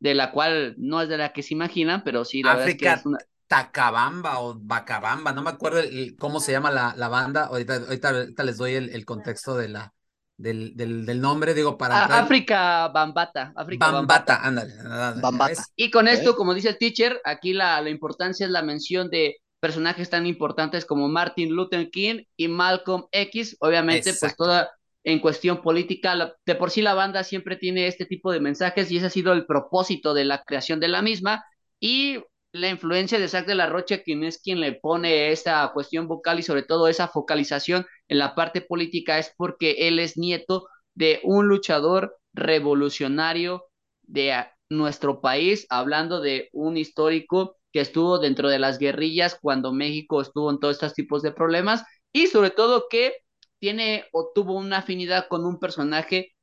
de 0.00 0.14
la 0.14 0.32
cual 0.32 0.74
no 0.78 1.02
es 1.02 1.08
de 1.08 1.18
la 1.18 1.32
que 1.32 1.42
se 1.42 1.54
imaginan, 1.54 2.02
pero 2.04 2.24
sí 2.24 2.42
la 2.42 2.52
África 2.52 2.84
verdad 2.84 2.96
es 2.96 3.02
que 3.02 3.08
una... 3.08 3.18
Tacabamba 3.46 4.40
o 4.40 4.58
Bacabamba, 4.58 5.32
no 5.32 5.42
me 5.42 5.50
acuerdo 5.50 5.80
cómo 6.18 6.40
se 6.40 6.52
llama 6.52 6.70
la, 6.70 6.94
la 6.96 7.08
banda, 7.08 7.44
ahorita, 7.48 7.74
ahorita, 7.86 8.44
les 8.44 8.56
doy 8.56 8.72
el, 8.72 8.88
el 8.88 9.04
contexto 9.04 9.54
de 9.54 9.68
la, 9.68 9.92
del, 10.38 10.74
del, 10.74 11.04
del, 11.04 11.20
nombre, 11.20 11.52
digo, 11.52 11.76
para... 11.76 12.04
África 12.04 12.88
Bambata. 12.88 13.52
África 13.54 13.90
Bambata, 13.90 14.40
ándale. 14.42 14.72
Bambata. 15.20 15.66
Y 15.76 15.90
con 15.90 16.08
esto, 16.08 16.34
como 16.34 16.54
dice 16.54 16.70
el 16.70 16.78
teacher, 16.78 17.20
aquí 17.26 17.52
la, 17.52 17.78
la 17.82 17.90
importancia 17.90 18.46
es 18.46 18.50
la 18.50 18.62
mención 18.62 19.10
de 19.10 19.41
personajes 19.62 20.10
tan 20.10 20.26
importantes 20.26 20.84
como 20.84 21.08
Martin 21.08 21.54
Luther 21.54 21.88
King 21.88 22.24
y 22.36 22.48
Malcolm 22.48 23.06
X, 23.12 23.56
obviamente 23.60 24.12
pues 24.18 24.34
toda 24.36 24.72
en 25.04 25.20
cuestión 25.20 25.62
política, 25.62 26.34
de 26.44 26.54
por 26.56 26.72
sí 26.72 26.82
la 26.82 26.94
banda 26.94 27.22
siempre 27.22 27.54
tiene 27.54 27.86
este 27.86 28.04
tipo 28.04 28.32
de 28.32 28.40
mensajes 28.40 28.90
y 28.90 28.96
ese 28.96 29.06
ha 29.06 29.10
sido 29.10 29.32
el 29.32 29.46
propósito 29.46 30.14
de 30.14 30.24
la 30.24 30.42
creación 30.42 30.80
de 30.80 30.88
la 30.88 31.00
misma 31.00 31.44
y 31.78 32.18
la 32.50 32.70
influencia 32.70 33.20
de 33.20 33.28
Zach 33.28 33.46
de 33.46 33.54
la 33.54 33.68
Rocha, 33.68 34.02
quien 34.02 34.24
es 34.24 34.42
quien 34.42 34.58
le 34.58 34.72
pone 34.72 35.30
esa 35.30 35.70
cuestión 35.72 36.08
vocal 36.08 36.40
y 36.40 36.42
sobre 36.42 36.64
todo 36.64 36.88
esa 36.88 37.06
focalización 37.06 37.86
en 38.08 38.18
la 38.18 38.34
parte 38.34 38.62
política 38.62 39.20
es 39.20 39.32
porque 39.36 39.86
él 39.86 40.00
es 40.00 40.18
nieto 40.18 40.66
de 40.94 41.20
un 41.22 41.46
luchador 41.46 42.18
revolucionario 42.34 43.66
de 44.02 44.44
nuestro 44.68 45.20
país, 45.20 45.66
hablando 45.70 46.20
de 46.20 46.48
un 46.52 46.76
histórico 46.76 47.58
que 47.72 47.80
estuvo 47.80 48.18
dentro 48.18 48.48
de 48.48 48.58
las 48.58 48.78
guerrillas 48.78 49.38
cuando 49.40 49.72
México 49.72 50.20
estuvo 50.20 50.50
en 50.50 50.60
todos 50.60 50.76
estos 50.76 50.94
tipos 50.94 51.22
de 51.22 51.32
problemas 51.32 51.84
y 52.12 52.26
sobre 52.26 52.50
todo 52.50 52.86
que 52.90 53.14
tiene 53.58 54.06
o 54.12 54.32
tuvo 54.34 54.54
una 54.54 54.78
afinidad 54.78 55.26
con 55.28 55.46
un 55.46 55.58
personaje 55.58 56.34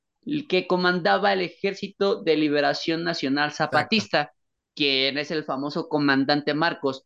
que 0.48 0.68
comandaba 0.68 1.34
el 1.34 1.42
Ejército 1.42 2.22
de 2.24 2.38
Liberación 2.38 3.04
Nacional 3.04 3.52
Zapatista, 3.52 4.34
quien 4.76 5.18
es 5.18 5.32
el 5.32 5.44
famoso 5.44 5.88
comandante 5.90 6.54
Marcos. 6.54 7.06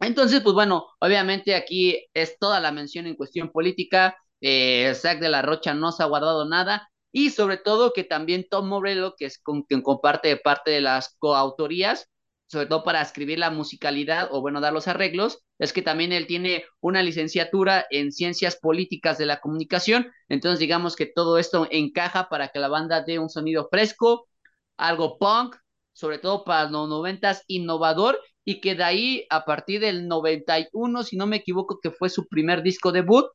Entonces, 0.00 0.40
pues 0.42 0.54
bueno, 0.54 0.86
obviamente 1.00 1.54
aquí 1.54 2.06
es 2.14 2.38
toda 2.38 2.60
la 2.60 2.72
mención 2.72 3.06
en 3.06 3.16
cuestión 3.16 3.50
política, 3.50 4.16
eh, 4.40 4.92
Zach 4.94 5.18
de 5.18 5.28
la 5.28 5.42
Rocha 5.42 5.74
no 5.74 5.92
se 5.92 6.02
ha 6.02 6.06
guardado 6.06 6.44
nada, 6.48 6.88
y 7.10 7.30
sobre 7.30 7.56
todo 7.56 7.92
que 7.92 8.04
también 8.04 8.46
Tom 8.48 8.68
Morello, 8.68 9.14
que 9.16 9.26
es 9.26 9.38
con 9.38 9.62
quien 9.62 9.82
comparte 9.82 10.36
parte 10.36 10.70
de 10.70 10.80
las 10.80 11.16
coautorías, 11.18 12.08
sobre 12.48 12.66
todo 12.66 12.82
para 12.82 13.02
escribir 13.02 13.38
la 13.38 13.50
musicalidad 13.50 14.28
o 14.32 14.40
bueno, 14.40 14.60
dar 14.60 14.72
los 14.72 14.88
arreglos, 14.88 15.44
es 15.58 15.72
que 15.72 15.82
también 15.82 16.12
él 16.12 16.26
tiene 16.26 16.64
una 16.80 17.02
licenciatura 17.02 17.86
en 17.90 18.10
ciencias 18.10 18.56
políticas 18.56 19.18
de 19.18 19.26
la 19.26 19.40
comunicación, 19.40 20.10
entonces 20.28 20.58
digamos 20.58 20.96
que 20.96 21.06
todo 21.06 21.38
esto 21.38 21.68
encaja 21.70 22.28
para 22.28 22.48
que 22.48 22.58
la 22.58 22.68
banda 22.68 23.02
dé 23.02 23.18
un 23.18 23.30
sonido 23.30 23.68
fresco, 23.70 24.28
algo 24.76 25.18
punk, 25.18 25.56
sobre 25.92 26.18
todo 26.18 26.44
para 26.44 26.70
los 26.70 26.88
noventas 26.88 27.44
innovador 27.48 28.18
y 28.44 28.60
que 28.60 28.74
de 28.74 28.84
ahí 28.84 29.26
a 29.30 29.44
partir 29.44 29.80
del 29.80 30.08
91, 30.08 31.02
si 31.02 31.16
no 31.16 31.26
me 31.26 31.36
equivoco, 31.36 31.80
que 31.82 31.90
fue 31.90 32.08
su 32.08 32.26
primer 32.28 32.62
disco 32.62 32.92
debut, 32.92 33.26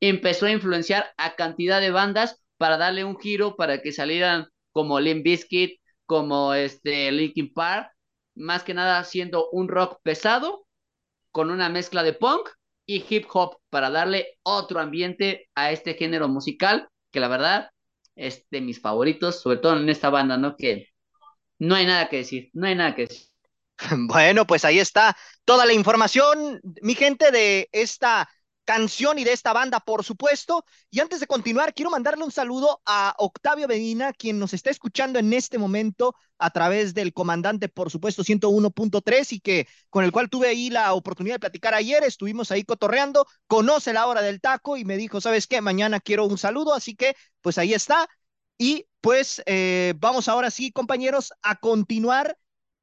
empezó 0.00 0.46
a 0.46 0.50
influenciar 0.50 1.12
a 1.16 1.36
cantidad 1.36 1.80
de 1.80 1.90
bandas 1.90 2.42
para 2.56 2.76
darle 2.76 3.04
un 3.04 3.18
giro 3.18 3.54
para 3.54 3.80
que 3.80 3.92
salieran 3.92 4.48
como 4.72 4.98
Limp 4.98 5.24
Bizkit, 5.24 5.78
como 6.06 6.54
este 6.54 7.12
Linkin 7.12 7.52
Park, 7.52 7.90
más 8.36 8.62
que 8.62 8.74
nada 8.74 9.02
siendo 9.04 9.48
un 9.50 9.68
rock 9.68 9.98
pesado 10.02 10.66
con 11.32 11.50
una 11.50 11.68
mezcla 11.68 12.02
de 12.02 12.12
punk 12.12 12.48
y 12.86 13.04
hip 13.08 13.26
hop 13.32 13.58
para 13.68 13.90
darle 13.90 14.38
otro 14.42 14.80
ambiente 14.80 15.48
a 15.54 15.72
este 15.72 15.94
género 15.94 16.28
musical 16.28 16.88
que 17.10 17.20
la 17.20 17.28
verdad 17.28 17.70
es 18.14 18.46
de 18.50 18.60
mis 18.60 18.80
favoritos, 18.80 19.40
sobre 19.40 19.58
todo 19.58 19.76
en 19.76 19.88
esta 19.88 20.10
banda, 20.10 20.36
¿no? 20.38 20.56
Que 20.56 20.88
no 21.58 21.74
hay 21.74 21.86
nada 21.86 22.08
que 22.08 22.18
decir, 22.18 22.50
no 22.52 22.66
hay 22.66 22.74
nada 22.74 22.94
que 22.94 23.02
decir. 23.06 23.26
Bueno, 24.08 24.46
pues 24.46 24.64
ahí 24.64 24.78
está 24.78 25.16
toda 25.44 25.66
la 25.66 25.74
información, 25.74 26.60
mi 26.80 26.94
gente, 26.94 27.30
de 27.30 27.68
esta 27.72 28.28
canción 28.66 29.18
y 29.18 29.24
de 29.24 29.32
esta 29.32 29.54
banda, 29.54 29.80
por 29.80 30.04
supuesto. 30.04 30.64
Y 30.90 31.00
antes 31.00 31.20
de 31.20 31.26
continuar, 31.26 31.72
quiero 31.72 31.90
mandarle 31.90 32.24
un 32.24 32.32
saludo 32.32 32.82
a 32.84 33.14
Octavio 33.18 33.68
Medina, 33.68 34.12
quien 34.12 34.38
nos 34.38 34.52
está 34.52 34.70
escuchando 34.70 35.18
en 35.18 35.32
este 35.32 35.56
momento 35.56 36.14
a 36.36 36.50
través 36.50 36.92
del 36.92 37.14
comandante, 37.14 37.68
por 37.70 37.90
supuesto, 37.90 38.24
101.3 38.24 39.32
y 39.32 39.40
que 39.40 39.68
con 39.88 40.04
el 40.04 40.12
cual 40.12 40.28
tuve 40.28 40.48
ahí 40.48 40.68
la 40.68 40.92
oportunidad 40.92 41.36
de 41.36 41.40
platicar 41.40 41.72
ayer, 41.74 42.02
estuvimos 42.04 42.50
ahí 42.50 42.64
cotorreando, 42.64 43.26
conoce 43.46 43.94
la 43.94 44.06
hora 44.06 44.20
del 44.20 44.40
taco 44.40 44.76
y 44.76 44.84
me 44.84 44.96
dijo, 44.98 45.20
¿sabes 45.20 45.46
qué? 45.46 45.60
Mañana 45.62 46.00
quiero 46.00 46.26
un 46.26 46.36
saludo, 46.36 46.74
así 46.74 46.94
que 46.96 47.16
pues 47.40 47.56
ahí 47.58 47.72
está. 47.72 48.08
Y 48.58 48.86
pues 49.00 49.42
eh, 49.46 49.94
vamos 49.98 50.28
ahora 50.28 50.50
sí, 50.50 50.72
compañeros, 50.72 51.32
a 51.42 51.56
continuar 51.56 52.36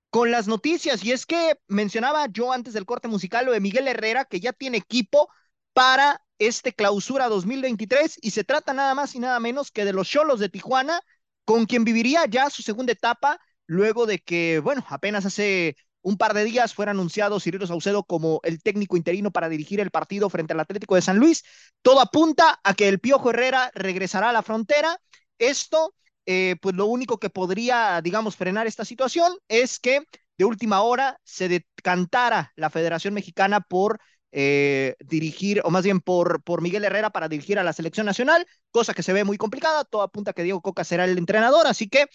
con 0.09 0.31
las 0.31 0.47
noticias. 0.47 1.03
Y 1.03 1.11
es 1.11 1.25
que 1.25 1.57
mencionaba 1.67 2.27
yo 2.31 2.53
antes 2.53 2.73
del 2.73 2.85
corte 2.85 3.07
musical 3.07 3.45
lo 3.45 3.51
de 3.51 3.59
Miguel 3.59 3.87
Herrera, 3.87 4.25
que 4.25 4.39
ya 4.39 4.53
tiene 4.53 4.77
equipo 4.77 5.29
para 5.73 6.21
este 6.39 6.73
clausura 6.73 7.29
2023 7.29 8.19
y 8.21 8.31
se 8.31 8.43
trata 8.43 8.73
nada 8.73 8.95
más 8.95 9.15
y 9.15 9.19
nada 9.19 9.39
menos 9.39 9.71
que 9.71 9.85
de 9.85 9.93
los 9.93 10.09
Cholos 10.09 10.39
de 10.39 10.49
Tijuana, 10.49 11.01
con 11.45 11.65
quien 11.65 11.83
viviría 11.83 12.25
ya 12.25 12.49
su 12.49 12.61
segunda 12.61 12.93
etapa 12.93 13.39
luego 13.65 14.05
de 14.05 14.19
que, 14.19 14.59
bueno, 14.59 14.85
apenas 14.89 15.25
hace 15.25 15.75
un 16.01 16.17
par 16.17 16.33
de 16.33 16.43
días 16.43 16.73
fuera 16.73 16.91
anunciado 16.91 17.39
Cirilo 17.39 17.65
Saucedo 17.65 18.03
como 18.03 18.41
el 18.43 18.61
técnico 18.61 18.97
interino 18.97 19.31
para 19.31 19.49
dirigir 19.49 19.79
el 19.79 19.89
partido 19.89 20.29
frente 20.29 20.53
al 20.53 20.59
Atlético 20.59 20.95
de 20.95 21.01
San 21.01 21.17
Luis. 21.17 21.43
Todo 21.81 22.01
apunta 22.01 22.59
a 22.63 22.73
que 22.73 22.89
el 22.89 22.99
Piojo 22.99 23.29
Herrera 23.29 23.71
regresará 23.73 24.29
a 24.29 24.33
la 24.33 24.43
frontera. 24.43 24.99
Esto, 25.39 25.95
eh, 26.25 26.57
pues 26.61 26.75
lo 26.75 26.87
único 26.87 27.19
que 27.19 27.29
podría, 27.29 28.01
digamos, 28.01 28.35
frenar 28.35 28.67
esta 28.67 28.83
situación 28.85 29.33
es 29.47 29.79
que 29.79 30.03
de 30.37 30.45
última 30.45 30.81
hora 30.81 31.19
se 31.23 31.47
decantara 31.47 32.51
la 32.55 32.69
Federación 32.69 33.13
Mexicana 33.13 33.61
por 33.61 33.99
eh, 34.35 34.95
dirigir, 34.99 35.61
o 35.63 35.69
más 35.69 35.83
bien 35.83 36.01
por, 36.01 36.41
por 36.43 36.61
Miguel 36.61 36.83
Herrera 36.85 37.11
para 37.11 37.29
dirigir 37.29 37.59
a 37.59 37.63
la 37.63 37.71
selección 37.71 38.05
nacional, 38.07 38.47
cosa 38.71 38.93
que 38.95 39.03
se 39.03 39.13
ve 39.13 39.23
muy 39.23 39.37
complicada, 39.37 39.83
todo 39.85 40.01
apunta 40.01 40.33
que 40.33 40.43
Diego 40.43 40.61
Coca 40.61 40.83
será 40.83 41.05
el 41.05 41.17
entrenador, 41.19 41.67
así 41.67 41.87
que, 41.87 42.07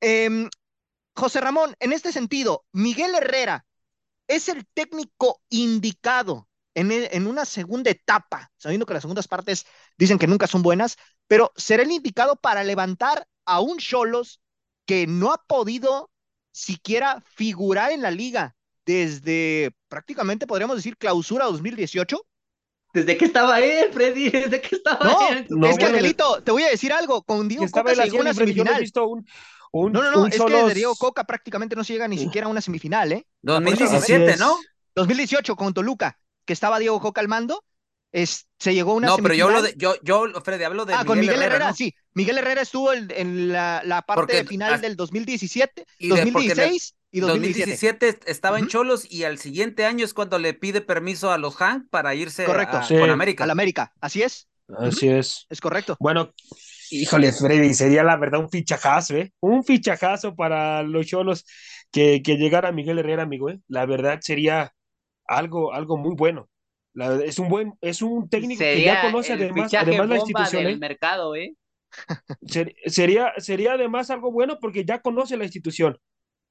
em, 0.00 0.48
José 1.16 1.40
Ramón, 1.40 1.76
en 1.80 1.92
este 1.92 2.12
sentido, 2.12 2.64
Miguel 2.72 3.14
Herrera 3.14 3.66
es 4.28 4.48
el 4.48 4.66
técnico 4.74 5.42
indicado 5.50 6.48
en, 6.74 6.90
en 6.92 7.26
una 7.26 7.44
segunda 7.44 7.90
etapa, 7.90 8.52
sabiendo 8.56 8.86
que 8.86 8.94
las 8.94 9.02
segundas 9.02 9.28
partes 9.28 9.66
dicen 9.98 10.18
que 10.18 10.26
nunca 10.26 10.46
son 10.46 10.62
buenas, 10.62 10.96
pero 11.26 11.52
será 11.56 11.82
el 11.84 11.92
indicado 11.92 12.36
para 12.36 12.64
levantar 12.64 13.26
a 13.44 13.60
un 13.60 13.78
Cholos 13.78 14.40
que 14.86 15.06
no 15.06 15.32
ha 15.32 15.38
podido 15.46 16.10
siquiera 16.52 17.22
figurar 17.36 17.92
en 17.92 18.02
la 18.02 18.10
liga 18.10 18.56
desde 18.86 19.72
prácticamente 19.88 20.46
podríamos 20.46 20.76
decir 20.76 20.96
clausura 20.96 21.46
2018. 21.46 22.20
Desde 22.92 23.16
que 23.16 23.24
estaba 23.24 23.60
él, 23.60 23.92
Freddy, 23.92 24.30
desde 24.30 24.60
que 24.60 24.76
estaba 24.76 25.04
no, 25.04 25.28
él. 25.28 25.46
No, 25.50 25.66
es 25.66 25.78
que 25.78 25.84
Angelito, 25.84 26.42
te 26.42 26.52
voy 26.52 26.62
a 26.62 26.68
decir 26.68 26.92
algo, 26.92 27.22
con 27.22 27.48
Diego 27.48 27.68
Coca 27.70 27.94
se 27.94 28.04
llegó 28.04 28.18
a 28.18 28.20
una 28.20 28.34
semifinal. 28.34 28.84
no, 29.72 29.88
no, 29.88 30.10
no, 30.10 30.26
es 30.26 30.40
que 30.40 30.64
de 30.64 30.74
Diego 30.74 30.94
Coca 30.94 31.24
prácticamente 31.24 31.74
no 31.74 31.84
se 31.84 31.92
llega 31.92 32.08
ni 32.08 32.18
siquiera 32.18 32.46
a 32.46 32.50
una 32.50 32.60
semifinal, 32.60 33.12
¿eh? 33.12 33.26
2017, 33.42 34.36
¿no? 34.36 34.58
2018 34.94 35.56
con 35.56 35.74
Toluca, 35.74 36.18
que 36.44 36.52
estaba 36.52 36.78
Diego 36.78 37.00
Coca 37.00 37.20
al 37.20 37.26
mando, 37.26 37.64
es, 38.12 38.46
se 38.60 38.72
llegó 38.72 38.92
a 38.92 38.94
una 38.94 39.08
No, 39.08 39.16
pero 39.16 39.34
yo 39.34 39.46
hablo 39.46 39.60
de, 39.60 39.74
yo, 39.76 39.96
yo, 40.02 40.26
Freddy, 40.44 40.62
hablo 40.62 40.84
de 40.84 40.94
ah, 40.94 41.04
con 41.04 41.18
Miguel 41.18 41.42
Herrera, 41.42 41.72
sí. 41.72 41.92
Miguel 42.12 42.38
Herrera 42.38 42.62
estuvo 42.62 42.92
en, 42.92 43.10
en 43.10 43.48
la, 43.48 43.82
la, 43.84 44.02
parte 44.02 44.44
final 44.44 44.80
del 44.80 44.94
2017, 44.94 45.84
y 45.98 46.08
2016 46.10 46.94
y 47.14 47.20
2017. 47.20 48.18
estaba 48.26 48.58
en 48.58 48.66
Cholos 48.66 49.06
y 49.08 49.22
al 49.22 49.38
siguiente 49.38 49.84
año 49.84 50.04
es 50.04 50.12
cuando 50.12 50.40
le 50.40 50.52
pide 50.52 50.80
permiso 50.80 51.30
a 51.30 51.38
los 51.38 51.54
Hank 51.54 51.88
para 51.88 52.12
irse 52.16 52.44
correcto. 52.44 52.78
A, 52.78 52.88
con 52.88 53.08
América. 53.08 53.44
Al 53.44 53.50
América, 53.50 53.92
así 54.00 54.22
es. 54.22 54.48
Así 54.76 55.08
es. 55.08 55.46
Es 55.48 55.60
correcto. 55.60 55.96
Bueno, 56.00 56.34
híjole, 56.90 57.30
Freddy, 57.32 57.72
sería 57.72 58.02
la 58.02 58.16
verdad 58.16 58.40
un 58.40 58.50
fichajazo, 58.50 59.14
¿eh? 59.14 59.32
Un 59.38 59.62
fichajazo 59.62 60.34
para 60.34 60.82
los 60.82 61.06
Cholos 61.06 61.46
que, 61.92 62.20
que 62.20 62.36
llegara 62.36 62.72
Miguel 62.72 62.98
Herrera, 62.98 63.22
amigo, 63.22 63.48
¿eh? 63.48 63.60
La 63.68 63.86
verdad 63.86 64.18
sería 64.20 64.74
algo, 65.28 65.72
algo 65.72 65.96
muy 65.96 66.16
bueno. 66.16 66.48
es 67.24 67.38
un 67.38 67.48
buen, 67.48 67.74
es 67.80 68.02
un 68.02 68.28
técnico 68.28 68.58
que 68.58 68.82
ya 68.82 69.02
conoce 69.02 69.34
además, 69.34 69.72
además 69.72 70.08
la 70.08 70.16
institución. 70.16 70.64
Del 70.64 70.74
¿eh? 70.74 70.78
mercado, 70.78 71.36
¿eh? 71.36 71.54
sería, 72.86 73.34
sería 73.38 73.74
además 73.74 74.10
algo 74.10 74.32
bueno 74.32 74.58
porque 74.60 74.84
ya 74.84 75.00
conoce 75.00 75.36
la 75.36 75.44
institución 75.44 75.96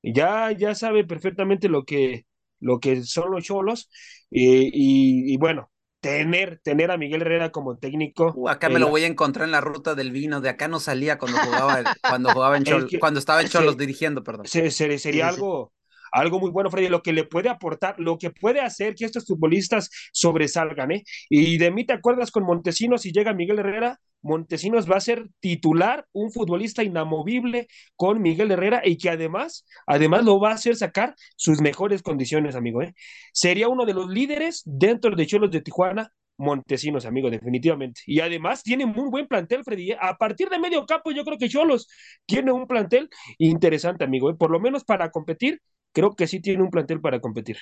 ya, 0.04 0.52
ya 0.52 0.76
sabe 0.76 1.06
perfectamente 1.06 1.70
lo 1.70 1.86
que, 1.86 2.26
lo 2.60 2.80
que 2.80 3.04
son 3.04 3.32
los 3.32 3.44
cholos 3.44 3.90
y, 4.30 5.38
bueno, 5.38 5.72
tener, 6.02 6.60
tener 6.64 6.92
a 6.92 6.98
Miguel 6.98 7.22
Herrera 7.22 7.52
como 7.52 7.78
técnico. 7.78 8.34
Uh, 8.36 8.50
acá 8.50 8.70
me 8.70 8.80
lo 8.80 8.90
voy 8.90 9.04
a 9.04 9.08
encontrar 9.08 9.46
en 9.46 9.52
la 9.52 9.62
ruta 9.62 9.96
del 9.96 10.12
vino, 10.12 10.42
de 10.42 10.50
acá 10.50 10.68
no 10.68 10.80
salía 10.80 11.18
cuando 11.18 11.38
jugaba, 11.38 11.96
cuando 12.02 12.32
jugaba 12.32 12.58
en 12.58 12.64
Cholos, 12.66 12.92
cuando 13.00 13.20
estaba 13.20 13.42
en 13.42 13.48
Cholos 13.48 13.78
dirigiendo, 13.78 14.24
perdón. 14.24 14.46
sería 14.48 15.28
algo, 15.30 15.72
algo 16.14 16.40
muy 16.40 16.52
bueno, 16.52 16.70
Freddy, 16.70 16.90
lo 16.90 17.02
que 17.04 17.14
le 17.14 17.26
puede 17.26 17.50
aportar, 17.50 17.96
lo 18.00 18.18
que 18.18 18.30
puede 18.32 18.62
hacer 18.62 18.96
que 18.96 19.06
estos 19.06 19.26
futbolistas 19.26 19.90
sobresalgan, 20.14 20.92
¿eh? 20.92 21.04
Y 21.30 21.58
de 21.58 21.72
mí 21.72 21.86
te 21.86 21.94
acuerdas 21.94 22.32
con 22.32 22.44
Montesinos, 22.46 23.02
si 23.02 23.12
llega 23.12 23.34
Miguel 23.34 23.60
Herrera, 23.60 24.00
Montesinos 24.22 24.90
va 24.90 24.96
a 24.98 25.02
ser 25.02 25.28
titular, 25.42 26.06
un 26.14 26.32
futbolista 26.32 26.84
inamovible 26.84 27.68
con 27.96 28.22
Miguel 28.22 28.52
Herrera 28.52 28.82
y 28.86 28.98
que 28.98 29.10
además, 29.10 29.66
además 29.86 30.24
lo 30.24 30.40
va 30.40 30.52
a 30.52 30.54
hacer 30.54 30.76
sacar 30.78 31.16
sus 31.36 31.60
mejores 31.62 32.02
condiciones, 32.02 32.56
amigo, 32.56 32.82
¿eh? 32.82 32.94
Sería 33.34 33.68
uno 33.68 33.86
de 33.86 33.94
los 33.94 34.10
líderes 34.10 34.62
dentro 34.66 35.16
de 35.16 35.26
Cholos 35.26 35.52
de 35.52 35.62
Tijuana, 35.62 36.14
Montesinos, 36.38 37.06
amigo, 37.06 37.30
definitivamente. 37.30 38.02
Y 38.06 38.20
además 38.20 38.64
tiene 38.64 38.86
muy 38.86 39.10
buen 39.10 39.28
plantel, 39.28 39.64
Freddy. 39.64 39.92
¿eh? 39.92 39.98
A 40.00 40.18
partir 40.18 40.50
de 40.50 40.60
medio 40.60 40.86
campo, 40.86 41.12
yo 41.12 41.24
creo 41.24 41.38
que 41.38 41.50
Cholos 41.50 41.88
tiene 42.26 42.52
un 42.52 42.68
plantel 42.68 43.10
interesante, 43.38 44.04
amigo. 44.04 44.30
¿eh? 44.30 44.36
Por 44.36 44.50
lo 44.52 44.60
menos 44.60 44.84
para 44.84 45.12
competir, 45.12 45.62
creo 45.94 46.16
que 46.16 46.28
sí 46.28 46.42
tiene 46.42 46.64
un 46.64 46.70
plantel 46.70 47.00
para 47.00 47.22
competir. 47.22 47.58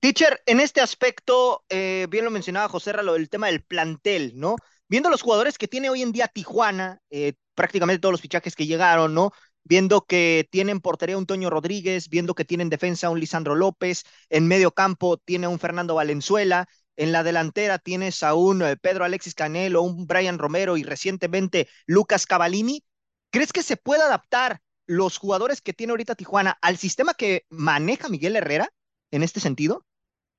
Teacher, 0.00 0.42
en 0.46 0.58
este 0.60 0.80
aspecto, 0.80 1.64
eh, 1.68 2.06
bien 2.10 2.24
lo 2.24 2.30
mencionaba 2.30 2.68
José 2.68 2.92
Ralo, 2.92 3.14
el 3.14 3.28
tema 3.28 3.46
del 3.46 3.62
plantel, 3.62 4.32
¿no? 4.34 4.56
Viendo 4.88 5.10
los 5.10 5.22
jugadores 5.22 5.58
que 5.58 5.68
tiene 5.68 5.90
hoy 5.90 6.02
en 6.02 6.12
día 6.12 6.28
Tijuana, 6.28 7.00
eh, 7.10 7.34
prácticamente 7.54 8.00
todos 8.00 8.12
los 8.12 8.20
fichajes 8.20 8.56
que 8.56 8.66
llegaron, 8.66 9.14
¿no? 9.14 9.30
Viendo 9.64 10.04
que 10.04 10.48
tienen 10.50 10.80
portería 10.80 11.16
un 11.18 11.26
Toño 11.26 11.50
Rodríguez, 11.50 12.08
viendo 12.08 12.34
que 12.34 12.44
tienen 12.44 12.68
defensa 12.68 13.10
un 13.10 13.20
Lisandro 13.20 13.54
López, 13.54 14.02
en 14.28 14.48
medio 14.48 14.72
campo 14.72 15.18
tiene 15.18 15.46
un 15.46 15.60
Fernando 15.60 15.94
Valenzuela, 15.94 16.68
en 16.96 17.12
la 17.12 17.22
delantera 17.22 17.78
tienes 17.78 18.22
a 18.22 18.34
un 18.34 18.62
eh, 18.62 18.76
Pedro 18.76 19.04
Alexis 19.04 19.34
Canelo, 19.34 19.82
un 19.82 20.06
Brian 20.06 20.38
Romero 20.38 20.76
y 20.76 20.82
recientemente 20.82 21.68
Lucas 21.86 22.26
Cavallini. 22.26 22.84
¿Crees 23.30 23.52
que 23.52 23.62
se 23.62 23.76
puede 23.76 24.02
adaptar 24.02 24.60
los 24.92 25.18
jugadores 25.18 25.60
que 25.60 25.72
tiene 25.72 25.92
ahorita 25.92 26.14
Tijuana 26.14 26.58
al 26.60 26.76
sistema 26.76 27.14
que 27.14 27.46
maneja 27.48 28.08
Miguel 28.08 28.36
Herrera 28.36 28.72
en 29.10 29.22
este 29.22 29.40
sentido? 29.40 29.86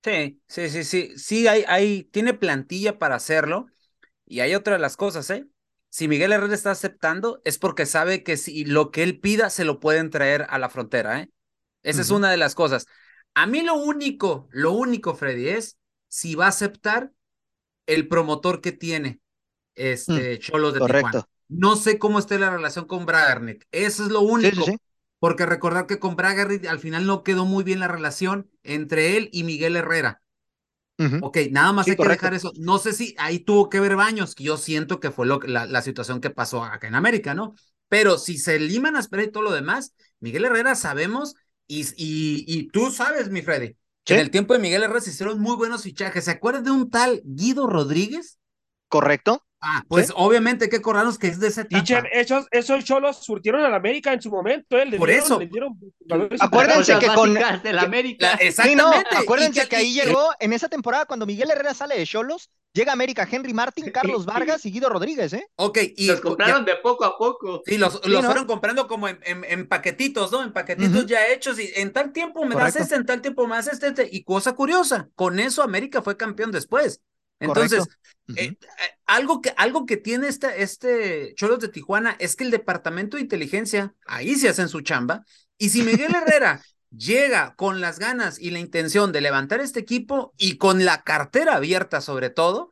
Sí, 0.03 0.41
sí, 0.47 0.69
sí, 0.69 0.83
sí, 0.83 1.13
sí, 1.17 1.47
hay, 1.47 1.63
hay, 1.67 2.03
tiene 2.03 2.33
plantilla 2.33 2.99
para 2.99 3.15
hacerlo. 3.15 3.67
Y 4.25 4.41
hay 4.41 4.55
otra 4.55 4.73
de 4.73 4.79
las 4.79 4.97
cosas, 4.97 5.29
¿eh? 5.29 5.45
Si 5.89 6.07
Miguel 6.07 6.31
Herrera 6.31 6.53
está 6.53 6.71
aceptando, 6.71 7.41
es 7.45 7.57
porque 7.57 7.85
sabe 7.85 8.23
que 8.23 8.35
si 8.37 8.65
lo 8.65 8.91
que 8.91 9.03
él 9.03 9.19
pida 9.19 9.49
se 9.49 9.63
lo 9.63 9.79
pueden 9.79 10.09
traer 10.09 10.45
a 10.49 10.57
la 10.57 10.69
frontera, 10.69 11.19
¿eh? 11.21 11.29
Esa 11.83 12.01
es 12.01 12.09
una 12.09 12.31
de 12.31 12.37
las 12.37 12.55
cosas. 12.55 12.87
A 13.33 13.45
mí 13.45 13.61
lo 13.61 13.75
único, 13.75 14.47
lo 14.51 14.71
único, 14.71 15.15
Freddy, 15.15 15.49
es 15.49 15.77
si 16.07 16.35
va 16.35 16.45
a 16.45 16.49
aceptar 16.49 17.11
el 17.85 18.07
promotor 18.07 18.61
que 18.61 18.71
tiene 18.71 19.19
este 19.75 20.35
mm, 20.35 20.39
Cholos 20.39 20.73
de 20.73 20.79
Tijuana. 20.79 21.27
No 21.55 21.75
sé 21.75 21.99
cómo 21.99 22.19
esté 22.19 22.39
la 22.39 22.49
relación 22.49 22.85
con 22.85 23.05
Bragarnik. 23.05 23.67
Eso 23.71 24.03
es 24.03 24.09
lo 24.09 24.21
único. 24.21 24.75
Porque 25.19 25.45
recordar 25.45 25.87
que 25.87 25.99
con 25.99 26.15
Bragarnik 26.15 26.65
al 26.67 26.79
final 26.79 27.05
no 27.05 27.23
quedó 27.23 27.45
muy 27.45 27.63
bien 27.63 27.79
la 27.79 27.87
relación 27.87 28.49
entre 28.63 29.17
él 29.17 29.29
y 29.31 29.43
Miguel 29.43 29.75
Herrera. 29.75 30.21
Ok, 31.19 31.37
nada 31.51 31.71
más 31.73 31.89
hay 31.89 31.99
que 31.99 32.09
dejar 32.09 32.33
eso. 32.33 32.51
No 32.57 32.77
sé 32.79 32.93
si 32.93 33.15
ahí 33.17 33.39
tuvo 33.39 33.69
que 33.69 33.79
ver 33.79 33.95
Baños, 33.95 34.35
que 34.35 34.43
yo 34.43 34.57
siento 34.57 34.99
que 34.99 35.11
fue 35.11 35.25
lo, 35.25 35.39
la, 35.39 35.65
la 35.65 35.81
situación 35.81 36.19
que 36.21 36.29
pasó 36.29 36.63
acá 36.63 36.87
en 36.87 36.95
América, 36.95 37.33
¿no? 37.33 37.55
Pero 37.87 38.17
si 38.17 38.37
se 38.37 38.59
liman 38.59 38.95
a 38.95 38.99
esperar 38.99 39.25
y 39.25 39.31
todo 39.31 39.43
lo 39.43 39.51
demás, 39.51 39.93
Miguel 40.19 40.45
Herrera 40.45 40.75
sabemos, 40.75 41.35
y, 41.67 41.81
y, 41.97 42.45
y 42.47 42.67
tú 42.69 42.91
sabes, 42.91 43.29
mi 43.29 43.41
Freddy, 43.41 43.77
que 44.03 44.15
en 44.15 44.19
el 44.19 44.31
tiempo 44.31 44.53
de 44.53 44.59
Miguel 44.59 44.83
Herrera 44.83 45.01
se 45.01 45.11
hicieron 45.11 45.39
muy 45.39 45.55
buenos 45.55 45.83
fichajes. 45.83 46.25
¿Se 46.25 46.31
acuerdan 46.31 46.63
de 46.63 46.71
un 46.71 46.89
tal 46.89 47.21
Guido 47.23 47.67
Rodríguez? 47.67 48.39
Correcto 48.87 49.43
Ah, 49.65 49.81
pues 49.87 50.11
obviamente 50.13 50.67
que 50.67 50.81
corrernos 50.81 51.17
que 51.17 51.27
es 51.27 51.39
de 51.39 51.47
ese 51.47 51.61
etapa. 51.61 52.03
esos, 52.11 52.47
esos 52.51 52.83
cholos 52.83 53.23
surtieron 53.23 53.63
al 53.63 53.73
América 53.73 54.11
en 54.11 54.21
su 54.21 54.29
momento, 54.29 54.77
¿eh? 54.77 54.85
Por 54.97 55.09
eso. 55.09 55.39
acuérdense 56.41 56.99
que 56.99 57.07
con 57.07 57.33
del 57.33 57.79
América. 57.79 58.33
exactamente. 58.41 59.15
acuérdense 59.15 59.65
que, 59.69 59.75
ahí 59.77 59.93
llegó 59.93 60.31
en 60.41 60.51
esa 60.51 60.67
temporada 60.67 61.05
cuando 61.05 61.25
Miguel 61.25 61.49
Herrera 61.49 61.73
sale 61.73 61.97
de 61.97 62.05
cholos, 62.05 62.49
llega 62.73 62.91
América 62.91 63.25
Henry 63.29 63.53
Martin, 63.53 63.89
Carlos 63.91 64.25
Vargas 64.25 64.65
y 64.65 64.71
Guido 64.71 64.89
Rodríguez, 64.89 65.31
¿eh? 65.31 65.47
Ok, 65.55 65.79
y 65.95 66.07
los 66.07 66.19
compraron 66.19 66.65
de 66.65 66.75
poco 66.75 67.05
a 67.05 67.17
poco. 67.17 67.61
Sí, 67.65 67.77
los, 67.77 68.01
fueron 68.01 68.45
comprando 68.45 68.85
como 68.89 69.07
en, 69.07 69.19
en, 69.23 69.67
paquetitos, 69.69 70.29
¿no? 70.33 70.43
En 70.43 70.51
paquetitos 70.51 71.05
ya 71.05 71.27
hechos 71.27 71.57
y 71.57 71.71
en 71.75 71.93
tal 71.93 72.11
tiempo 72.11 72.43
me 72.45 72.55
das 72.55 72.75
este, 72.75 72.95
en 72.95 73.05
tal 73.05 73.21
tiempo 73.21 73.47
me 73.47 73.55
das 73.55 73.67
este, 73.67 73.87
este, 73.87 74.09
y 74.11 74.25
cosa 74.25 74.55
curiosa, 74.55 75.07
con 75.15 75.39
eso 75.39 75.63
América 75.63 76.01
fue 76.01 76.17
campeón 76.17 76.51
después. 76.51 77.01
Entonces, 77.43 77.85
eh, 78.35 78.55
eh, 78.57 78.57
algo, 79.05 79.41
que, 79.41 79.53
algo 79.57 79.85
que 79.85 79.97
tiene 79.97 80.27
este, 80.27 80.63
este 80.63 81.33
Cholos 81.35 81.59
de 81.59 81.67
Tijuana 81.67 82.15
es 82.19 82.35
que 82.35 82.43
el 82.43 82.51
departamento 82.51 83.17
de 83.17 83.23
inteligencia, 83.23 83.93
ahí 84.05 84.35
se 84.35 84.49
hacen 84.49 84.69
su 84.69 84.81
chamba, 84.81 85.25
y 85.57 85.69
si 85.69 85.83
Miguel 85.83 86.13
Herrera 86.15 86.61
llega 86.89 87.55
con 87.55 87.81
las 87.81 87.99
ganas 87.99 88.39
y 88.39 88.51
la 88.51 88.59
intención 88.59 89.11
de 89.11 89.21
levantar 89.21 89.59
este 89.59 89.79
equipo 89.79 90.33
y 90.37 90.57
con 90.57 90.85
la 90.85 91.03
cartera 91.03 91.55
abierta 91.55 92.01
sobre 92.01 92.29
todo, 92.29 92.71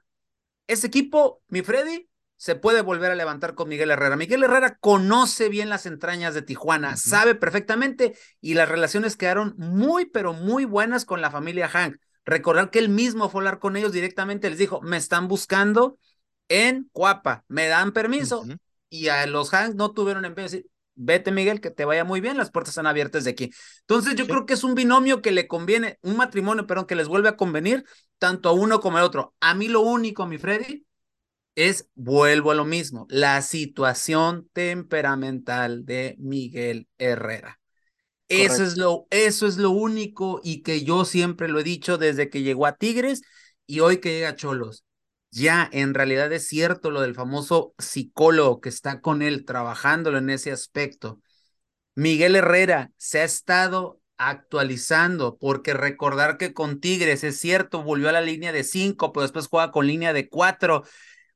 ese 0.67 0.87
equipo, 0.87 1.41
mi 1.47 1.63
Freddy, 1.63 2.07
se 2.37 2.55
puede 2.55 2.81
volver 2.81 3.11
a 3.11 3.15
levantar 3.15 3.53
con 3.53 3.69
Miguel 3.69 3.91
Herrera. 3.91 4.15
Miguel 4.15 4.43
Herrera 4.43 4.77
conoce 4.79 5.47
bien 5.47 5.69
las 5.69 5.85
entrañas 5.85 6.33
de 6.33 6.41
Tijuana, 6.41 6.97
sabe 6.97 7.35
perfectamente 7.35 8.15
y 8.39 8.55
las 8.55 8.67
relaciones 8.67 9.15
quedaron 9.15 9.53
muy, 9.57 10.05
pero 10.05 10.33
muy 10.33 10.65
buenas 10.65 11.05
con 11.05 11.21
la 11.21 11.29
familia 11.29 11.67
Hank. 11.67 11.97
Recordar 12.25 12.69
que 12.69 12.79
él 12.79 12.89
mismo 12.89 13.29
fue 13.29 13.39
a 13.39 13.41
hablar 13.41 13.59
con 13.59 13.75
ellos 13.75 13.91
directamente, 13.91 14.49
les 14.49 14.59
dijo, 14.59 14.81
me 14.81 14.97
están 14.97 15.27
buscando 15.27 15.97
en 16.49 16.89
Cuapa, 16.91 17.43
me 17.47 17.67
dan 17.67 17.91
permiso. 17.91 18.45
Y 18.89 19.07
a 19.07 19.25
los 19.25 19.53
Hanks 19.53 19.75
no 19.75 19.91
tuvieron 19.91 20.25
en 20.25 20.35
decir, 20.35 20.65
vete 20.95 21.31
Miguel, 21.31 21.61
que 21.61 21.71
te 21.71 21.85
vaya 21.85 22.03
muy 22.03 22.21
bien, 22.21 22.37
las 22.37 22.51
puertas 22.51 22.71
están 22.71 22.87
abiertas 22.87 23.23
de 23.23 23.31
aquí. 23.31 23.51
Entonces 23.81 24.15
yo 24.15 24.27
creo 24.27 24.45
que 24.45 24.53
es 24.53 24.63
un 24.63 24.75
binomio 24.75 25.21
que 25.21 25.31
le 25.31 25.47
conviene, 25.47 25.97
un 26.01 26.17
matrimonio, 26.17 26.67
perdón, 26.67 26.85
que 26.85 26.95
les 26.95 27.07
vuelve 27.07 27.29
a 27.29 27.37
convenir 27.37 27.85
tanto 28.17 28.49
a 28.49 28.51
uno 28.51 28.79
como 28.81 28.97
al 28.97 29.03
otro. 29.03 29.33
A 29.39 29.53
mí 29.53 29.67
lo 29.67 29.81
único, 29.81 30.27
mi 30.27 30.37
Freddy, 30.37 30.85
es, 31.55 31.89
vuelvo 31.95 32.51
a 32.51 32.55
lo 32.55 32.65
mismo, 32.65 33.07
la 33.09 33.41
situación 33.41 34.49
temperamental 34.53 35.85
de 35.85 36.15
Miguel 36.19 36.87
Herrera. 36.97 37.60
Eso 38.37 38.63
es, 38.63 38.77
lo, 38.77 39.07
eso 39.09 39.45
es 39.45 39.57
lo 39.57 39.71
único 39.71 40.39
y 40.43 40.61
que 40.63 40.83
yo 40.85 41.03
siempre 41.03 41.49
lo 41.49 41.59
he 41.59 41.63
dicho 41.63 41.97
desde 41.97 42.29
que 42.29 42.43
llegó 42.43 42.65
a 42.65 42.75
Tigres 42.77 43.21
y 43.67 43.81
hoy 43.81 43.97
que 43.99 44.11
llega 44.11 44.29
a 44.29 44.35
Cholos. 44.35 44.85
Ya 45.31 45.69
en 45.73 45.93
realidad 45.93 46.31
es 46.31 46.47
cierto 46.47 46.91
lo 46.91 47.01
del 47.01 47.13
famoso 47.15 47.73
psicólogo 47.77 48.61
que 48.61 48.69
está 48.69 49.01
con 49.01 49.21
él 49.21 49.43
trabajándolo 49.45 50.17
en 50.17 50.29
ese 50.29 50.51
aspecto. 50.51 51.19
Miguel 51.95 52.35
Herrera 52.35 52.91
se 52.97 53.21
ha 53.21 53.23
estado 53.25 54.01
actualizando, 54.17 55.37
porque 55.37 55.73
recordar 55.73 56.37
que 56.37 56.53
con 56.53 56.79
Tigres 56.79 57.23
es 57.23 57.39
cierto, 57.39 57.83
volvió 57.83 58.09
a 58.09 58.11
la 58.13 58.21
línea 58.21 58.51
de 58.51 58.63
cinco, 58.63 59.11
pero 59.13 59.23
después 59.23 59.47
juega 59.47 59.71
con 59.71 59.87
línea 59.87 60.13
de 60.13 60.29
cuatro. 60.29 60.83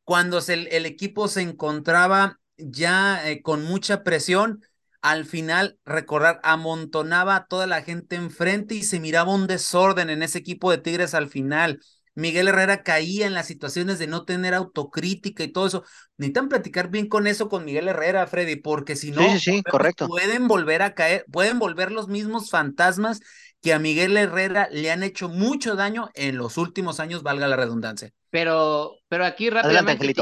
Cuando 0.03 0.39
el, 0.47 0.67
el 0.71 0.85
equipo 0.85 1.27
se 1.27 1.41
encontraba 1.41 2.39
ya 2.57 3.29
eh, 3.29 3.41
con 3.41 3.63
mucha 3.65 4.03
presión, 4.03 4.61
al 5.05 5.25
final, 5.25 5.77
recordar, 5.85 6.39
amontonaba 6.41 7.35
a 7.35 7.45
toda 7.45 7.67
la 7.67 7.83
gente 7.83 8.15
enfrente 8.15 8.73
y 8.73 8.81
se 8.81 8.99
miraba 8.99 9.35
un 9.35 9.45
desorden 9.45 10.09
en 10.09 10.23
ese 10.23 10.39
equipo 10.39 10.71
de 10.71 10.79
Tigres 10.79 11.13
al 11.13 11.29
final. 11.29 11.79
Miguel 12.15 12.47
Herrera 12.47 12.81
caía 12.81 13.27
en 13.27 13.35
las 13.35 13.45
situaciones 13.45 13.99
de 13.99 14.07
no 14.07 14.25
tener 14.25 14.55
autocrítica 14.55 15.43
y 15.43 15.51
todo 15.51 15.67
eso. 15.67 15.83
Necesitan 16.17 16.49
platicar 16.49 16.89
bien 16.89 17.07
con 17.07 17.27
eso 17.27 17.49
con 17.49 17.65
Miguel 17.65 17.87
Herrera, 17.87 18.25
Freddy, 18.25 18.55
porque 18.55 18.95
si 18.95 19.11
no, 19.11 19.21
correcto. 19.69 20.07
pueden 20.07 20.47
volver 20.47 20.81
a 20.81 20.95
caer, 20.95 21.23
pueden 21.31 21.59
volver 21.59 21.91
los 21.91 22.07
mismos 22.07 22.49
fantasmas 22.49 23.19
que 23.61 23.73
a 23.73 23.79
Miguel 23.79 24.17
Herrera 24.17 24.69
le 24.71 24.89
han 24.89 25.03
hecho 25.03 25.29
mucho 25.29 25.75
daño 25.75 26.09
en 26.15 26.35
los 26.37 26.57
últimos 26.57 26.99
años, 26.99 27.21
valga 27.21 27.47
la 27.47 27.57
redundancia. 27.57 28.09
Pero, 28.31 28.95
pero 29.07 29.23
aquí 29.23 29.51
rápidamente, 29.51 30.15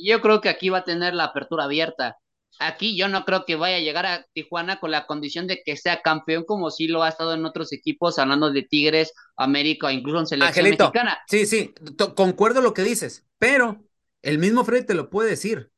yo 0.00 0.20
creo 0.20 0.40
que 0.40 0.48
aquí 0.48 0.68
va 0.68 0.78
a 0.78 0.84
tener 0.84 1.14
la 1.14 1.24
apertura 1.24 1.64
abierta 1.64 2.18
aquí 2.58 2.96
yo 2.96 3.08
no 3.08 3.24
creo 3.24 3.44
que 3.44 3.56
vaya 3.56 3.76
a 3.76 3.80
llegar 3.80 4.06
a 4.06 4.26
Tijuana 4.32 4.80
con 4.80 4.90
la 4.90 5.06
condición 5.06 5.46
de 5.46 5.62
que 5.64 5.76
sea 5.76 6.02
campeón 6.02 6.44
como 6.44 6.70
sí 6.70 6.88
lo 6.88 7.02
ha 7.02 7.08
estado 7.08 7.34
en 7.34 7.44
otros 7.44 7.72
equipos, 7.72 8.18
hablando 8.18 8.50
de 8.50 8.62
Tigres, 8.62 9.12
América, 9.36 9.92
incluso 9.92 10.20
en 10.20 10.26
selección 10.26 10.64
mexicana. 10.64 11.18
Sí, 11.28 11.46
sí, 11.46 11.74
concuerdo 12.14 12.60
lo 12.60 12.74
que 12.74 12.82
dices, 12.82 13.24
pero 13.38 13.84
el 14.22 14.38
mismo 14.38 14.64
Freddy 14.64 14.86
te 14.86 14.94
lo 14.94 15.10
puede 15.10 15.30
decir. 15.30 15.70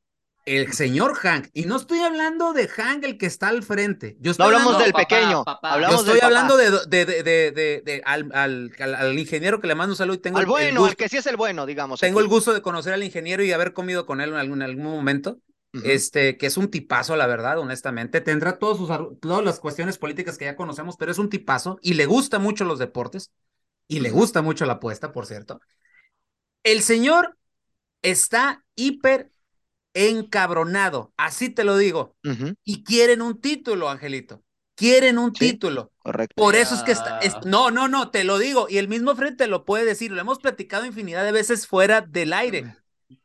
El 0.43 0.73
señor 0.73 1.13
Hank, 1.13 1.49
y 1.53 1.65
no 1.65 1.75
estoy 1.75 1.99
hablando 1.99 2.51
de 2.51 2.67
Hank 2.67 3.03
el 3.03 3.19
que 3.19 3.27
está 3.27 3.49
al 3.49 3.61
frente. 3.61 4.17
Yo 4.19 4.31
no 4.39 4.45
hablamos 4.45 4.79
del 4.79 4.91
pequeño. 4.91 5.43
Yo 5.87 5.95
estoy 5.97 6.19
hablando 6.19 6.57
de, 6.57 6.71
de, 6.87 7.05
de, 7.05 7.51
de 7.85 8.01
al, 8.05 8.27
al, 8.33 8.71
al, 8.79 9.19
ingeniero 9.19 9.61
que 9.61 9.67
le 9.67 9.75
mando 9.75 9.93
un 9.93 9.97
saludo 9.97 10.15
y 10.15 10.17
tengo 10.17 10.39
al 10.39 10.47
bueno, 10.47 10.87
el, 10.87 10.95
que 10.95 11.09
sí 11.09 11.17
es 11.17 11.27
el 11.27 11.37
bueno, 11.37 11.67
digamos. 11.67 11.99
Tengo 11.99 12.19
el 12.21 12.27
gusto 12.27 12.55
de 12.55 12.63
conocer 12.63 12.91
al 12.91 13.03
ingeniero 13.03 13.43
y 13.43 13.51
haber 13.51 13.73
comido 13.73 14.07
con 14.07 14.19
él 14.19 14.29
en 14.29 14.37
algún, 14.37 14.63
en 14.63 14.69
algún 14.71 14.85
momento 14.85 15.37
este, 15.83 16.37
que 16.37 16.47
es 16.47 16.57
un 16.57 16.69
tipazo, 16.69 17.15
la 17.15 17.27
verdad, 17.27 17.59
honestamente. 17.59 18.21
Tendrá 18.21 18.59
todos 18.59 18.77
sus, 18.77 19.19
todas 19.19 19.43
las 19.43 19.59
cuestiones 19.59 19.97
políticas 19.97 20.37
que 20.37 20.45
ya 20.45 20.55
conocemos, 20.55 20.97
pero 20.97 21.11
es 21.11 21.17
un 21.17 21.29
tipazo 21.29 21.79
y 21.81 21.93
le 21.93 22.05
gusta 22.05 22.39
mucho 22.39 22.65
los 22.65 22.79
deportes 22.79 23.31
y 23.87 23.99
le 23.99 24.09
gusta 24.09 24.41
mucho 24.41 24.65
la 24.65 24.73
apuesta, 24.73 25.11
por 25.11 25.25
cierto. 25.25 25.61
El 26.63 26.81
señor 26.81 27.37
está 28.01 28.63
hiper 28.75 29.31
encabronado, 29.93 31.13
así 31.17 31.49
te 31.49 31.63
lo 31.63 31.77
digo, 31.77 32.15
y 32.63 32.83
quieren 32.83 33.21
un 33.21 33.39
título, 33.41 33.89
Angelito. 33.89 34.43
Quieren 34.75 35.19
un 35.19 35.31
título. 35.31 35.91
Correcto. 35.99 36.33
Por 36.35 36.55
eso 36.55 36.73
es 36.73 36.81
que 36.81 36.93
está. 36.93 37.19
no, 37.45 37.69
no, 37.69 37.87
no, 37.87 38.09
te 38.09 38.23
lo 38.23 38.39
digo. 38.39 38.65
Y 38.67 38.77
el 38.79 38.87
mismo 38.87 39.15
frente 39.15 39.45
lo 39.45 39.63
puede 39.63 39.85
decir. 39.85 40.11
Lo 40.11 40.19
hemos 40.19 40.39
platicado 40.39 40.85
infinidad 40.85 41.23
de 41.23 41.31
veces 41.31 41.67
fuera 41.67 42.01
del 42.01 42.33
aire. 42.33 42.75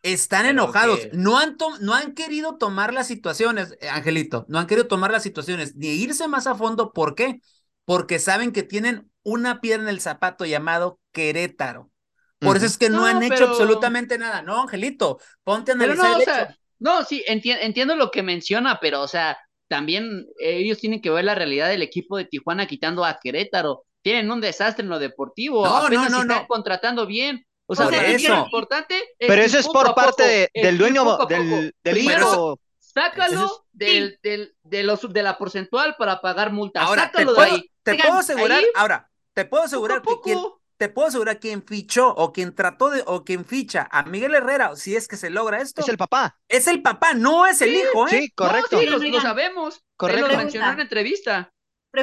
Están 0.03 0.47
enojados, 0.47 1.09
no, 1.13 1.39
han 1.39 1.57
no 1.81 1.95
han 1.95 2.15
querido 2.15 2.57
tomar 2.57 2.93
las 2.93 3.07
situaciones, 3.07 3.77
eh, 3.81 3.89
Angelito, 3.89 4.47
no 4.49 4.59
han 4.59 4.67
querido 4.67 4.87
tomar 4.87 5.11
las 5.11 5.23
situaciones 5.23 5.77
ni 5.77 5.89
irse 5.89 6.29
más 6.29 6.47
a 6.47 6.55
fondo. 6.55 6.93
¿Por 6.93 7.15
qué? 7.15 7.41
Porque 7.85 8.19
saben 8.19 8.53
que 8.53 8.63
tienen 8.63 9.11
una 9.23 9.61
piedra 9.61 9.83
en 9.83 9.89
el 9.89 10.01
zapato 10.01 10.45
llamado 10.45 11.01
Querétaro. 11.13 11.91
Por 12.39 12.57
eso 12.57 12.67
es 12.67 12.77
que 12.77 12.91
no, 12.91 13.07
han 13.07 13.23
hecho 13.23 13.49
absolutamente 13.49 14.19
nada. 14.19 14.43
No, 14.43 14.63
Angelito, 14.63 15.19
ponte 15.43 15.73
a 15.73 15.75
analizar. 15.75 16.57
no, 16.79 17.03
sí, 17.05 17.25
entiendo 17.27 17.97
lo 17.97 18.11
que 18.11 18.23
menciona, 18.23 18.79
pero, 18.81 19.03
o 19.03 19.09
sea, 19.09 19.39
también 19.69 20.27
ellos 20.39 20.79
tienen 20.79 21.01
que 21.01 21.11
ver 21.11 21.25
la 21.25 21.35
realidad 21.35 21.69
del 21.69 21.83
equipo 21.83 22.17
de 22.17 22.27
Tijuana 22.27 22.67
quitando 22.67 23.05
a 23.05 23.19
Querétaro. 23.21 23.85
Tienen 24.03 24.31
un 24.31 24.41
desastre 24.41 24.85
en 24.85 24.91
lo 24.91 24.99
deportivo. 24.99 25.65
No, 25.65 25.77
Apenas 25.77 26.11
no, 26.11 26.25
no, 26.25 26.33
están 26.35 26.47
contratando 26.47 27.07
bien. 27.07 27.46
O 27.67 27.75
sea, 27.75 27.89
eso. 28.07 28.29
lo 28.35 28.45
importante 28.45 29.03
Pero 29.19 29.43
eso 29.43 29.59
es 29.59 29.67
por 29.69 29.95
parte 29.95 30.51
del 30.55 30.79
dueño 30.79 31.19
del, 31.29 31.75
del 31.83 32.59
Sácalo 32.79 33.67
del, 33.73 34.19
del, 34.23 34.55
de, 34.63 34.83
los, 34.83 35.13
de 35.13 35.23
la 35.23 35.37
porcentual 35.37 35.97
para 35.99 36.23
pagar 36.23 36.51
multas. 36.51 36.85
Ahora, 36.85 37.03
Sácalo 37.03 37.35
te 37.35 37.41
de 37.41 37.47
ahí. 37.47 37.71
Te 37.83 37.95
puedo 37.97 38.15
asegurar, 38.15 38.63
ahora, 38.75 39.11
te 39.35 39.45
puedo 39.45 39.65
asegurar 39.65 40.01
que 40.01 40.15
quien, 40.23 40.39
te 40.79 40.89
puedo 40.89 41.09
asegurar 41.09 41.39
quien 41.39 41.63
fichó 41.63 42.09
o 42.09 42.33
quien 42.33 42.55
trató 42.55 42.89
de 42.89 43.03
o 43.07 43.25
quien 43.25 43.45
ficha 43.45 43.87
a 43.91 44.05
Miguel 44.05 44.35
Herrera, 44.35 44.75
si 44.77 44.97
es 44.97 45.09
que 45.09 45.17
se 45.17 45.29
logra 45.29 45.61
esto. 45.61 45.83
Es 45.83 45.89
el 45.89 45.99
papá. 45.99 46.39
Es 46.49 46.67
el 46.69 46.83
papá, 46.83 47.13
no 47.13 47.47
es 47.47 47.61
el 47.61 47.75
hijo, 47.75 48.07
¿eh? 48.07 48.11
Sí, 48.11 48.31
correcto. 48.31 48.79
sí, 48.79 48.87
lo, 48.87 49.21
sabemos. 49.21 49.85
Correcto. 49.97 50.27
Él 50.27 50.33
lo 50.33 50.39
mencionó 50.39 50.73
en 50.73 50.81
entrevista. 50.81 51.53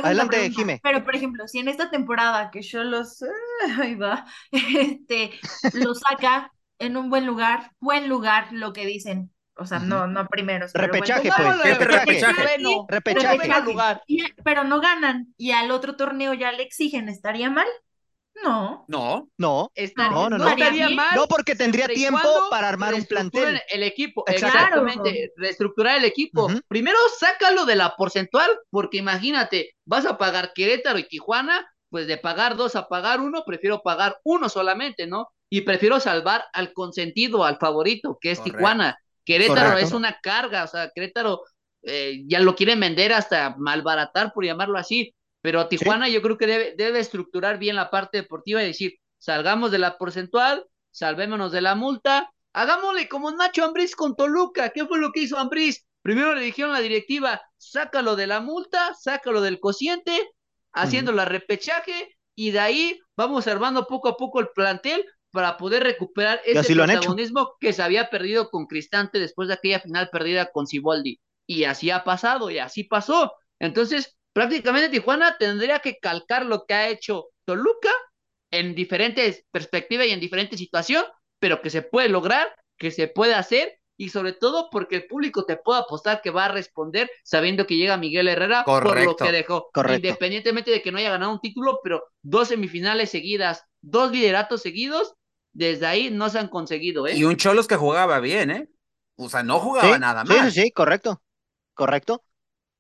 Adelante, 0.02 0.50
Jime. 0.52 0.80
Pero, 0.84 1.04
por 1.04 1.16
ejemplo, 1.16 1.48
si 1.48 1.60
en 1.60 1.68
esta 1.68 1.90
temporada 1.90 2.50
que 2.52 2.62
yo 2.62 2.84
los, 2.84 3.24
ahí 3.80 3.96
va, 3.96 4.26
este, 4.52 5.32
lo 5.74 5.94
saca 5.96 6.52
en 6.80 6.98
un 6.98 7.10
buen 7.10 7.26
lugar, 7.26 7.72
buen 7.80 8.10
lugar, 8.10 8.48
lo 8.52 8.74
que 8.74 8.86
dicen, 8.86 9.34
o 9.56 9.66
sea, 9.66 9.80
no, 9.80 10.08
no 10.08 10.26
primero. 10.28 10.66
Repechaje, 10.74 11.30
pues. 11.36 11.78
repechaje. 11.88 12.58
repechaje. 12.88 13.62
Lugar. 13.64 14.02
pero 14.44 14.64
no 14.64 14.82
ganan 14.82 15.28
y 15.38 15.52
al 15.52 15.70
otro 15.72 15.96
torneo 15.96 16.34
ya 16.34 16.52
le 16.52 16.64
exigen, 16.64 17.08
¿estaría 17.08 17.50
mal? 17.52 17.68
No. 18.44 18.86
No. 18.88 19.30
No. 19.38 19.72
no, 19.98 20.30
no, 20.30 20.38
no. 20.38 20.56
no 21.16 21.28
porque 21.28 21.56
tendría 21.56 21.88
tiempo 21.88 22.28
para 22.50 22.70
armar 22.70 22.94
un 22.94 23.06
plantel. 23.06 23.62
El 23.70 23.84
equipo, 23.84 24.24
exactamente. 24.28 25.32
Reestructurar 25.38 25.98
el 25.98 26.06
equipo. 26.06 26.50
Primero 26.68 26.98
sácalo 27.18 27.66
de 27.66 27.76
la 27.76 27.96
porcentual, 27.96 28.50
porque 28.70 28.98
imagínate, 28.98 29.72
vas 29.86 30.06
a 30.06 30.18
pagar 30.18 30.52
Querétaro 30.54 31.00
y 31.00 31.08
Tijuana, 31.08 31.66
pues 31.90 32.08
de 32.08 32.18
pagar 32.18 32.56
dos 32.56 32.76
a 32.76 32.88
pagar 32.88 33.22
uno, 33.22 33.44
prefiero 33.46 33.82
pagar 33.82 34.18
uno 34.24 34.50
solamente, 34.50 35.08
¿no? 35.08 35.30
Y 35.50 35.62
prefiero 35.62 36.00
salvar 36.00 36.44
al 36.52 36.74
consentido, 36.74 37.46
al 37.46 37.58
favorito, 37.58 38.18
que 38.20 38.32
es 38.32 38.44
Tijuana. 38.44 38.98
Querétaro 39.26 39.78
es 39.78 39.92
una 39.94 40.20
carga, 40.22 40.64
o 40.64 40.68
sea, 40.68 40.90
Querétaro 40.94 41.44
eh, 41.84 42.24
ya 42.28 42.40
lo 42.40 42.56
quieren 42.56 42.80
vender 42.80 43.14
hasta 43.14 43.56
malbaratar, 43.58 44.34
por 44.34 44.44
llamarlo 44.46 44.78
así 44.78 45.14
pero 45.44 45.68
Tijuana 45.68 46.10
yo 46.10 46.24
creo 46.24 46.40
que 46.40 46.48
debe, 46.48 46.74
debe 46.76 46.98
estructurar 46.98 47.60
bien 47.60 47.76
la 47.76 47.92
parte 47.92 48.18
deportiva 48.18 48.64
y 48.64 48.68
decir, 48.68 48.96
salgamos 49.20 49.70
de 49.70 49.78
la 49.78 50.00
porcentual, 50.00 50.66
salvémonos 50.90 51.52
de 51.52 51.62
la 51.62 51.76
multa 51.76 52.34
Hagámosle 52.54 53.10
como 53.10 53.32
Nacho 53.32 53.66
Ambriz 53.66 53.96
con 53.96 54.16
Toluca. 54.16 54.70
¿Qué 54.70 54.86
fue 54.86 55.00
lo 55.00 55.12
que 55.12 55.22
hizo 55.22 55.38
Ambriz? 55.38 55.86
Primero 56.04 56.36
le 56.36 56.42
dijeron 56.42 56.72
a 56.72 56.76
la 56.76 56.82
directiva, 56.82 57.42
sácalo 57.58 58.16
de 58.16 58.28
la 58.28 58.42
multa, 58.42 58.94
sácalo 58.94 59.42
del 59.42 59.60
cociente, 59.60 60.32
haciendo 60.72 61.12
la 61.12 61.26
repechaje, 61.26 62.16
y 62.36 62.52
de 62.52 62.60
ahí 62.60 63.00
vamos 63.16 63.48
armando 63.48 63.88
poco 63.88 64.10
a 64.10 64.18
poco 64.18 64.40
el 64.40 64.50
plantel 64.54 65.04
para 65.32 65.58
poder 65.58 65.84
recuperar 65.84 66.42
ese 66.46 66.76
protagonismo 66.76 67.56
que 67.60 67.74
se 67.74 67.82
había 67.82 68.10
perdido 68.10 68.50
con 68.50 68.68
Cristante 68.68 69.18
después 69.20 69.48
de 69.48 69.56
aquella 69.56 69.80
final 69.80 70.10
perdida 70.12 70.52
con 70.52 70.68
Ciboldi. 70.68 71.20
Y 71.48 71.64
así 71.64 71.90
ha 71.90 72.04
pasado, 72.04 72.52
y 72.52 72.60
así 72.60 72.84
pasó. 72.84 73.34
Entonces, 73.60 74.16
prácticamente 74.34 74.90
Tijuana 74.90 75.38
tendría 75.38 75.80
que 75.80 75.98
calcar 76.00 76.46
lo 76.46 76.66
que 76.66 76.74
ha 76.74 76.90
hecho 76.90 77.28
Toluca 77.46 77.92
en 78.52 78.76
diferentes 78.76 79.46
perspectivas 79.52 80.08
y 80.08 80.12
en 80.12 80.20
diferentes 80.20 80.60
situaciones, 80.60 81.10
pero 81.40 81.62
que 81.62 81.70
se 81.70 81.82
puede 81.82 82.10
lograr, 82.10 82.48
que 82.78 82.92
se 82.92 83.08
puede 83.08 83.34
hacer 83.34 83.80
y 83.98 84.10
sobre 84.10 84.34
todo 84.34 84.70
porque 84.72 84.96
el 84.98 85.06
público 85.06 85.46
te 85.46 85.58
puede 85.58 85.82
apostar 85.82 86.22
que 86.22 86.32
va 86.32 86.46
a 86.46 86.52
responder 86.52 87.10
sabiendo 87.24 87.68
que 87.68 87.78
llega 87.78 87.98
Miguel 87.98 88.28
Herrera 88.28 88.64
por 88.66 89.00
lo 89.00 89.16
que 89.16 89.32
dejó, 89.32 89.70
independientemente 89.90 90.72
de 90.72 90.82
que 90.82 90.92
no 90.92 90.98
haya 90.98 91.12
ganado 91.12 91.32
un 91.32 91.40
título, 91.40 91.80
pero 91.84 92.04
dos 92.22 92.48
semifinales 92.48 93.12
seguidas, 93.12 93.64
dos 93.82 94.12
lideratos 94.12 94.62
seguidos, 94.62 95.14
desde 95.52 95.86
ahí 95.86 96.10
no 96.10 96.30
se 96.30 96.40
han 96.40 96.48
conseguido, 96.48 97.06
¿eh? 97.08 97.16
Y 97.16 97.24
un 97.24 97.38
Cholos 97.38 97.68
que 97.68 97.76
jugaba 97.76 98.20
bien, 98.20 98.50
¿eh? 98.50 98.70
O 99.16 99.30
sea, 99.30 99.44
no 99.44 99.60
jugaba 99.60 100.00
nada 100.00 100.24
mal. 100.24 100.52
Sí, 100.52 100.64
sí, 100.64 100.72
correcto, 100.72 101.22
correcto. 101.76 102.24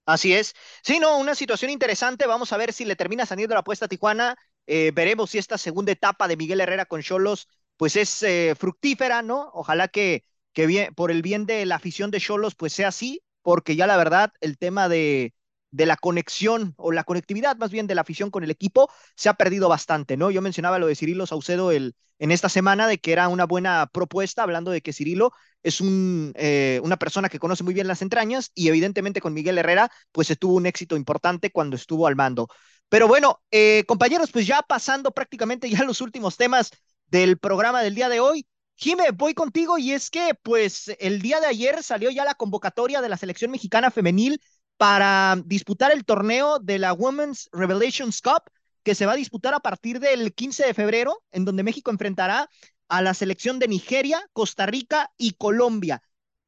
Así 0.06 0.34
es. 0.34 0.54
Sí, 0.84 1.00
no, 1.00 1.18
una 1.18 1.36
situación 1.36 1.72
interesante. 1.72 2.28
Vamos 2.28 2.52
a 2.52 2.58
ver 2.58 2.74
si 2.74 2.84
le 2.86 2.96
termina 2.96 3.26
saliendo 3.26 3.54
la 3.56 3.62
apuesta 3.62 3.86
a 3.86 3.88
Tijuana. 3.88 4.36
Eh, 4.68 4.92
veremos 4.94 5.30
si 5.32 5.38
esta 5.38 5.58
segunda 5.58 5.92
etapa 5.94 6.28
de 6.28 6.36
Miguel 6.38 6.60
Herrera 6.62 6.86
con 6.86 7.02
Cholos, 7.02 7.48
pues 7.78 7.96
es 7.96 8.22
eh, 8.24 8.54
fructífera, 8.58 9.22
¿no? 9.22 9.50
Ojalá 9.54 9.88
que 9.88 10.24
que 10.54 10.68
bien, 10.68 10.94
por 10.94 11.10
el 11.10 11.24
bien 11.24 11.48
de 11.48 11.66
la 11.66 11.76
afición 11.78 12.12
de 12.12 12.20
Cholos, 12.20 12.54
pues 12.56 12.74
sea 12.74 12.90
así, 12.90 13.24
porque 13.42 13.76
ya 13.76 13.88
la 13.88 13.98
verdad, 13.98 14.32
el 14.40 14.58
tema 14.60 14.88
de, 14.88 15.34
de 15.74 15.88
la 15.88 15.98
conexión 15.98 16.76
o 16.78 16.92
la 16.92 17.04
conectividad 17.04 17.58
más 17.58 17.72
bien 17.72 17.88
de 17.88 17.96
la 17.96 18.02
afición 18.02 18.30
con 18.30 18.44
el 18.44 18.52
equipo 18.52 18.90
se 19.16 19.28
ha 19.28 19.34
perdido 19.34 19.68
bastante, 19.68 20.18
¿no? 20.18 20.30
Yo 20.30 20.42
mencionaba 20.42 20.78
lo 20.78 20.86
de 20.86 20.96
Cirilo 20.96 21.26
Saucedo 21.26 21.72
el, 21.72 21.96
en 22.20 22.32
esta 22.32 22.48
semana 22.48 22.88
de 22.88 23.00
que 23.00 23.12
era 23.12 23.28
una 23.28 23.46
buena 23.46 23.90
propuesta, 23.92 24.44
hablando 24.44 24.70
de 24.70 24.82
que 24.82 24.94
Cirilo 24.94 25.32
es 25.64 25.82
un, 25.82 26.32
eh, 26.36 26.80
una 26.84 26.98
persona 26.98 27.28
que 27.28 27.40
conoce 27.40 27.64
muy 27.64 27.74
bien 27.74 27.88
las 27.88 28.04
entrañas 28.04 28.52
y 28.54 28.68
evidentemente 28.68 29.20
con 29.20 29.34
Miguel 29.34 29.58
Herrera 29.58 29.92
pues 30.12 30.28
se 30.28 30.36
tuvo 30.36 30.56
un 30.56 30.68
éxito 30.68 30.96
importante 30.96 31.52
cuando 31.52 31.76
estuvo 31.76 32.06
al 32.06 32.16
mando. 32.16 32.48
Pero 32.88 33.08
bueno, 33.08 33.42
eh, 33.50 33.84
compañeros, 33.88 34.32
pues 34.32 34.46
ya 34.46 34.62
pasando 34.62 35.10
prácticamente 35.12 35.70
ya 35.72 35.84
los 35.84 36.02
últimos 36.02 36.38
temas 36.38 36.70
del 37.08 37.40
programa 37.40 37.82
del 37.82 37.96
día 37.96 38.10
de 38.10 38.20
hoy, 38.20 38.46
Jime, 38.76 39.12
voy 39.12 39.34
contigo 39.34 39.80
y 39.80 39.92
es 39.94 40.12
que 40.12 40.34
pues 40.44 40.92
el 41.00 41.22
día 41.22 41.40
de 41.40 41.48
ayer 41.48 41.82
salió 41.82 42.12
ya 42.12 42.26
la 42.26 42.36
convocatoria 42.36 43.02
de 43.02 43.10
la 43.10 43.18
selección 43.18 43.50
mexicana 43.50 43.90
femenil 43.92 44.40
para 44.78 45.38
disputar 45.46 45.92
el 45.92 46.06
torneo 46.06 46.60
de 46.60 46.80
la 46.80 46.94
Women's 46.94 47.50
Revelations 47.52 48.22
Cup 48.22 48.44
que 48.84 48.96
se 48.96 49.06
va 49.06 49.14
a 49.14 49.18
disputar 49.18 49.54
a 49.54 49.60
partir 49.60 50.00
del 50.00 50.34
15 50.34 50.66
de 50.66 50.74
febrero, 50.74 51.24
en 51.32 51.46
donde 51.46 51.64
México 51.64 51.90
enfrentará 51.90 52.50
a 52.90 53.02
la 53.02 53.14
selección 53.14 53.60
de 53.60 53.68
Nigeria, 53.68 54.24
Costa 54.34 54.66
Rica 54.66 55.12
y 55.18 55.34
Colombia. 55.34 56.02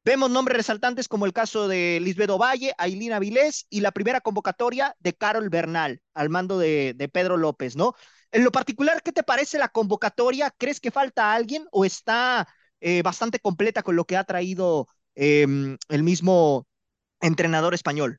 Vemos 0.04 0.30
nombres 0.30 0.58
resaltantes 0.58 1.08
como 1.08 1.26
el 1.26 1.32
caso 1.32 1.66
de 1.66 1.98
Lisbeth 2.00 2.30
Ovalle, 2.30 2.74
Ailina 2.78 3.18
Vilés 3.18 3.66
y 3.68 3.80
la 3.80 3.90
primera 3.90 4.20
convocatoria 4.20 4.94
de 5.00 5.14
Carol 5.14 5.48
Bernal 5.48 6.00
al 6.14 6.28
mando 6.28 6.58
de, 6.58 7.10
Pedro 7.12 7.36
López, 7.36 7.74
¿no? 7.74 7.94
En 8.30 8.44
lo 8.44 8.52
particular, 8.52 9.02
¿qué 9.02 9.10
te 9.10 9.24
parece 9.24 9.58
la 9.58 9.68
convocatoria? 9.68 10.54
¿Crees 10.56 10.78
que 10.78 10.92
falta 10.92 11.32
alguien 11.32 11.66
o 11.72 11.84
está 11.84 12.46
eh, 12.80 13.02
bastante 13.02 13.40
completa 13.40 13.82
con 13.82 13.96
lo 13.96 14.04
que 14.04 14.16
ha 14.16 14.22
traído 14.22 14.86
em, 15.16 15.76
el 15.88 16.02
mismo 16.04 16.68
entrenador 17.20 17.74
español? 17.74 18.18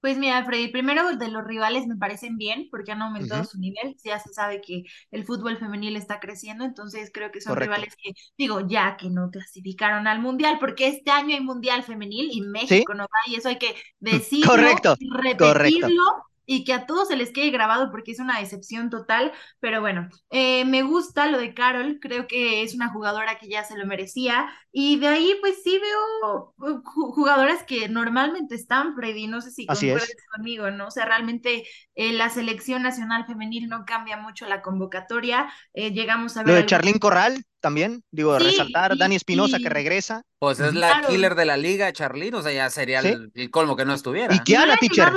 Pues 0.00 0.18
mira, 0.18 0.44
Freddy, 0.44 0.68
primero 0.68 1.16
de 1.16 1.28
los 1.28 1.44
rivales 1.44 1.86
me 1.86 1.96
parecen 1.96 2.36
bien 2.36 2.68
porque 2.70 2.92
han 2.92 3.00
aumentado 3.00 3.42
su 3.44 3.58
nivel. 3.58 3.96
Ya 4.04 4.18
se 4.18 4.34
sabe 4.34 4.60
que 4.60 4.82
el 5.10 5.24
fútbol 5.24 5.56
femenil 5.56 5.96
está 5.96 6.20
creciendo, 6.20 6.66
entonces 6.66 7.10
creo 7.10 7.30
que 7.30 7.40
son 7.40 7.56
rivales 7.56 7.96
que, 7.96 8.12
digo, 8.36 8.60
ya 8.68 8.98
que 8.98 9.08
no 9.08 9.30
clasificaron 9.30 10.06
al 10.06 10.20
mundial, 10.20 10.58
porque 10.60 10.88
este 10.88 11.10
año 11.10 11.34
hay 11.34 11.40
mundial 11.40 11.84
femenil 11.84 12.28
y 12.30 12.42
México 12.42 12.92
no 12.92 13.04
va, 13.04 13.32
y 13.32 13.36
eso 13.36 13.48
hay 13.48 13.56
que 13.56 13.74
decirlo, 13.98 14.50
correcto, 14.50 14.94
repetirlo. 15.00 15.54
Correcto 15.54 16.33
y 16.46 16.64
que 16.64 16.72
a 16.72 16.86
todos 16.86 17.08
se 17.08 17.16
les 17.16 17.32
quede 17.32 17.50
grabado 17.50 17.90
porque 17.90 18.12
es 18.12 18.20
una 18.20 18.40
decepción 18.40 18.90
total, 18.90 19.32
pero 19.60 19.80
bueno, 19.80 20.08
eh, 20.30 20.64
me 20.64 20.82
gusta 20.82 21.26
lo 21.26 21.38
de 21.38 21.54
Carol, 21.54 21.98
creo 22.00 22.26
que 22.26 22.62
es 22.62 22.74
una 22.74 22.88
jugadora 22.88 23.38
que 23.38 23.48
ya 23.48 23.64
se 23.64 23.76
lo 23.76 23.86
merecía 23.86 24.48
y 24.72 24.98
de 24.98 25.08
ahí 25.08 25.36
pues 25.40 25.62
sí 25.62 25.78
veo 25.78 26.54
uh, 26.58 26.82
jugadoras 26.84 27.62
que 27.64 27.88
normalmente 27.88 28.54
están, 28.54 28.94
Freddy, 28.94 29.26
no 29.26 29.40
sé 29.40 29.50
si 29.50 29.66
concuerdas 29.66 30.08
conmigo, 30.34 30.70
¿no? 30.70 30.88
O 30.88 30.90
sea, 30.90 31.04
realmente 31.04 31.64
eh, 31.94 32.12
la 32.12 32.28
selección 32.28 32.82
nacional 32.82 33.26
femenil 33.26 33.68
no 33.68 33.84
cambia 33.84 34.16
mucho 34.16 34.46
la 34.46 34.62
convocatoria, 34.62 35.52
eh, 35.72 35.92
llegamos 35.92 36.36
a 36.36 36.42
ver... 36.42 36.48
Lo 36.48 36.60
de 36.60 36.66
Charlín 36.66 36.98
Corral 36.98 37.44
también, 37.64 38.04
digo, 38.10 38.38
resaltar, 38.38 38.98
Dani 38.98 39.16
Espinosa 39.16 39.58
que 39.58 39.70
regresa. 39.70 40.22
Pues 40.38 40.60
es 40.60 40.74
la 40.74 41.00
killer 41.08 41.34
de 41.34 41.46
la 41.46 41.56
liga, 41.56 41.90
Charlín, 41.94 42.34
o 42.34 42.42
sea, 42.42 42.52
ya 42.52 42.68
sería 42.68 43.00
el, 43.00 43.50
colmo 43.50 43.74
que 43.74 43.86
no 43.86 43.94
estuviera. 43.94 44.34
Y 44.34 44.40
Kiana, 44.40 44.76
teacher, 44.76 45.10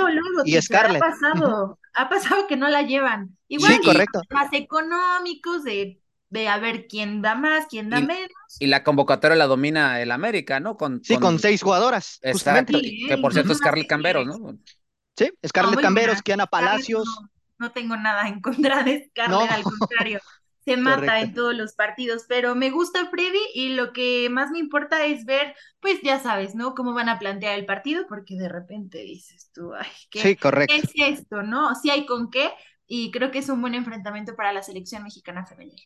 y 0.46 0.58
Scarlett. 0.62 1.02
Ha 1.02 1.10
pasado, 1.10 1.78
ha 1.92 2.08
pasado 2.08 2.46
que 2.46 2.56
no 2.56 2.70
la 2.70 2.80
llevan. 2.80 3.36
Igual, 3.48 3.74
sí, 3.74 3.80
correcto. 3.84 4.22
más 4.30 4.50
económicos, 4.54 5.62
de, 5.62 6.00
de 6.30 6.48
a 6.48 6.56
ver 6.56 6.86
quién 6.88 7.20
da 7.20 7.34
más, 7.34 7.66
quién 7.68 7.90
da 7.90 8.00
menos. 8.00 8.30
Y 8.58 8.68
la 8.68 8.82
convocatoria 8.82 9.36
la 9.36 9.46
domina 9.46 10.00
el 10.00 10.10
América, 10.10 10.58
¿no? 10.58 10.78
Con, 10.78 11.04
sí, 11.04 11.18
con, 11.18 11.38
seis 11.38 11.62
jugadoras. 11.62 12.18
Exacto, 12.22 12.78
que 12.80 13.18
por 13.18 13.34
cierto 13.34 13.52
es 13.52 13.58
Scarlett 13.58 13.88
Camberos, 13.88 14.26
¿no? 14.26 14.58
Sí, 15.18 15.30
Scarlett 15.46 15.82
Camberos, 15.82 16.22
Kiana 16.22 16.46
Palacios. 16.46 17.06
No, 17.58 17.72
tengo 17.72 17.94
nada 17.98 18.26
en 18.26 18.40
contra 18.40 18.82
de 18.84 19.10
Scarlett, 19.10 19.50
al 19.50 19.62
contrario 19.64 20.20
se 20.68 20.76
mata 20.76 21.20
en 21.20 21.34
todos 21.34 21.54
los 21.54 21.74
partidos, 21.74 22.24
pero 22.28 22.54
me 22.54 22.70
gusta 22.70 23.08
Freddy 23.10 23.40
y 23.54 23.70
lo 23.70 23.92
que 23.92 24.28
más 24.30 24.50
me 24.50 24.58
importa 24.58 25.04
es 25.04 25.24
ver, 25.24 25.54
pues 25.80 26.00
ya 26.02 26.20
sabes, 26.20 26.54
¿no? 26.54 26.74
Cómo 26.74 26.94
van 26.94 27.08
a 27.08 27.18
plantear 27.18 27.58
el 27.58 27.66
partido, 27.66 28.06
porque 28.08 28.36
de 28.36 28.48
repente 28.48 28.98
dices 28.98 29.50
tú, 29.52 29.72
ay, 29.74 29.86
¿qué, 30.10 30.38
es 30.68 30.90
esto, 30.94 31.42
no? 31.42 31.74
Sí 31.74 31.90
hay 31.90 32.06
con 32.06 32.30
qué, 32.30 32.50
y 32.86 33.10
creo 33.10 33.30
que 33.30 33.38
es 33.38 33.48
un 33.48 33.60
buen 33.60 33.74
enfrentamiento 33.74 34.34
para 34.36 34.52
la 34.52 34.62
selección 34.62 35.02
mexicana 35.02 35.46
femenil. 35.46 35.80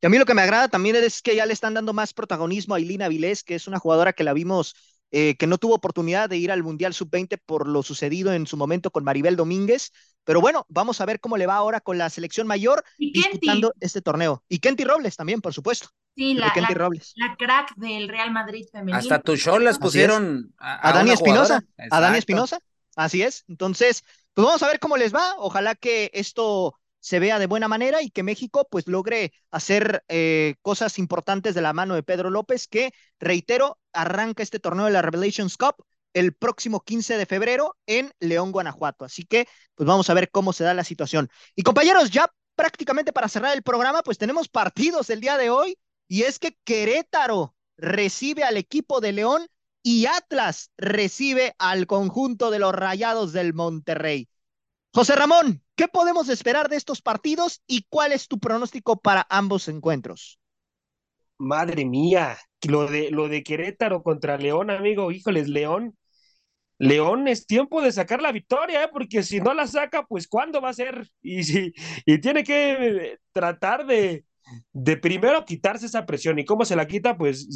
Y 0.00 0.06
a 0.06 0.08
mí 0.08 0.18
lo 0.18 0.26
que 0.26 0.34
me 0.34 0.42
agrada 0.42 0.68
también 0.68 0.96
es 0.96 1.22
que 1.22 1.34
ya 1.34 1.46
le 1.46 1.52
están 1.52 1.74
dando 1.74 1.92
más 1.92 2.14
protagonismo 2.14 2.74
a 2.74 2.80
Ilina 2.80 3.08
Vilés, 3.08 3.42
que 3.42 3.54
es 3.54 3.66
una 3.66 3.78
jugadora 3.78 4.12
que 4.12 4.24
la 4.24 4.32
vimos 4.32 4.74
eh, 5.14 5.36
que 5.36 5.46
no 5.46 5.58
tuvo 5.58 5.74
oportunidad 5.74 6.30
de 6.30 6.38
ir 6.38 6.50
al 6.50 6.62
Mundial 6.62 6.94
Sub-20 6.94 7.38
por 7.44 7.68
lo 7.68 7.82
sucedido 7.82 8.32
en 8.32 8.46
su 8.46 8.56
momento 8.56 8.90
con 8.90 9.04
Maribel 9.04 9.36
Domínguez. 9.36 9.92
Pero 10.24 10.40
bueno, 10.40 10.66
vamos 10.68 11.00
a 11.00 11.06
ver 11.06 11.20
cómo 11.20 11.36
le 11.36 11.46
va 11.46 11.56
ahora 11.56 11.80
con 11.80 11.98
la 11.98 12.10
selección 12.10 12.46
mayor 12.46 12.84
disputando 12.98 13.74
este 13.80 14.00
torneo. 14.00 14.44
Y 14.48 14.58
Kenty 14.58 14.84
Robles 14.84 15.16
también, 15.16 15.40
por 15.40 15.52
supuesto. 15.52 15.88
Sí, 16.14 16.34
la, 16.34 16.52
la, 16.54 17.36
crack 17.38 17.74
del 17.76 18.08
Real 18.08 18.30
Madrid 18.30 18.66
femenino. 18.70 18.98
Hasta 18.98 19.20
tu 19.20 19.36
show 19.36 19.58
las 19.58 19.78
pusieron 19.78 20.52
a, 20.58 20.92
Dani 20.92 21.12
Espinosa. 21.12 21.64
A 21.90 22.00
Dani 22.00 22.18
Espinosa. 22.18 22.58
Así 22.96 23.22
es. 23.22 23.44
Entonces, 23.48 24.04
pues 24.34 24.46
vamos 24.46 24.62
a 24.62 24.66
ver 24.66 24.78
cómo 24.78 24.96
les 24.96 25.14
va. 25.14 25.34
Ojalá 25.38 25.74
que 25.74 26.10
esto 26.12 26.78
se 27.00 27.18
vea 27.18 27.38
de 27.38 27.46
buena 27.46 27.66
manera 27.66 28.02
y 28.02 28.10
que 28.10 28.22
México 28.22 28.68
pues 28.70 28.86
logre 28.86 29.32
hacer 29.50 30.04
eh, 30.08 30.54
cosas 30.62 30.98
importantes 30.98 31.54
de 31.54 31.62
la 31.62 31.72
mano 31.72 31.94
de 31.94 32.02
Pedro 32.02 32.30
López, 32.30 32.68
que 32.68 32.92
reitero, 33.18 33.78
arranca 33.92 34.42
este 34.42 34.60
torneo 34.60 34.84
de 34.84 34.92
la 34.92 35.02
Revelations 35.02 35.56
Cup 35.56 35.84
el 36.14 36.34
próximo 36.34 36.80
15 36.80 37.16
de 37.16 37.26
febrero 37.26 37.76
en 37.86 38.12
León, 38.20 38.52
Guanajuato. 38.52 39.04
Así 39.04 39.24
que 39.24 39.46
pues 39.74 39.86
vamos 39.86 40.08
a 40.10 40.14
ver 40.14 40.30
cómo 40.30 40.52
se 40.52 40.64
da 40.64 40.74
la 40.74 40.84
situación. 40.84 41.28
Y 41.54 41.62
compañeros, 41.62 42.10
ya 42.10 42.32
prácticamente 42.54 43.12
para 43.12 43.28
cerrar 43.28 43.54
el 43.56 43.62
programa, 43.62 44.02
pues 44.02 44.18
tenemos 44.18 44.48
partidos 44.48 45.10
el 45.10 45.20
día 45.20 45.36
de 45.36 45.50
hoy 45.50 45.78
y 46.08 46.22
es 46.22 46.38
que 46.38 46.56
Querétaro 46.64 47.54
recibe 47.76 48.44
al 48.44 48.56
equipo 48.56 49.00
de 49.00 49.12
León 49.12 49.46
y 49.82 50.06
Atlas 50.06 50.70
recibe 50.76 51.54
al 51.58 51.86
conjunto 51.86 52.50
de 52.50 52.58
los 52.58 52.72
Rayados 52.72 53.32
del 53.32 53.54
Monterrey. 53.54 54.28
José 54.94 55.16
Ramón, 55.16 55.64
¿qué 55.74 55.88
podemos 55.88 56.28
esperar 56.28 56.68
de 56.68 56.76
estos 56.76 57.00
partidos 57.00 57.62
y 57.66 57.86
cuál 57.88 58.12
es 58.12 58.28
tu 58.28 58.38
pronóstico 58.38 59.00
para 59.00 59.26
ambos 59.30 59.68
encuentros? 59.68 60.38
Madre 61.38 61.84
mía, 61.84 62.38
lo 62.68 62.86
de, 62.86 63.10
lo 63.10 63.28
de 63.28 63.42
Querétaro 63.42 64.02
contra 64.02 64.36
León, 64.36 64.70
amigo, 64.70 65.10
híjoles, 65.10 65.48
León. 65.48 65.96
León 66.82 67.28
es 67.28 67.46
tiempo 67.46 67.80
de 67.80 67.92
sacar 67.92 68.20
la 68.20 68.32
victoria, 68.32 68.82
¿eh? 68.82 68.88
porque 68.92 69.22
si 69.22 69.40
no 69.40 69.54
la 69.54 69.68
saca, 69.68 70.04
pues 70.04 70.26
¿cuándo 70.26 70.60
va 70.60 70.70
a 70.70 70.72
ser? 70.72 71.08
Y, 71.22 71.70
tiene 72.18 72.42
que 72.42 73.18
tratar 73.32 73.86
de, 73.86 74.24
primero 75.00 75.44
quitarse 75.44 75.86
esa 75.86 76.04
presión. 76.06 76.40
¿Y 76.40 76.44
cómo 76.44 76.64
se 76.64 76.74
la 76.74 76.88
quita? 76.88 77.16
Pues 77.16 77.46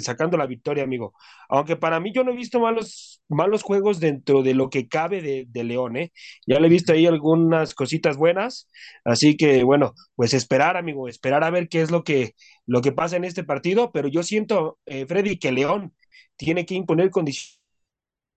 sacando 0.00 0.36
la 0.36 0.46
victoria, 0.46 0.84
amigo. 0.84 1.14
Aunque 1.48 1.76
para 1.76 1.98
mí 1.98 2.12
yo 2.14 2.24
no 2.24 2.32
he 2.32 2.36
visto 2.36 2.60
malos, 2.60 3.22
malos 3.26 3.62
juegos 3.62 4.00
dentro 4.00 4.42
de 4.42 4.52
lo 4.52 4.68
que 4.68 4.86
cabe 4.86 5.22
de, 5.22 5.46
de 5.48 5.64
León, 5.64 5.96
¿eh? 5.96 6.12
Ya 6.46 6.60
le 6.60 6.66
he 6.66 6.70
visto 6.70 6.92
ahí 6.92 7.06
algunas 7.06 7.74
cositas 7.74 8.18
buenas. 8.18 8.68
Así 9.02 9.38
que, 9.38 9.64
bueno, 9.64 9.94
pues 10.14 10.34
esperar, 10.34 10.76
amigo, 10.76 11.08
esperar 11.08 11.42
a 11.42 11.48
ver 11.50 11.70
qué 11.70 11.80
es 11.80 11.90
lo 11.90 12.04
que, 12.04 12.34
lo 12.66 12.82
que 12.82 12.92
pasa 12.92 13.16
en 13.16 13.24
este 13.24 13.44
partido. 13.44 13.92
Pero 13.92 14.08
yo 14.08 14.22
siento, 14.22 14.78
eh, 14.84 15.06
Freddy, 15.06 15.38
que 15.38 15.52
León 15.52 15.94
tiene 16.36 16.66
que 16.66 16.74
imponer 16.74 17.08
condiciones, 17.08 17.63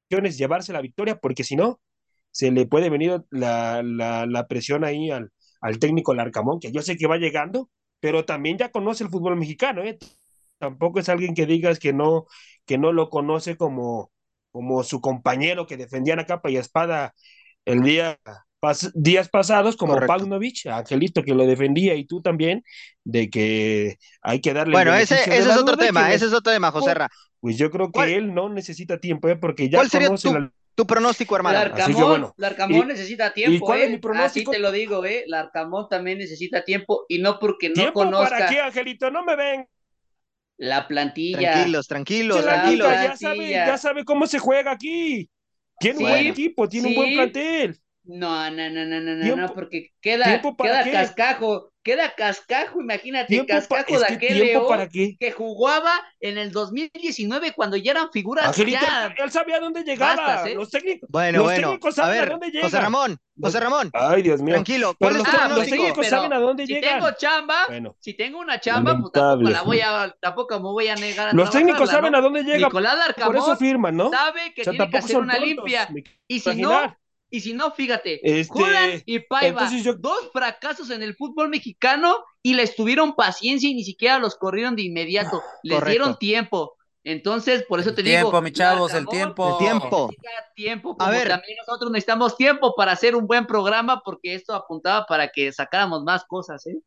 llevarse 0.10 0.74
la 0.74 0.82
victoria, 0.82 1.18
porque 1.20 1.44
si 1.44 1.56
no, 1.56 1.80
se 2.32 2.52
le 2.52 2.66
puede 2.66 2.90
venir 2.90 3.22
la, 3.32 3.82
la, 3.84 4.26
la 4.26 4.48
presión 4.48 4.84
ahí 4.84 5.12
al, 5.12 5.32
al 5.62 5.80
técnico 5.80 6.14
Larcamón, 6.14 6.60
que 6.60 6.72
yo 6.72 6.82
sé 6.82 6.98
que 6.98 7.08
va 7.08 7.18
llegando, 7.18 7.70
pero 8.00 8.26
también 8.26 8.58
ya 8.58 8.70
conoce 8.72 9.04
el 9.04 9.10
fútbol 9.10 9.38
mexicano, 9.38 9.84
¿eh? 9.84 9.98
Tampoco 10.60 11.00
es 11.00 11.10
alguien 11.10 11.34
que 11.36 11.46
digas 11.46 11.80
que 11.80 11.94
no, 11.94 12.26
que 12.66 12.78
no 12.78 12.92
lo 12.92 13.10
conoce 13.10 13.58
como, 13.58 14.12
como 14.52 14.84
su 14.84 15.02
compañero 15.02 15.68
que 15.68 15.78
defendían 15.78 16.20
a 16.20 16.26
capa 16.26 16.50
y 16.50 16.58
espada 16.58 17.14
el 17.66 17.82
día 17.84 18.20
días 18.94 19.30
pasados 19.30 19.76
como 19.76 19.94
Correcto. 19.94 20.18
Paunovic, 20.18 20.66
Angelito 20.68 21.24
que 21.24 21.34
lo 21.34 21.46
defendía 21.46 21.96
y 21.96 22.06
tú 22.06 22.22
también, 22.22 22.64
de 23.04 23.30
que 23.30 23.98
hay 24.22 24.42
que 24.42 24.54
darle. 24.54 24.74
Bueno, 24.74 24.94
ese, 24.96 25.22
ese 25.22 25.38
es 25.38 25.58
otro 25.58 25.78
tema, 25.78 26.14
ese 26.14 26.26
es 26.26 26.34
otro 26.34 26.54
tema, 26.54 26.72
José 26.72 26.94
Ra. 26.94 27.10
Pues 27.40 27.58
yo 27.58 27.70
creo 27.70 27.92
que 27.92 28.16
él 28.16 28.34
no 28.34 28.50
necesita 28.50 29.00
tiempo, 29.00 29.30
¿eh? 29.30 29.36
porque 29.36 29.70
ya 29.70 29.80
conoce 29.88 30.34
la 30.34 30.52
tu 30.78 30.86
pronóstico, 30.86 31.36
hermano. 31.36 31.58
Larcamón, 31.58 32.34
Larcamón 32.38 32.88
necesita 32.88 33.34
tiempo, 33.34 33.56
¿y 33.56 33.60
cuál 33.60 33.80
es 33.80 33.88
¿eh? 33.88 33.90
mi 33.90 33.98
pronóstico? 33.98 34.52
Así 34.52 34.58
te 34.58 34.62
lo 34.62 34.72
digo, 34.72 35.04
¿eh? 35.06 35.24
Larcamón 35.26 35.90
también 35.90 36.20
necesita 36.20 36.64
tiempo 36.64 37.06
y 37.10 37.18
no 37.18 37.40
porque 37.40 37.70
no 37.70 37.74
¿Tiempo 37.74 37.94
conozca. 37.94 38.30
¿Para 38.30 38.48
qué, 38.48 38.60
Angelito? 38.62 39.10
No 39.10 39.26
me 39.26 39.36
ven. 39.36 39.68
La 40.58 40.88
plantilla. 40.88 41.52
Tranquilos, 41.52 41.88
tranquilos, 41.88 42.44
tranquilos. 42.44 42.92
Ya 42.92 43.18
sabe, 43.18 43.50
ya 43.50 43.78
sabe 43.80 44.06
cómo 44.06 44.28
se 44.28 44.38
juega 44.38 44.70
aquí. 44.70 45.28
Tiene 45.80 45.98
un 45.98 46.04
buen 46.04 46.28
equipo, 46.28 46.70
tiene 46.70 46.90
un 46.90 46.96
buen 46.96 47.14
plantel. 47.16 47.80
No, 48.08 48.50
no, 48.50 48.70
no, 48.70 48.86
no, 48.86 49.02
no, 49.02 49.36
no, 49.36 49.54
porque 49.54 49.92
queda, 50.00 50.42
queda 50.42 50.92
cascajo, 50.92 51.74
queda 51.84 52.16
cascajo, 52.16 52.80
imagínate, 52.80 53.46
cascajo 53.46 54.00
de 54.00 54.06
aquel 54.14 54.40
León 54.40 54.90
que 55.20 55.32
jugaba 55.32 55.92
en 56.22 56.38
el 56.38 56.52
2019 56.52 57.52
cuando 57.52 57.76
ya 57.76 57.92
eran 57.92 58.10
figuras 58.12 58.56
ya. 58.56 59.14
Él 59.18 59.30
sabía 59.30 59.60
dónde 59.60 59.84
llegaba, 59.84 60.48
¿eh? 60.48 60.56
los 60.56 60.70
técnicos, 60.70 61.10
bueno, 61.10 61.44
los 61.44 61.54
técnicos 61.54 61.96
saben 61.96 62.18
a, 62.18 62.22
ver, 62.22 62.30
dónde 62.30 62.48
llega. 62.50 62.64
José 62.64 62.80
Ramón, 62.80 63.18
José 63.42 63.60
Ramón. 63.60 63.90
Ay, 63.94 64.22
Dios 64.22 64.42
mío. 64.42 64.54
Tranquilo, 64.54 64.96
pero 64.98 65.12
los, 65.12 65.28
los 65.50 65.68
técnicos 65.68 66.08
saben 66.08 66.32
a 66.32 66.40
dónde 66.40 66.66
si 66.66 66.76
llegan. 66.76 66.90
Si 66.90 66.96
tengo 66.96 67.18
chamba, 67.18 67.66
bueno, 67.68 67.96
si 68.00 68.14
tengo 68.14 68.40
una 68.40 68.60
chamba, 68.62 68.98
pues 68.98 69.12
tampoco 69.12 69.50
la 69.50 69.62
voy 69.64 69.82
a, 69.82 70.16
tampoco 70.22 70.56
me 70.56 70.70
voy 70.70 70.88
a 70.88 70.96
negar 70.96 71.30
a 71.30 71.34
Los 71.34 71.50
técnicos 71.50 71.90
saben 71.90 72.16
a 72.16 72.22
dónde. 72.22 72.44
Nicolás 72.44 72.98
Arcamón 73.06 73.36
por 73.36 73.44
eso 73.44 73.58
firman, 73.58 73.98
¿no? 73.98 74.10
sabe 74.12 74.54
que 74.54 74.64
tiene 74.64 74.90
que 74.90 74.98
hacer 74.98 75.18
una 75.18 75.38
limpia. 75.38 75.90
Y 76.26 76.40
si 76.40 76.56
no, 76.56 76.96
y 77.30 77.42
si 77.42 77.54
no, 77.54 77.72
fíjate, 77.72 78.20
este, 78.24 79.04
y 79.06 79.20
Paiva, 79.20 79.70
dos 79.98 80.30
fracasos 80.32 80.90
en 80.90 81.04
el 81.04 81.16
fútbol 81.16 81.50
mexicano 81.50 82.24
y 82.42 82.54
les 82.54 82.76
tuvieron 82.76 83.16
paciencia 83.16 83.70
y 83.70 83.74
ni 83.74 83.84
siquiera 83.84 84.18
los 84.20 84.36
corrieron 84.36 84.76
de 84.76 84.84
inmediato. 84.84 85.42
les 85.64 85.84
dieron 85.86 86.18
tiempo. 86.18 86.78
Entonces, 87.04 87.64
por 87.64 87.80
eso 87.80 87.94
te 87.94 88.04
digo. 88.04 88.18
Tiempo, 88.18 88.42
mi 88.42 88.52
chavos, 88.52 88.94
el 88.94 89.08
tiempo. 89.08 89.58
El 89.60 89.66
tiempo. 89.66 90.10
tiempo 90.56 90.96
a 91.00 91.10
ver. 91.10 91.30
también 91.30 91.58
nosotros 91.66 91.90
necesitamos 91.92 92.36
tiempo 92.36 92.74
para 92.76 92.92
hacer 92.92 93.16
un 93.16 93.28
buen 93.28 93.46
programa, 93.46 94.02
porque 94.04 94.34
esto 94.34 94.54
apuntaba 94.54 95.06
para 95.06 95.30
que 95.30 95.52
sacáramos 95.54 96.04
más 96.04 96.26
cosas, 96.26 96.66
¿eh? 96.68 96.78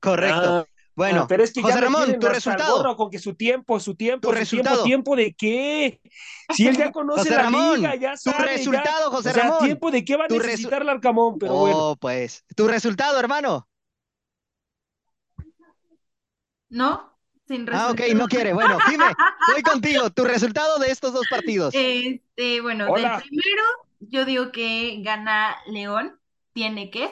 Correcto. 0.00 0.66
Ah, 0.66 0.79
bueno, 1.00 1.26
pero 1.26 1.42
es 1.42 1.50
que 1.50 1.62
José 1.62 1.80
Ramón, 1.80 2.18
tu 2.20 2.28
resultado. 2.28 2.94
Con 2.94 3.10
que 3.10 3.18
su 3.18 3.34
tiempo, 3.34 3.80
su 3.80 3.94
tiempo, 3.94 4.28
¿Tu 4.28 4.34
su 4.34 4.38
resultado? 4.38 4.84
tiempo, 4.84 5.14
¿tiempo 5.14 5.16
de 5.16 5.34
qué? 5.34 6.00
Si 6.54 6.66
él 6.66 6.76
ya 6.76 6.92
conoce 6.92 7.20
José 7.20 7.30
la 7.30 7.42
Ramón, 7.44 7.76
liga, 7.76 7.94
ya 7.94 8.16
sabe. 8.18 8.36
Tu 8.36 8.42
resultado, 8.42 9.10
José 9.10 9.30
o 9.30 9.32
sea, 9.32 9.42
Ramón. 9.44 9.64
¿tiempo 9.64 9.90
de 9.90 10.04
qué 10.04 10.16
va 10.18 10.26
a 10.26 10.28
necesitar 10.28 10.82
el 10.82 10.90
Arcamón? 10.90 11.38
Pero 11.38 11.54
oh, 11.54 11.60
bueno. 11.60 11.96
pues. 11.98 12.44
¿Tu 12.54 12.68
resultado, 12.68 13.18
hermano? 13.18 13.66
No, 16.68 17.18
sin 17.48 17.66
resultado. 17.66 17.88
Ah, 17.88 17.92
ok, 17.92 18.14
no 18.14 18.28
quiere. 18.28 18.52
Bueno, 18.52 18.76
dime, 18.90 19.06
voy 19.54 19.62
contigo. 19.62 20.10
¿Tu 20.10 20.24
resultado 20.24 20.78
de 20.78 20.90
estos 20.90 21.14
dos 21.14 21.24
partidos? 21.30 21.72
Este, 21.74 22.60
bueno, 22.60 22.84
del 22.94 23.10
primero, 23.22 23.64
yo 24.00 24.26
digo 24.26 24.52
que 24.52 25.00
gana 25.02 25.56
León, 25.66 26.20
tiene 26.52 26.90
que. 26.90 27.10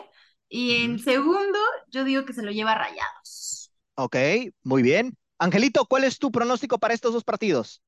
Y 0.50 0.82
en 0.84 0.98
segundo, 0.98 1.58
yo 1.90 2.04
digo 2.04 2.26
que 2.26 2.34
se 2.34 2.42
lo 2.42 2.50
lleva 2.50 2.74
Rayados. 2.74 3.57
Ok, 3.98 4.16
muy 4.62 4.82
bien. 4.82 5.16
Angelito, 5.38 5.84
¿cuál 5.86 6.04
es 6.04 6.18
tu 6.18 6.30
pronóstico 6.32 6.78
para 6.78 6.94
estos 6.94 7.12
dos 7.12 7.24
partidos? 7.24 7.82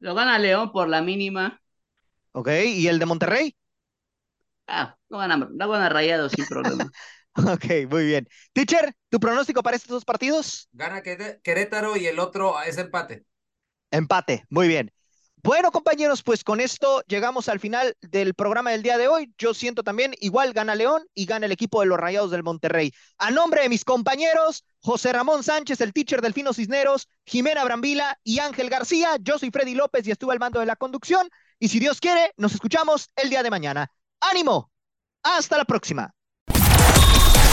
Lo 0.00 0.14
gana 0.14 0.38
León 0.38 0.70
por 0.70 0.88
la 0.90 1.00
mínima. 1.00 1.62
Ok, 2.32 2.48
¿y 2.66 2.88
el 2.88 2.98
de 2.98 3.06
Monterrey? 3.06 3.56
Ah, 4.66 4.96
lo 5.08 5.18
gana, 5.18 5.36
lo 5.36 5.68
gana 5.70 5.88
Rayado 5.88 6.28
sin 6.28 6.46
problema. 6.48 6.92
ok, 7.36 7.64
muy 7.90 8.06
bien. 8.06 8.28
Teacher, 8.52 8.94
¿tu 9.10 9.20
pronóstico 9.20 9.62
para 9.62 9.76
estos 9.76 9.90
dos 9.90 10.04
partidos? 10.04 10.68
Gana 10.74 11.02
Querétaro 11.02 11.96
y 11.96 12.06
el 12.06 12.18
otro 12.18 12.60
es 12.62 12.76
empate. 12.76 13.24
Empate, 13.92 14.44
muy 14.50 14.68
bien. 14.68 14.92
Bueno, 15.44 15.72
compañeros, 15.72 16.22
pues 16.22 16.44
con 16.44 16.60
esto 16.60 17.02
llegamos 17.08 17.48
al 17.48 17.58
final 17.58 17.96
del 18.00 18.32
programa 18.32 18.70
del 18.70 18.84
día 18.84 18.96
de 18.96 19.08
hoy. 19.08 19.34
Yo 19.38 19.54
siento 19.54 19.82
también, 19.82 20.14
igual 20.20 20.52
gana 20.52 20.76
León 20.76 21.04
y 21.14 21.26
gana 21.26 21.46
el 21.46 21.52
equipo 21.52 21.80
de 21.80 21.86
los 21.86 21.98
Rayados 21.98 22.30
del 22.30 22.44
Monterrey. 22.44 22.92
A 23.18 23.32
nombre 23.32 23.62
de 23.62 23.68
mis 23.68 23.84
compañeros, 23.84 24.64
José 24.78 25.12
Ramón 25.12 25.42
Sánchez, 25.42 25.80
el 25.80 25.92
teacher 25.92 26.22
Delfino 26.22 26.52
Cisneros, 26.52 27.08
Jimena 27.26 27.64
Brambila 27.64 28.16
y 28.22 28.38
Ángel 28.38 28.70
García, 28.70 29.16
yo 29.20 29.36
soy 29.36 29.50
Freddy 29.50 29.74
López 29.74 30.06
y 30.06 30.12
estuve 30.12 30.32
al 30.32 30.38
mando 30.38 30.60
de 30.60 30.66
la 30.66 30.76
conducción. 30.76 31.28
Y 31.58 31.68
si 31.68 31.80
Dios 31.80 31.98
quiere, 31.98 32.32
nos 32.36 32.54
escuchamos 32.54 33.10
el 33.16 33.28
día 33.28 33.42
de 33.42 33.50
mañana. 33.50 33.90
¡Ánimo! 34.20 34.70
Hasta 35.24 35.56
la 35.56 35.64
próxima. 35.64 36.14